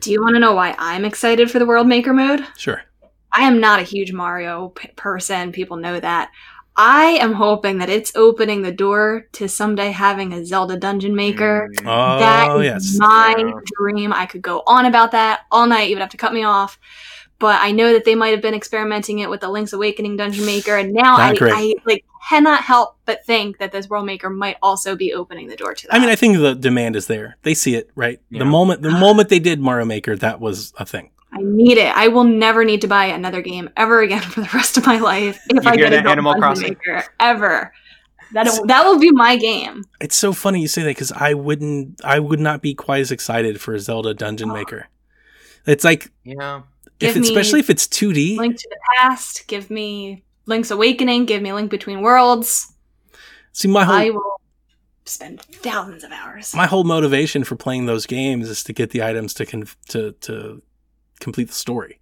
[0.00, 2.44] Do you want to know why I'm excited for the World Maker mode?
[2.56, 2.82] Sure.
[3.32, 5.52] I am not a huge Mario p- person.
[5.52, 6.30] People know that.
[6.76, 11.68] I am hoping that it's opening the door to someday having a Zelda Dungeon Maker.
[11.76, 11.82] Mm.
[11.86, 12.98] Oh, That is yes.
[12.98, 14.12] my dream.
[14.12, 15.88] I could go on about that all night.
[15.90, 16.78] You would have to cut me off.
[17.40, 20.44] But I know that they might have been experimenting it with the Link's Awakening Dungeon
[20.44, 21.36] Maker, and now I.
[21.40, 25.56] I like cannot help but think that this World Maker might also be opening the
[25.56, 25.94] door to that.
[25.94, 27.36] I mean, I think the demand is there.
[27.42, 28.20] They see it, right?
[28.30, 28.40] Yeah.
[28.40, 31.10] The moment the moment they did Mario Maker, that was a thing.
[31.32, 31.94] I need it.
[31.94, 34.98] I will never need to buy another game ever again for the rest of my
[34.98, 36.70] life if You I hear get a that, Animal Crossing?
[36.70, 37.72] Maker ever.
[38.32, 39.84] That that will be my game.
[40.00, 43.10] It's so funny you say that because I wouldn't, I would not be quite as
[43.10, 44.12] excited for a Zelda Oh.
[44.12, 44.54] Dungeon ah.
[44.54, 44.88] Maker.
[45.66, 46.62] It's like Yeah.
[47.00, 48.36] If Give it's, me especially if it's 2D.
[48.38, 49.46] Link to the Past.
[49.46, 51.26] Give me Link's Awakening.
[51.26, 52.72] Give me Link Between Worlds.
[53.52, 54.40] See, my whole I will
[55.04, 56.54] spend thousands of hours.
[56.54, 60.12] my whole motivation for playing those games is to get the items to con- to
[60.12, 60.62] to
[61.20, 62.00] complete the story.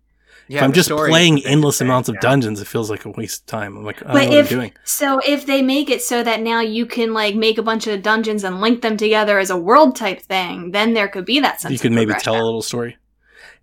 [0.48, 0.59] Yeah.
[0.59, 2.20] if I'm just playing endless thing, amounts of yeah.
[2.20, 3.77] dungeons, it feels like a waste of time.
[3.77, 4.73] I'm like, I don't But know what if I'm doing.
[4.85, 8.01] so, if they make it so that now you can like make a bunch of
[8.02, 11.60] dungeons and link them together as a world type thing, then there could be that
[11.60, 11.73] sense.
[11.73, 12.97] You of could maybe tell a little story.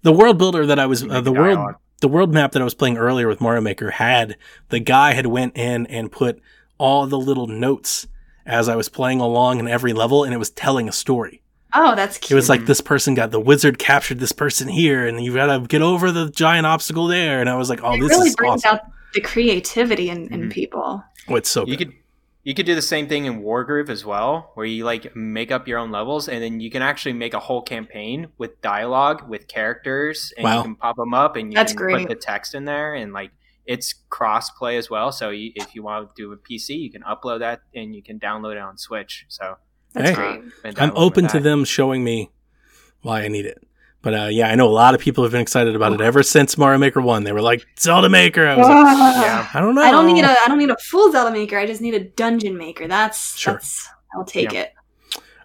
[0.04, 1.76] The world builder that I was, uh, the world dialogue.
[2.02, 4.38] the world map that I was playing earlier with Mario Maker had
[4.70, 6.40] the guy had went in and put
[6.78, 8.08] all the little notes
[8.46, 11.42] as I was playing along in every level, and it was telling a story.
[11.74, 12.32] Oh, that's cute.
[12.32, 15.48] It was like this person got the wizard captured this person here, and you got
[15.48, 17.40] to get over the giant obstacle there.
[17.40, 18.80] And I was like, oh, it this really is brings awesome.
[18.80, 20.52] out the creativity in, in Mhm.
[20.52, 21.04] people.
[21.30, 21.88] Oh, it's so You good.
[21.88, 21.98] could
[22.44, 25.68] you could do the same thing in Wargroove as well, where you like make up
[25.68, 29.48] your own levels, and then you can actually make a whole campaign with dialogue with
[29.48, 30.58] characters, and Wow.
[30.58, 32.08] you can pop them up, and you That's can great.
[32.08, 33.32] put the text in there, and like
[33.66, 35.12] it's cross play as well.
[35.14, 38.04] So you, if you want to do a PC, you can upload that, and you
[38.04, 39.26] can download it on Switch.
[39.30, 39.56] So
[39.94, 40.16] That's Hey.
[40.16, 40.76] great.
[40.78, 42.32] I'm open to them showing me
[43.02, 43.66] why I need it.
[44.04, 46.22] But uh, yeah, I know a lot of people have been excited about it ever
[46.24, 47.24] since Mario Maker One.
[47.24, 48.46] They were like Zelda Maker.
[48.46, 48.76] I was like,
[49.26, 49.48] Yeah.
[49.54, 49.82] I don't know.
[49.82, 51.58] I don't need a I don't need a full Zelda maker.
[51.58, 52.88] I just need a dungeon maker.
[52.88, 53.54] That's Sure.
[53.54, 54.60] that's I'll take Yeah.
[54.64, 54.74] it.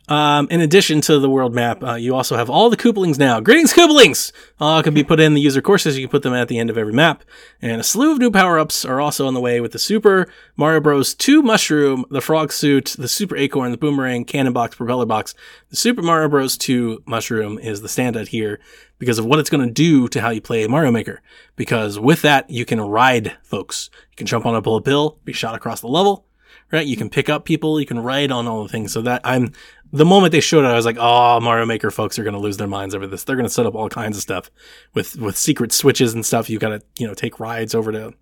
[0.08, 3.40] Um, in addition to the world map, uh, you also have all the Koopalings now.
[3.40, 4.32] Greetings, Koopalings!
[4.58, 5.98] Uh, can be put in the user courses.
[5.98, 7.24] You can put them at the end of every map.
[7.60, 10.26] And a slew of new power ups are also on the way with the Super
[10.56, 11.12] Mario Bros.
[11.12, 15.34] 2 Mushroom, the Frog Suit, the Super Acorn, the Boomerang, Cannon Box, Propeller Box.
[15.68, 16.56] The Super Mario Bros.
[16.56, 18.60] 2 Mushroom is the standout here
[18.98, 21.20] because of what it's going to do to how you play Mario Maker.
[21.54, 23.90] Because with that, you can ride folks.
[24.10, 26.24] You can jump on a bullet bill, be shot across the level
[26.70, 26.86] right?
[26.86, 28.92] You can pick up people, you can ride on all the things.
[28.92, 29.52] So that I'm
[29.92, 32.40] the moment they showed it, I was like, oh, Mario Maker folks are going to
[32.40, 33.24] lose their minds over this.
[33.24, 34.50] They're going to set up all kinds of stuff
[34.94, 36.50] with with secret switches and stuff.
[36.50, 38.14] You got to you know take rides over to.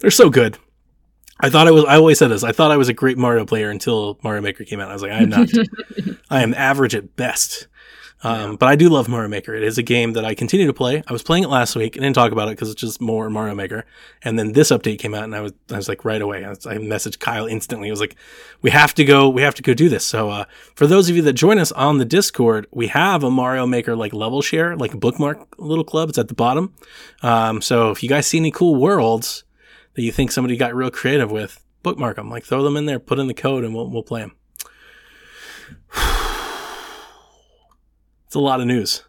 [0.00, 0.58] They're so good.
[1.40, 1.84] I thought I was.
[1.86, 2.44] I always said this.
[2.44, 4.90] I thought I was a great Mario player until Mario Maker came out.
[4.90, 5.48] I was like, I am not.
[6.30, 7.66] I am average at best.
[8.24, 9.54] Um, But I do love Mario Maker.
[9.54, 11.02] It is a game that I continue to play.
[11.06, 11.96] I was playing it last week.
[11.96, 13.84] and didn't talk about it because it's just more Mario Maker.
[14.22, 16.44] And then this update came out, and I was I was like right away.
[16.44, 17.88] I, was, I messaged Kyle instantly.
[17.88, 18.16] I was like,
[18.60, 19.28] "We have to go.
[19.28, 20.44] We have to go do this." So uh,
[20.74, 23.96] for those of you that join us on the Discord, we have a Mario Maker
[23.96, 26.08] like level share, like a bookmark little club.
[26.10, 26.74] It's at the bottom.
[27.22, 29.44] Um, so if you guys see any cool worlds
[29.94, 32.30] that you think somebody got real creative with, bookmark them.
[32.30, 34.36] Like throw them in there, put in the code, and we'll we'll play them.
[38.32, 39.02] It's a lot of news.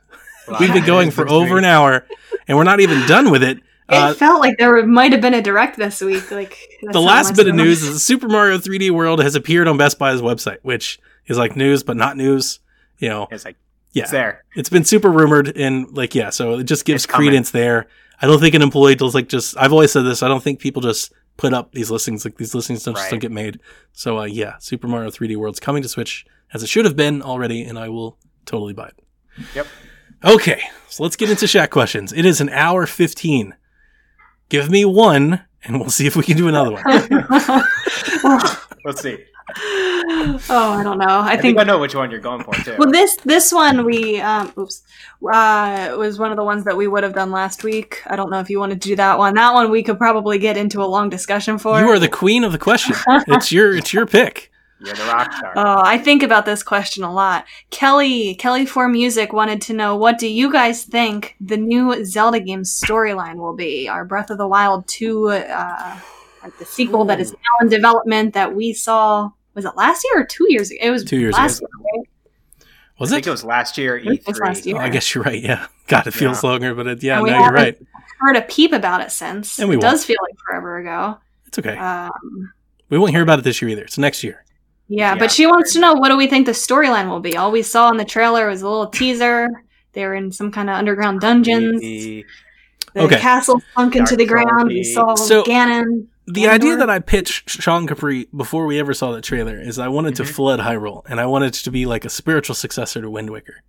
[0.60, 2.06] We've been going for over an hour,
[2.46, 3.60] and we're not even done with it.
[3.60, 6.30] It Uh, felt like there might have been a direct this week.
[6.30, 6.58] Like
[6.92, 10.20] the last bit of news is Super Mario 3D World has appeared on Best Buy's
[10.20, 12.60] website, which is like news but not news.
[12.98, 13.56] You know, It's like
[13.94, 14.04] Yeah.
[14.04, 14.44] it's there.
[14.58, 17.28] it's been super rumored and like yeah, so it just gives It's coming.
[17.30, 17.88] credence there.
[18.22, 19.56] I don't think an employee does like just.
[19.58, 20.22] I've always said this.
[20.22, 23.20] I don't think people just put up these listings like these listings don't just don't
[23.20, 23.62] get made.
[23.94, 27.22] So uh, yeah, Super Mario 3D World's coming to Switch as it should have been
[27.22, 28.96] already, and I will totally buy it.
[29.56, 29.68] Yep.
[30.24, 32.14] Okay, so let's get into Shack questions.
[32.14, 33.56] It is an hour 15.
[34.50, 36.84] Give me one, and we'll see if we can do another one.
[38.86, 39.18] Let's see.
[39.58, 41.06] oh, I don't know.
[41.06, 42.76] I, I, think, think I know which one you're going for too.
[42.78, 44.84] well this this one we um oops
[45.22, 48.02] uh was one of the ones that we would have done last week.
[48.08, 49.36] I don't know if you wanted to do that one.
[49.36, 51.80] That one we could probably get into a long discussion for.
[51.80, 52.96] You are the queen of the question.
[53.28, 54.52] It's your it's your pick.
[54.84, 55.54] You're the rock star.
[55.56, 57.46] Oh, I think about this question a lot.
[57.70, 62.40] Kelly, Kelly for Music wanted to know what do you guys think the new Zelda
[62.40, 63.88] game storyline will be?
[63.88, 66.00] Our Breath of the Wild 2 uh
[66.44, 70.22] like the sequel that is now in development that we saw was it last year
[70.24, 70.80] or 2 years ago?
[70.82, 71.68] It was Two years last ago.
[71.94, 72.08] year, right?
[73.00, 73.18] Was I it?
[73.18, 74.46] think it was last year at I think it was E3.
[74.46, 74.76] last year.
[74.78, 75.42] Oh, I guess you're right.
[75.42, 75.68] Yeah.
[75.88, 76.50] God, it feels Yeah.
[76.50, 77.78] longer, but it, yeah, no, you're haven't- right.
[78.20, 79.60] Heard a peep about it since.
[79.60, 79.92] And we it won't.
[79.92, 81.18] does feel like forever ago.
[81.48, 81.78] It's okay.
[81.78, 82.52] Um
[82.90, 83.82] we won't hear about it this year either.
[83.84, 84.44] It's next year.
[84.88, 87.36] Yeah, Yeah, but she wants to know what do we think the storyline will be?
[87.38, 89.50] All we saw in the trailer was a little teaser.
[89.94, 91.80] They were in some kind of underground dungeons.
[91.82, 92.26] The-
[92.96, 93.20] The Okay.
[93.20, 94.68] castle sunk into the ground.
[94.68, 96.06] We saw So- Ganon.
[96.28, 96.50] The Ganondorf?
[96.50, 100.16] idea that I pitched Sean Capri before we ever saw the trailer is I wanted
[100.18, 100.30] to Mhm.
[100.30, 103.64] flood Hyrule, and I wanted it to be like a spiritual successor to Wind Waker.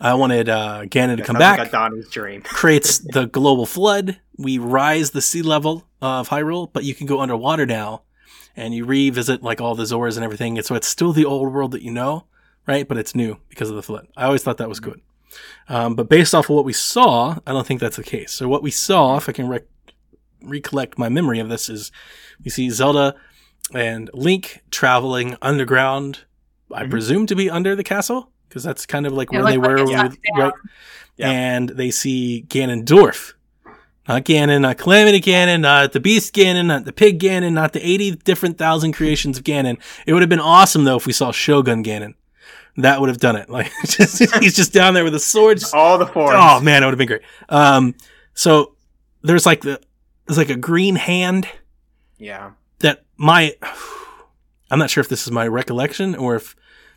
[0.00, 2.40] I wanted uh, Ganon to come back, Like a Donnie's dream.
[2.44, 4.16] creates the global flood.
[4.38, 8.00] We rise the sea level of Hyrule, but you can go underwater now,
[8.56, 10.56] and you revisit like all the Zoras and everything.
[10.58, 12.24] And so it's still the old world that you know,
[12.66, 12.86] right?
[12.86, 14.06] But it's new because of the flood.
[14.16, 15.00] I always thought that was good.
[15.68, 18.32] Um, but based off of what we saw, I don't think that's the case.
[18.32, 19.64] So what we saw, if I can rec-
[20.42, 21.90] recollect my memory of this, is
[22.44, 23.14] we see Zelda
[23.72, 26.20] and Link traveling underground.
[26.72, 26.90] I Mhm.
[26.90, 29.66] presume to be under the castle because that's kind of like It where they looked
[29.68, 30.46] like were, it's when up we- down.
[30.46, 30.54] right?
[31.16, 31.30] Yeah.
[31.30, 33.32] And they see Ganondorf,
[34.08, 37.86] not Ganon, not Calamity Ganon, not the Beast Ganon, not the Pig Ganon, not the
[37.86, 39.78] eighty different thousand creations of Ganon.
[40.06, 42.14] It would have been awesome though if we saw Shogun Ganon.
[42.76, 43.48] That would have done it.
[43.54, 45.58] Like just, he's just down there with a sword.
[45.58, 46.34] just- All the forms.
[46.36, 47.22] Oh man, it would have been great.
[47.48, 47.94] Um,
[48.34, 48.74] so
[49.22, 49.80] there's like the
[50.26, 51.48] there's like a green hand
[52.18, 52.52] Yeah.
[52.80, 53.54] that my
[54.70, 56.56] I'm not sure if this is my recollection or if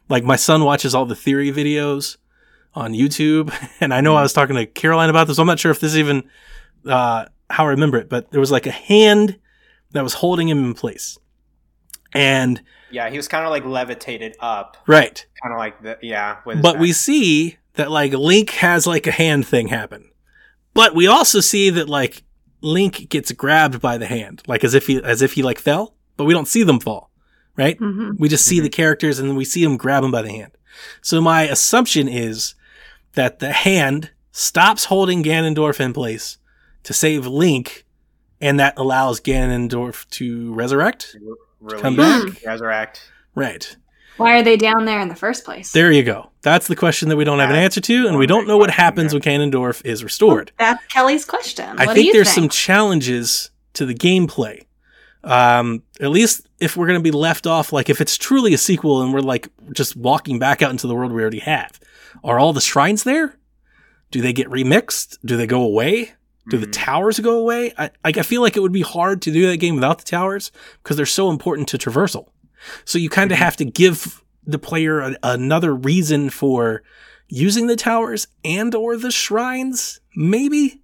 [0.10, 2.18] like my son watches all the theory videos
[2.74, 5.38] on YouTube and I know I was talking to Caroline about this.
[5.38, 6.24] I'm not sure if this is even
[6.86, 9.40] uh, how I remember it, but there was like a hand
[9.92, 11.18] that was holding him in place.
[12.14, 16.38] And Yeah, he was kind of like levitated up, right, kind of like the yeah.
[16.46, 20.10] With his but we see that like Link has like a hand thing happen,
[20.74, 22.24] but we also see that like
[22.62, 25.96] Link gets grabbed by the hand, like as if he as if he like fell,
[26.16, 27.12] but we don't see them fall,
[27.56, 27.78] right?
[27.78, 30.54] hmm We just see the characters and we see him grab him by the hand.
[31.02, 32.56] So my assumption is
[33.14, 36.38] that the hand stops holding Ganondorf in place
[36.88, 37.86] to save Link,
[38.40, 41.18] and that allows Ganondorf to resurrect.
[41.60, 42.42] Release, come back.
[42.46, 43.12] resurrect.
[43.36, 43.76] Right.
[44.16, 45.74] Why are they down there in the first place?
[45.74, 46.32] There you go.
[46.44, 48.70] That's the question that we don't have an answer to, and we don't know what
[48.72, 49.20] happens yeah.
[49.20, 50.54] when Ganondorf is restored.
[50.58, 51.66] That's Kelly's question.
[51.78, 54.64] I What do think you there's some challenges to the gameplay.
[55.26, 58.58] Um, at least if we're going to be left off, like if it's truly a
[58.58, 61.82] sequel and we're like just walking back out into the world we already have,
[62.24, 63.36] are all the shrines there?
[64.10, 65.18] Do they get remixed?
[65.26, 66.14] Do they go away?
[66.50, 66.72] Do the Mhm.
[66.74, 67.74] towers go away?
[67.78, 70.52] I, I feel like it would be hard to do that game without the towers
[70.82, 72.28] because they're so important to traversal.
[72.86, 73.42] So you kind of Mhm.
[73.42, 76.84] have to give the player a, another reason for
[77.28, 80.82] using the towers and or the shrines, maybe.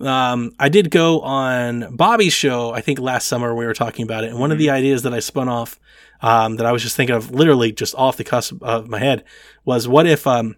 [0.00, 4.24] Um, I did go on Bobby's show, I think last summer we were talking about
[4.24, 4.30] it.
[4.30, 5.78] And one of the ideas that I spun off,
[6.20, 9.24] um, that I was just thinking of literally just off the cusp of my head
[9.64, 10.56] was what if, um,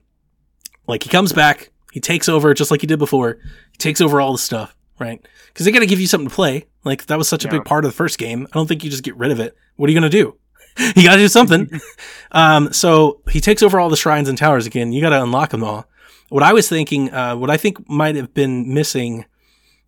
[0.88, 3.38] like he comes back, he takes over just like he did before,
[3.72, 5.26] he takes over all the stuff, right?
[5.54, 6.66] Cause they got to give you something to play.
[6.84, 8.46] Like that was such a big part of the first game.
[8.46, 9.56] I don't think you just get rid of it.
[9.76, 10.36] What are you to do?
[10.96, 11.80] you got to do something.
[12.32, 14.92] um, so he takes over all the shrines and towers again.
[14.92, 15.86] You got to unlock them all.
[16.28, 19.24] What I was thinking, uh, what I think might have been missing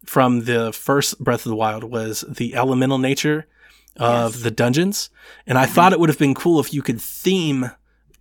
[0.04, 3.46] from the first Breath of the Wild was the elemental nature
[3.96, 4.42] of Yes.
[4.42, 5.10] the dungeons.
[5.46, 7.70] And I thought it would have been cool if you could theme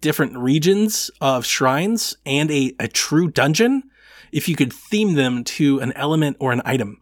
[0.01, 3.84] different regions of shrines and a, a true dungeon
[4.31, 7.01] if you could theme them to an element or an item.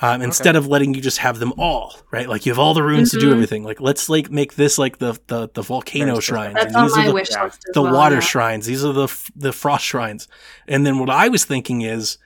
[0.00, 2.28] Um, instead of letting you just have them all, right?
[2.28, 3.32] Like you have all the runes to do Mhm.
[3.32, 3.64] everything.
[3.64, 6.54] Like let's like make this like the the, the volcano Very shrines.
[6.54, 8.20] That's and on these are my the, wish list the well, water yeah.
[8.20, 8.66] shrines.
[8.66, 10.28] These are the the frost shrines.
[10.68, 12.16] And then what I was thinking is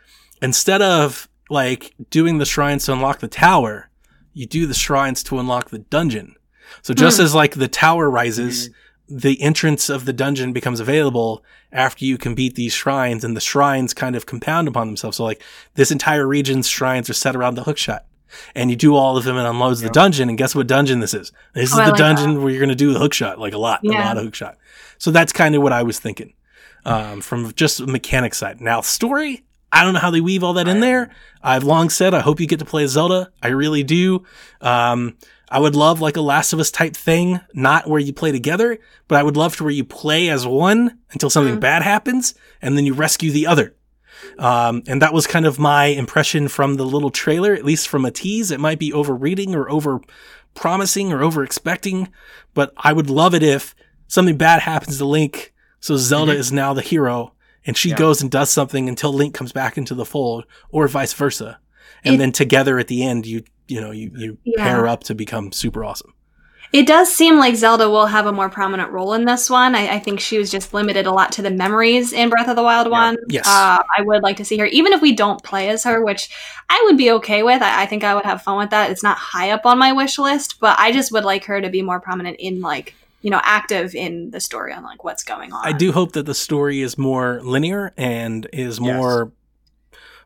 [0.43, 3.89] instead of like doing the shrines to unlock the tower,
[4.35, 6.35] you do the shrines to unlock the dungeon.
[6.83, 7.25] So just Hmm.
[7.25, 8.69] as like the tower rises,
[9.09, 13.41] the entrance of the dungeon becomes available after you can beat these shrines and the
[13.41, 15.17] shrines kind of compound upon themselves.
[15.19, 15.43] So like
[15.75, 18.01] this entire region's shrines are set around the hookshot.
[18.55, 20.31] And you do all of them and unloads the dungeon.
[20.31, 21.33] And guess what dungeon this is?
[21.53, 23.53] This is Oh, I the like dungeon where you're going to do the hookshot, like
[23.53, 24.57] a lot, a lot of hookshot.
[24.97, 26.33] So that's kind of what I was thinking
[26.87, 28.59] um, from just the mechanic side.
[28.59, 31.11] Now, story, I don't know how they weave all that in there.
[31.43, 33.31] I've long said I hope you get to play Zelda.
[33.43, 34.25] I really do.
[34.63, 35.19] Um,
[35.53, 38.79] I would love like a Last of Us type thing, not where you play together,
[39.07, 41.61] but I would love to where you play as one until something Mhm.
[41.61, 43.75] bad happens and then you rescue the other.
[44.39, 48.05] Um, and that was kind of my impression from the little trailer, at least from
[48.05, 48.51] a tease.
[48.51, 50.01] It might be overreading or over
[50.55, 52.09] promising or over expecting,
[52.55, 53.75] but I would love it if
[54.09, 55.53] something bad happens to Link.
[55.81, 56.39] So Zelda Mhm.
[56.39, 57.35] is now the hero
[57.67, 57.97] and she Yeah.
[57.97, 61.59] goes and does something until Link comes back into the fold or vice versa.
[62.05, 64.65] And It- then together at the end, you, you know, you, you Yeah.
[64.65, 66.15] pair up to become super awesome.
[66.73, 69.75] It does seem like Zelda will have a more prominent role in this one.
[69.75, 72.57] I, I think she was just limited a lot to the memories in Breath of
[72.57, 72.91] the Wild Yeah.
[72.91, 73.17] one.
[73.29, 73.47] Yes.
[73.47, 76.31] Uh, I would like to see her, even if we don't play as her, which
[76.71, 77.61] I would be okay with.
[77.61, 78.91] I, I think I would have fun with that.
[78.91, 81.69] It's not high up on my wish list, but I just would like her to
[81.69, 85.53] be more prominent in, like, you know, active in the story on like what's going
[85.53, 85.67] on.
[85.67, 88.97] I do hope that the story is more linear and is Yes.
[88.97, 89.31] more,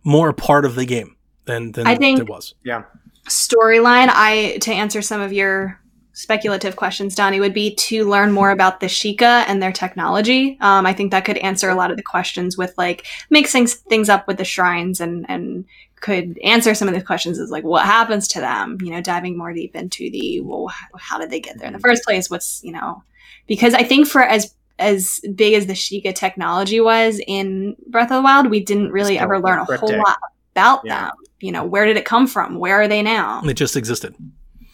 [0.04, 2.54] more part of the game than, than I think- it was.
[2.64, 2.84] Yeah.
[3.28, 5.80] Storyline i to answer some of your
[6.12, 10.56] speculative questions donnie would be to learn more about the Sheikah and their technology.
[10.60, 14.08] Um, i think that could answer a lot of the questions with like mixing things
[14.08, 15.64] up with the shrines and and
[16.00, 19.36] could answer some of the questions is like what happens to them you know diving
[19.36, 22.30] more deep into the well how did they get there in the first place?
[22.30, 23.02] What's you know
[23.46, 28.16] because i think for as as big as the Sheikah technology was in Breath of
[28.16, 30.18] the Wild, we didn't really Still ever learn a whole lot
[30.56, 31.06] about Yeah.
[31.06, 31.12] them.
[31.40, 32.58] You know, where did it come from?
[32.58, 33.42] Where are they now?
[33.44, 34.14] It just existed.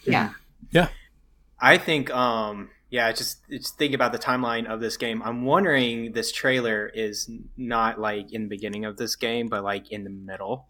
[0.05, 0.29] Yeah.
[0.71, 0.87] Yeah.
[1.59, 5.21] I think, um, yeah, just just think about the timeline of this game.
[5.23, 9.91] I'm wondering this trailer is not like in the beginning of this game, but like
[9.91, 10.67] in the middle,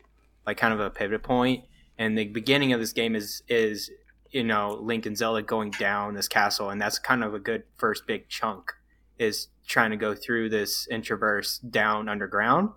[0.47, 1.65] like kind of a pivot point.
[1.97, 3.91] And the beginning of this game is is
[4.31, 7.63] you know Link and Zelda going down this castle, and that's kind of a good
[7.77, 8.71] first big chunk
[9.19, 12.69] is trying to go through this intraverse down underground.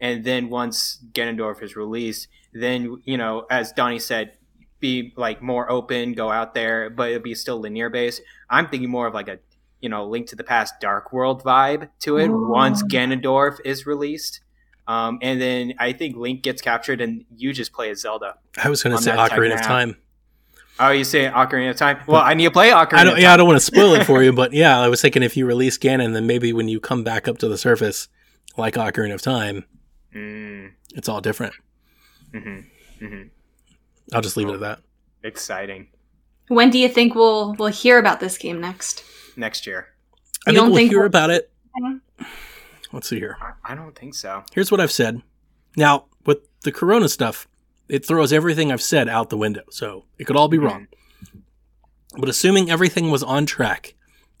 [0.00, 4.32] And then once Ganondorf is released, then you know, as Donnie said,
[4.80, 8.22] be like more open, go out there, but it'll be still linear based.
[8.50, 9.38] I'm thinking more of like a
[9.80, 12.48] you know Link to the Past Dark World vibe to it Ooh.
[12.48, 14.40] once Ganondorf is released.
[14.88, 18.36] Um, and then I think Link gets captured, and you just play as Zelda.
[18.62, 19.96] I was going to say Ocarina of Time.
[20.78, 21.98] Oh, you say Ocarina of Time?
[22.06, 22.94] Well, I need to play Ocarina.
[22.94, 23.14] I don't.
[23.14, 25.22] of Yeah, I don't want to spoil it for you, but yeah, I was thinking
[25.22, 28.08] if you release Ganon, then maybe when you come back up to the surface,
[28.56, 29.64] like Ocarina of Time,
[30.16, 31.54] Mm, it's all different.
[32.32, 32.60] hmm
[32.98, 33.22] hmm
[34.12, 34.78] I'll just leave it at that.
[35.22, 35.88] Exciting.
[36.48, 39.02] When do you think we'll we'll hear about this game next?
[39.36, 39.88] Next year.
[40.46, 41.50] I think don't we'll think hear we'll- about it.
[42.92, 43.36] Let's see here.
[43.42, 44.44] I, I don't think so.
[44.54, 45.20] Here's what I've said.
[45.76, 47.46] Now, with the Corona stuff,
[47.88, 50.86] it throws everything I've said out the window, so it could all be wrong.
[52.16, 53.94] But assuming everything was on track,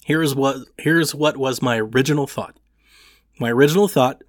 [0.04, 2.56] here's what here's what was my original thought.
[3.38, 4.22] My original thought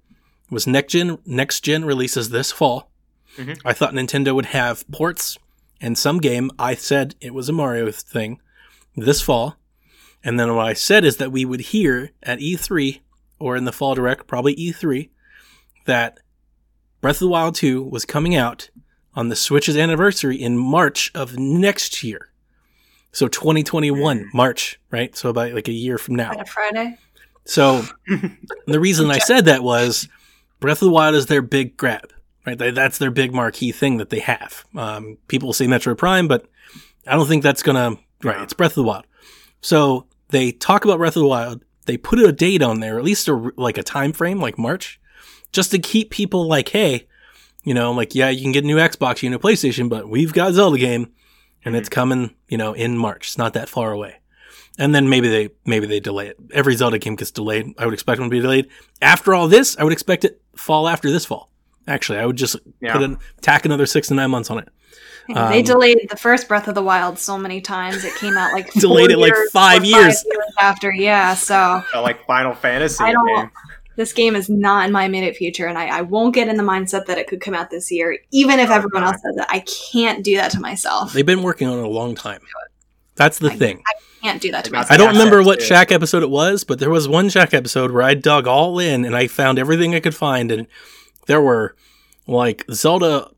[0.50, 2.90] was next gen next gen releases this fall.
[3.36, 3.60] Mhm.
[3.64, 5.38] I thought Nintendo would have ports
[5.80, 6.50] and some game.
[6.58, 8.40] I said it was a Mario thing
[8.96, 9.56] this fall.
[10.24, 13.00] And then what I said is that we would hear at E3
[13.38, 15.10] or in the fall direct, probably E3,
[15.86, 16.18] that
[17.00, 18.70] Breath of the Wild 2 was coming out
[19.14, 22.30] on the Switch's anniversary in March of next year.
[23.12, 25.16] So 2021, March, right?
[25.16, 26.32] So about like a year from now.
[26.32, 26.98] A Friday?
[27.44, 27.84] So
[28.66, 30.08] the reason I said that was
[30.60, 32.12] Breath of the Wild is their big grab,
[32.46, 32.58] right?
[32.58, 34.64] They- That's their big marquee thing that they have.
[34.76, 36.46] Um, people say Metroid Prime, but
[37.06, 38.40] I don't think that's gonna right.
[38.42, 39.06] It's Breath of the Wild.
[39.60, 41.64] So they talk about Breath of the Wild.
[41.86, 45.00] They put a date on there, at least a, like a time frame, like March,
[45.52, 47.06] just to keep people like, hey,
[47.64, 49.88] you know, like yeah, you can get a new Xbox, you can get a PlayStation,
[49.88, 51.10] but we've got Zelda game,
[51.64, 53.28] and it's coming, you know, in March.
[53.28, 54.16] It's not that far away.
[54.78, 56.36] And then maybe they maybe they delay it.
[56.52, 57.66] Every Zelda game gets delayed.
[57.78, 58.68] I would expect them to be delayed.
[59.02, 61.50] After all this, I would expect it fall after this fall.
[61.86, 62.92] Actually, I would just Yeah.
[62.92, 64.68] put an tack another six to nine months on it.
[65.28, 68.04] Yeah, they Um, delayed the first Breath of the Wild so many times.
[68.04, 70.24] It came out like Delayed four it like years five or years.
[70.60, 70.92] after.
[70.92, 73.02] Yeah, so like Final Fantasy.
[73.02, 73.50] I don't- game.
[73.96, 76.62] this game is not in my immediate future, and I, I won't get in the
[76.62, 79.14] mindset that it could come out this year, even if Oh, everyone God.
[79.14, 79.46] else says it.
[79.48, 81.12] I can't do that to myself.
[81.12, 82.40] They've been working on it a long time.
[83.18, 83.82] That's the I- thing.
[83.86, 83.92] I
[84.22, 84.90] can't do that to That's myself.
[84.90, 85.64] I don't remember what it.
[85.64, 89.04] Shack episode it was, but there was one Shack episode where I dug all in
[89.04, 90.66] and I found everything I could find, and
[91.26, 91.76] there were
[92.26, 93.30] like Zelda,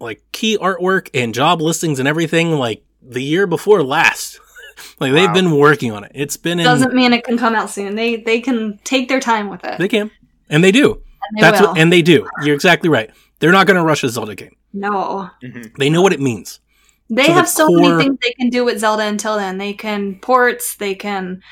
[0.00, 4.38] like key artwork and job listings and everything like the year before last.
[5.00, 6.12] like they've been working on it.
[6.14, 6.64] It's been in.
[6.64, 7.94] Doesn't mean it can come out soon.
[7.96, 9.78] They they can take their time with it.
[9.78, 10.10] They can,
[10.48, 10.92] and they do.
[10.92, 11.68] and they That's will.
[11.70, 12.28] what, and they do.
[12.42, 13.10] You're exactly right.
[13.40, 14.54] They're not going to rush a Zelda game.
[14.72, 15.76] no, Mhm.
[15.76, 16.60] They know what it means.
[17.10, 19.58] They To the have so core- many things they can do with Zelda until then.
[19.58, 20.76] They can ports.
[20.76, 21.42] They can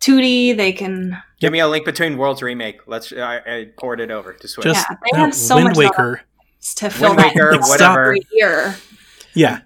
[0.00, 0.56] 2D.
[0.56, 2.80] They can Give me a link between Worlds remake.
[2.86, 3.12] Let's.
[3.12, 4.64] I, I poured it over to Switch.
[4.64, 5.88] Just Yeah, they have so Wind much Zelda.
[5.90, 6.20] Waker.
[6.76, 7.68] to fill Wind Waker, Stop.
[7.68, 8.16] whatever.
[8.32, 8.76] year.
[9.34, 9.60] Yeah,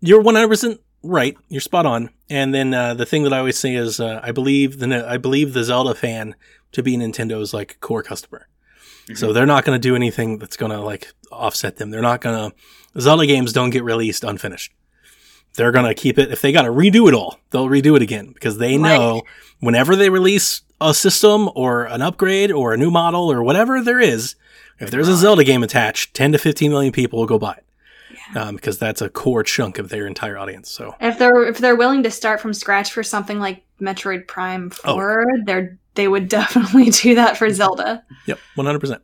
[0.00, 1.36] you're 100 percent right.
[1.48, 2.10] You're spot on.
[2.30, 5.16] And then uh, the thing that I always say is, uh, I believe the I
[5.18, 6.34] believe the Zelda fan
[6.72, 8.48] to be Nintendo's like core customer.
[9.14, 11.90] So they're not going to do anything that's going to like offset them.
[11.90, 12.56] They're not going to.
[12.98, 14.72] Zelda games don't get released unfinished.
[15.54, 16.30] They're going to keep it.
[16.32, 19.22] If they got to redo it all, they'll redo it again because they know
[19.60, 24.00] whenever they release a system or an upgrade or a new model or whatever there
[24.00, 24.34] is,
[24.80, 27.64] if there's a Zelda game attached, 10 to 15 million people will go buy it.
[28.34, 30.70] Um, because that's a core chunk of their entire audience.
[30.70, 34.72] So If they're if they're willing to start from scratch for something like Metroid Prime
[34.84, 34.94] Oh.
[34.94, 38.02] Four, they're they would definitely do that for Zelda.
[38.26, 39.02] Yep, one hundred percent.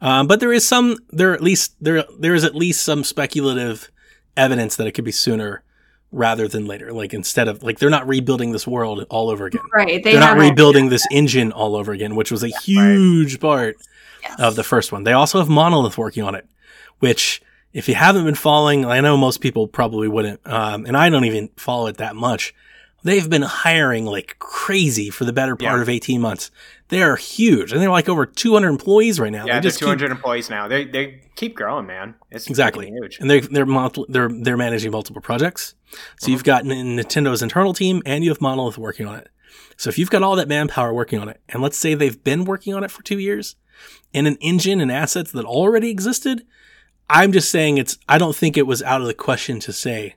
[0.00, 3.90] Um, but there is some there at least there there is at least some speculative
[4.36, 5.62] evidence that it could be sooner
[6.12, 6.92] rather than later.
[6.92, 9.62] Like instead of like they're not rebuilding this world all over again.
[9.74, 10.02] Right?
[10.02, 13.76] They are not rebuilding this engine all over again, which was a huge part
[14.22, 14.38] Yes.
[14.38, 15.04] of the first one.
[15.04, 16.46] They also have Monolith working on it,
[16.98, 17.40] which
[17.72, 21.24] if you haven't been following, I know most people probably wouldn't, um, and I don't
[21.24, 22.52] even follow it that much.
[23.02, 25.82] They've been hiring like crazy for the better part Yeah.
[25.82, 26.50] of 18 months.
[26.88, 29.46] They are huge, and they're like over 200 employees right now.
[29.46, 30.68] Yeah, they just keep- 200 employees now.
[30.68, 32.14] They they keep growing, man.
[32.30, 32.88] It's Exactly.
[32.88, 33.18] huge.
[33.20, 33.66] and they're they're
[34.08, 35.74] they're they're managing multiple projects.
[35.90, 35.96] So
[36.26, 36.32] Uh-huh.
[36.32, 39.28] you've got Nintendo's internal team, and you have Monolith working on it.
[39.76, 42.44] So if you've got all that manpower working on it, and let's say they've been
[42.44, 43.56] working on it for two years,
[44.12, 46.44] and an engine and assets that already existed,
[47.08, 47.98] I'm just saying it's.
[48.08, 50.16] I don't think it was out of the question to say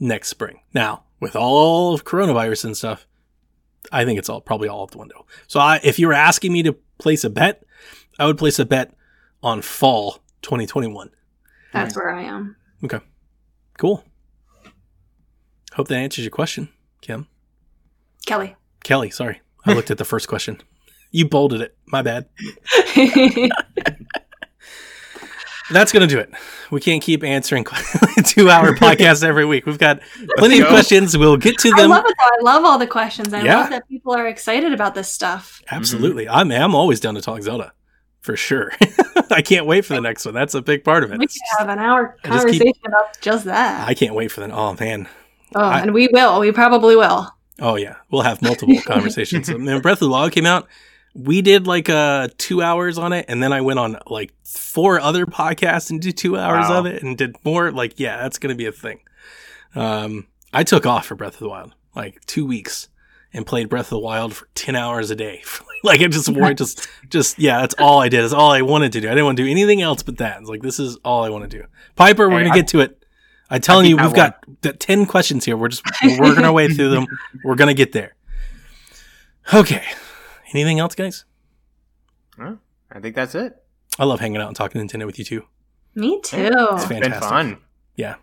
[0.00, 0.60] next spring.
[0.74, 3.06] Now with all of coronavirus and stuff,
[3.92, 5.26] I think it's all probably all out the window.
[5.46, 7.62] So I, if you were asking me to place a bet,
[8.18, 8.92] I would place a bet
[9.42, 11.10] on fall 2021.
[11.72, 12.56] That's where I am.
[12.84, 13.00] Okay.
[13.78, 14.02] Cool.
[15.74, 16.70] Hope that answers your question,
[17.02, 17.26] Kim.
[18.24, 18.56] Kelly.
[18.82, 19.42] Kelly, sorry.
[19.64, 20.62] I looked at the first question.
[21.10, 21.76] You bolded it.
[21.86, 22.28] My bad.
[25.72, 26.30] That's going to do it.
[26.70, 27.64] We can't keep answering
[28.24, 29.66] two hour podcasts every week.
[29.66, 30.00] We've got
[30.36, 30.70] plenty of go.
[30.70, 31.16] questions.
[31.16, 31.92] We'll get to them.
[31.92, 32.48] I love it though.
[32.50, 33.32] I love all the questions.
[33.34, 33.60] I Yeah.
[33.60, 35.62] love that people are excited about this stuff.
[35.70, 36.26] Absolutely.
[36.26, 36.36] Mm-hmm.
[36.36, 37.72] I'm, I'm always down to talk Zelda
[38.20, 38.72] for sure.
[39.30, 40.34] I can't wait for the next one.
[40.34, 41.18] That's a big part of it.
[41.18, 43.88] We could have an hour I just keep- conversation about just that.
[43.88, 44.50] I can't wait for the.
[44.54, 45.08] Oh man.
[45.54, 46.38] oh, I- and we will.
[46.40, 47.28] We probably will.
[47.58, 49.48] Oh yeah, we'll have multiple conversations.
[49.48, 50.68] And Breath of the Wild came out.
[51.18, 55.00] We did like uh two hours on it, and then I went on like four
[55.00, 56.80] other podcasts and did two hours Wow.
[56.80, 57.70] of it, and did more.
[57.72, 59.00] Like yeah, that's gonna be a thing.
[59.74, 62.88] Um, I took off for Breath of the Wild like two weeks
[63.32, 65.42] and played Breath of the Wild for ten hours a day.
[65.82, 68.22] like it just wore just just yeah, that's all I did.
[68.22, 69.06] That's all I wanted to do.
[69.08, 70.38] I didn't want to do anything else but that.
[70.40, 71.64] It's like this is all I want to do.
[71.94, 73.02] Piper, we're Hey, gonna I- get to it.
[73.48, 75.56] I'm telling I you, we've got the ten questions here.
[75.56, 77.06] We're just we're working our way through them.
[77.44, 78.16] We're gonna get there.
[79.54, 79.84] Okay.
[80.52, 81.24] Anything else, guys?
[82.38, 83.54] I think that's it.
[83.98, 85.42] I love hanging out and talking Nintendo with you too.
[85.94, 86.50] Me too.
[86.72, 87.00] It's fantastic.
[87.00, 87.58] Been fun.
[87.96, 88.16] Yeah.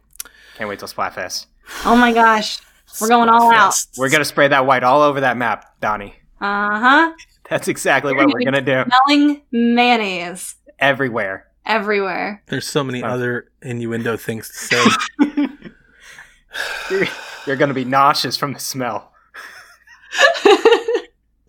[0.58, 1.48] Can't wait till Splatfest.
[1.86, 2.60] Oh my gosh.
[3.02, 3.74] We're going all out.
[3.98, 6.14] We're gonna spray that white all over that map, Donnie.
[6.40, 7.14] Uh huh.
[7.50, 8.92] That's exactly You're what we're gonna gonna do.
[9.08, 11.48] Smelling mayonnaise Everywhere.
[11.66, 12.44] everywhere.
[12.48, 13.08] There's so many Oh.
[13.08, 14.84] other innuendo things to say.
[16.92, 17.08] You're,
[17.48, 19.12] you're gonna be nauseous from the smell.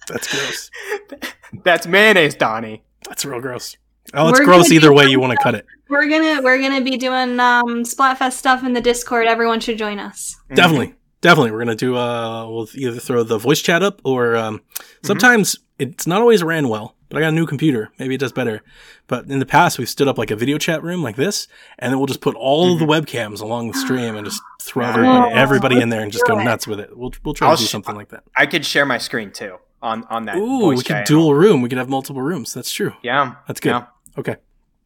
[0.08, 0.70] That's gross.
[1.64, 2.82] That's mayonnaise, Donnie.
[3.08, 3.76] That's real gross.
[4.12, 5.64] Oh, it's We're gross either way you want to cut it.
[5.88, 9.26] we're gonna we're gonna be doing um Splatfest stuff in the Discord.
[9.26, 10.36] Everyone should join us.
[10.44, 10.54] Mm-hmm.
[10.54, 10.94] Definitely.
[11.20, 11.52] Definitely.
[11.52, 14.60] We're going to do, uh, we'll either throw the voice chat up or, um,
[15.02, 17.90] sometimes it's not always ran well, but I got a new computer.
[17.98, 18.60] Maybe it does better.
[19.06, 21.48] But in the past, we've stood up like a video chat room like this,
[21.78, 24.84] and then we'll just put all of the webcams along the stream and just throw
[24.84, 26.44] everybody, Oh, everybody in there and just do go it.
[26.44, 26.90] nuts with it.
[26.94, 28.24] We'll, we'll try I'll to do sh- something like that.
[28.36, 30.36] I could share my screen too on on that.
[30.36, 31.06] Ooh, voice we could chat.
[31.06, 31.62] dual room.
[31.62, 32.52] We could have multiple rooms.
[32.54, 32.94] That's true.
[33.02, 33.70] Yeah, That's good.
[33.70, 33.86] Yeah.
[34.18, 34.36] Okay.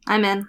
[0.07, 0.47] I'm in.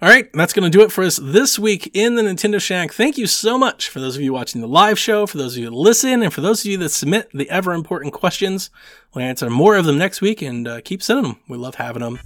[0.00, 2.92] All right, that's going to do it for us this week in the Nintendo Shack.
[2.92, 5.58] Thank you so much for those of you watching the live show, for those of
[5.58, 8.70] you that listen, and for those of you that submit the ever important questions.
[9.12, 11.40] We'll answer more of them next week and uh, keep sending them.
[11.48, 12.20] We love having them.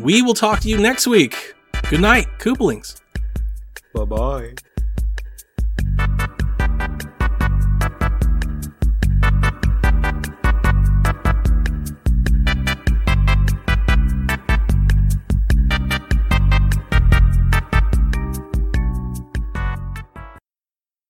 [0.00, 1.54] We will talk to you next week.
[1.88, 3.00] Good night, Koopalings.
[3.94, 4.54] Bye bye.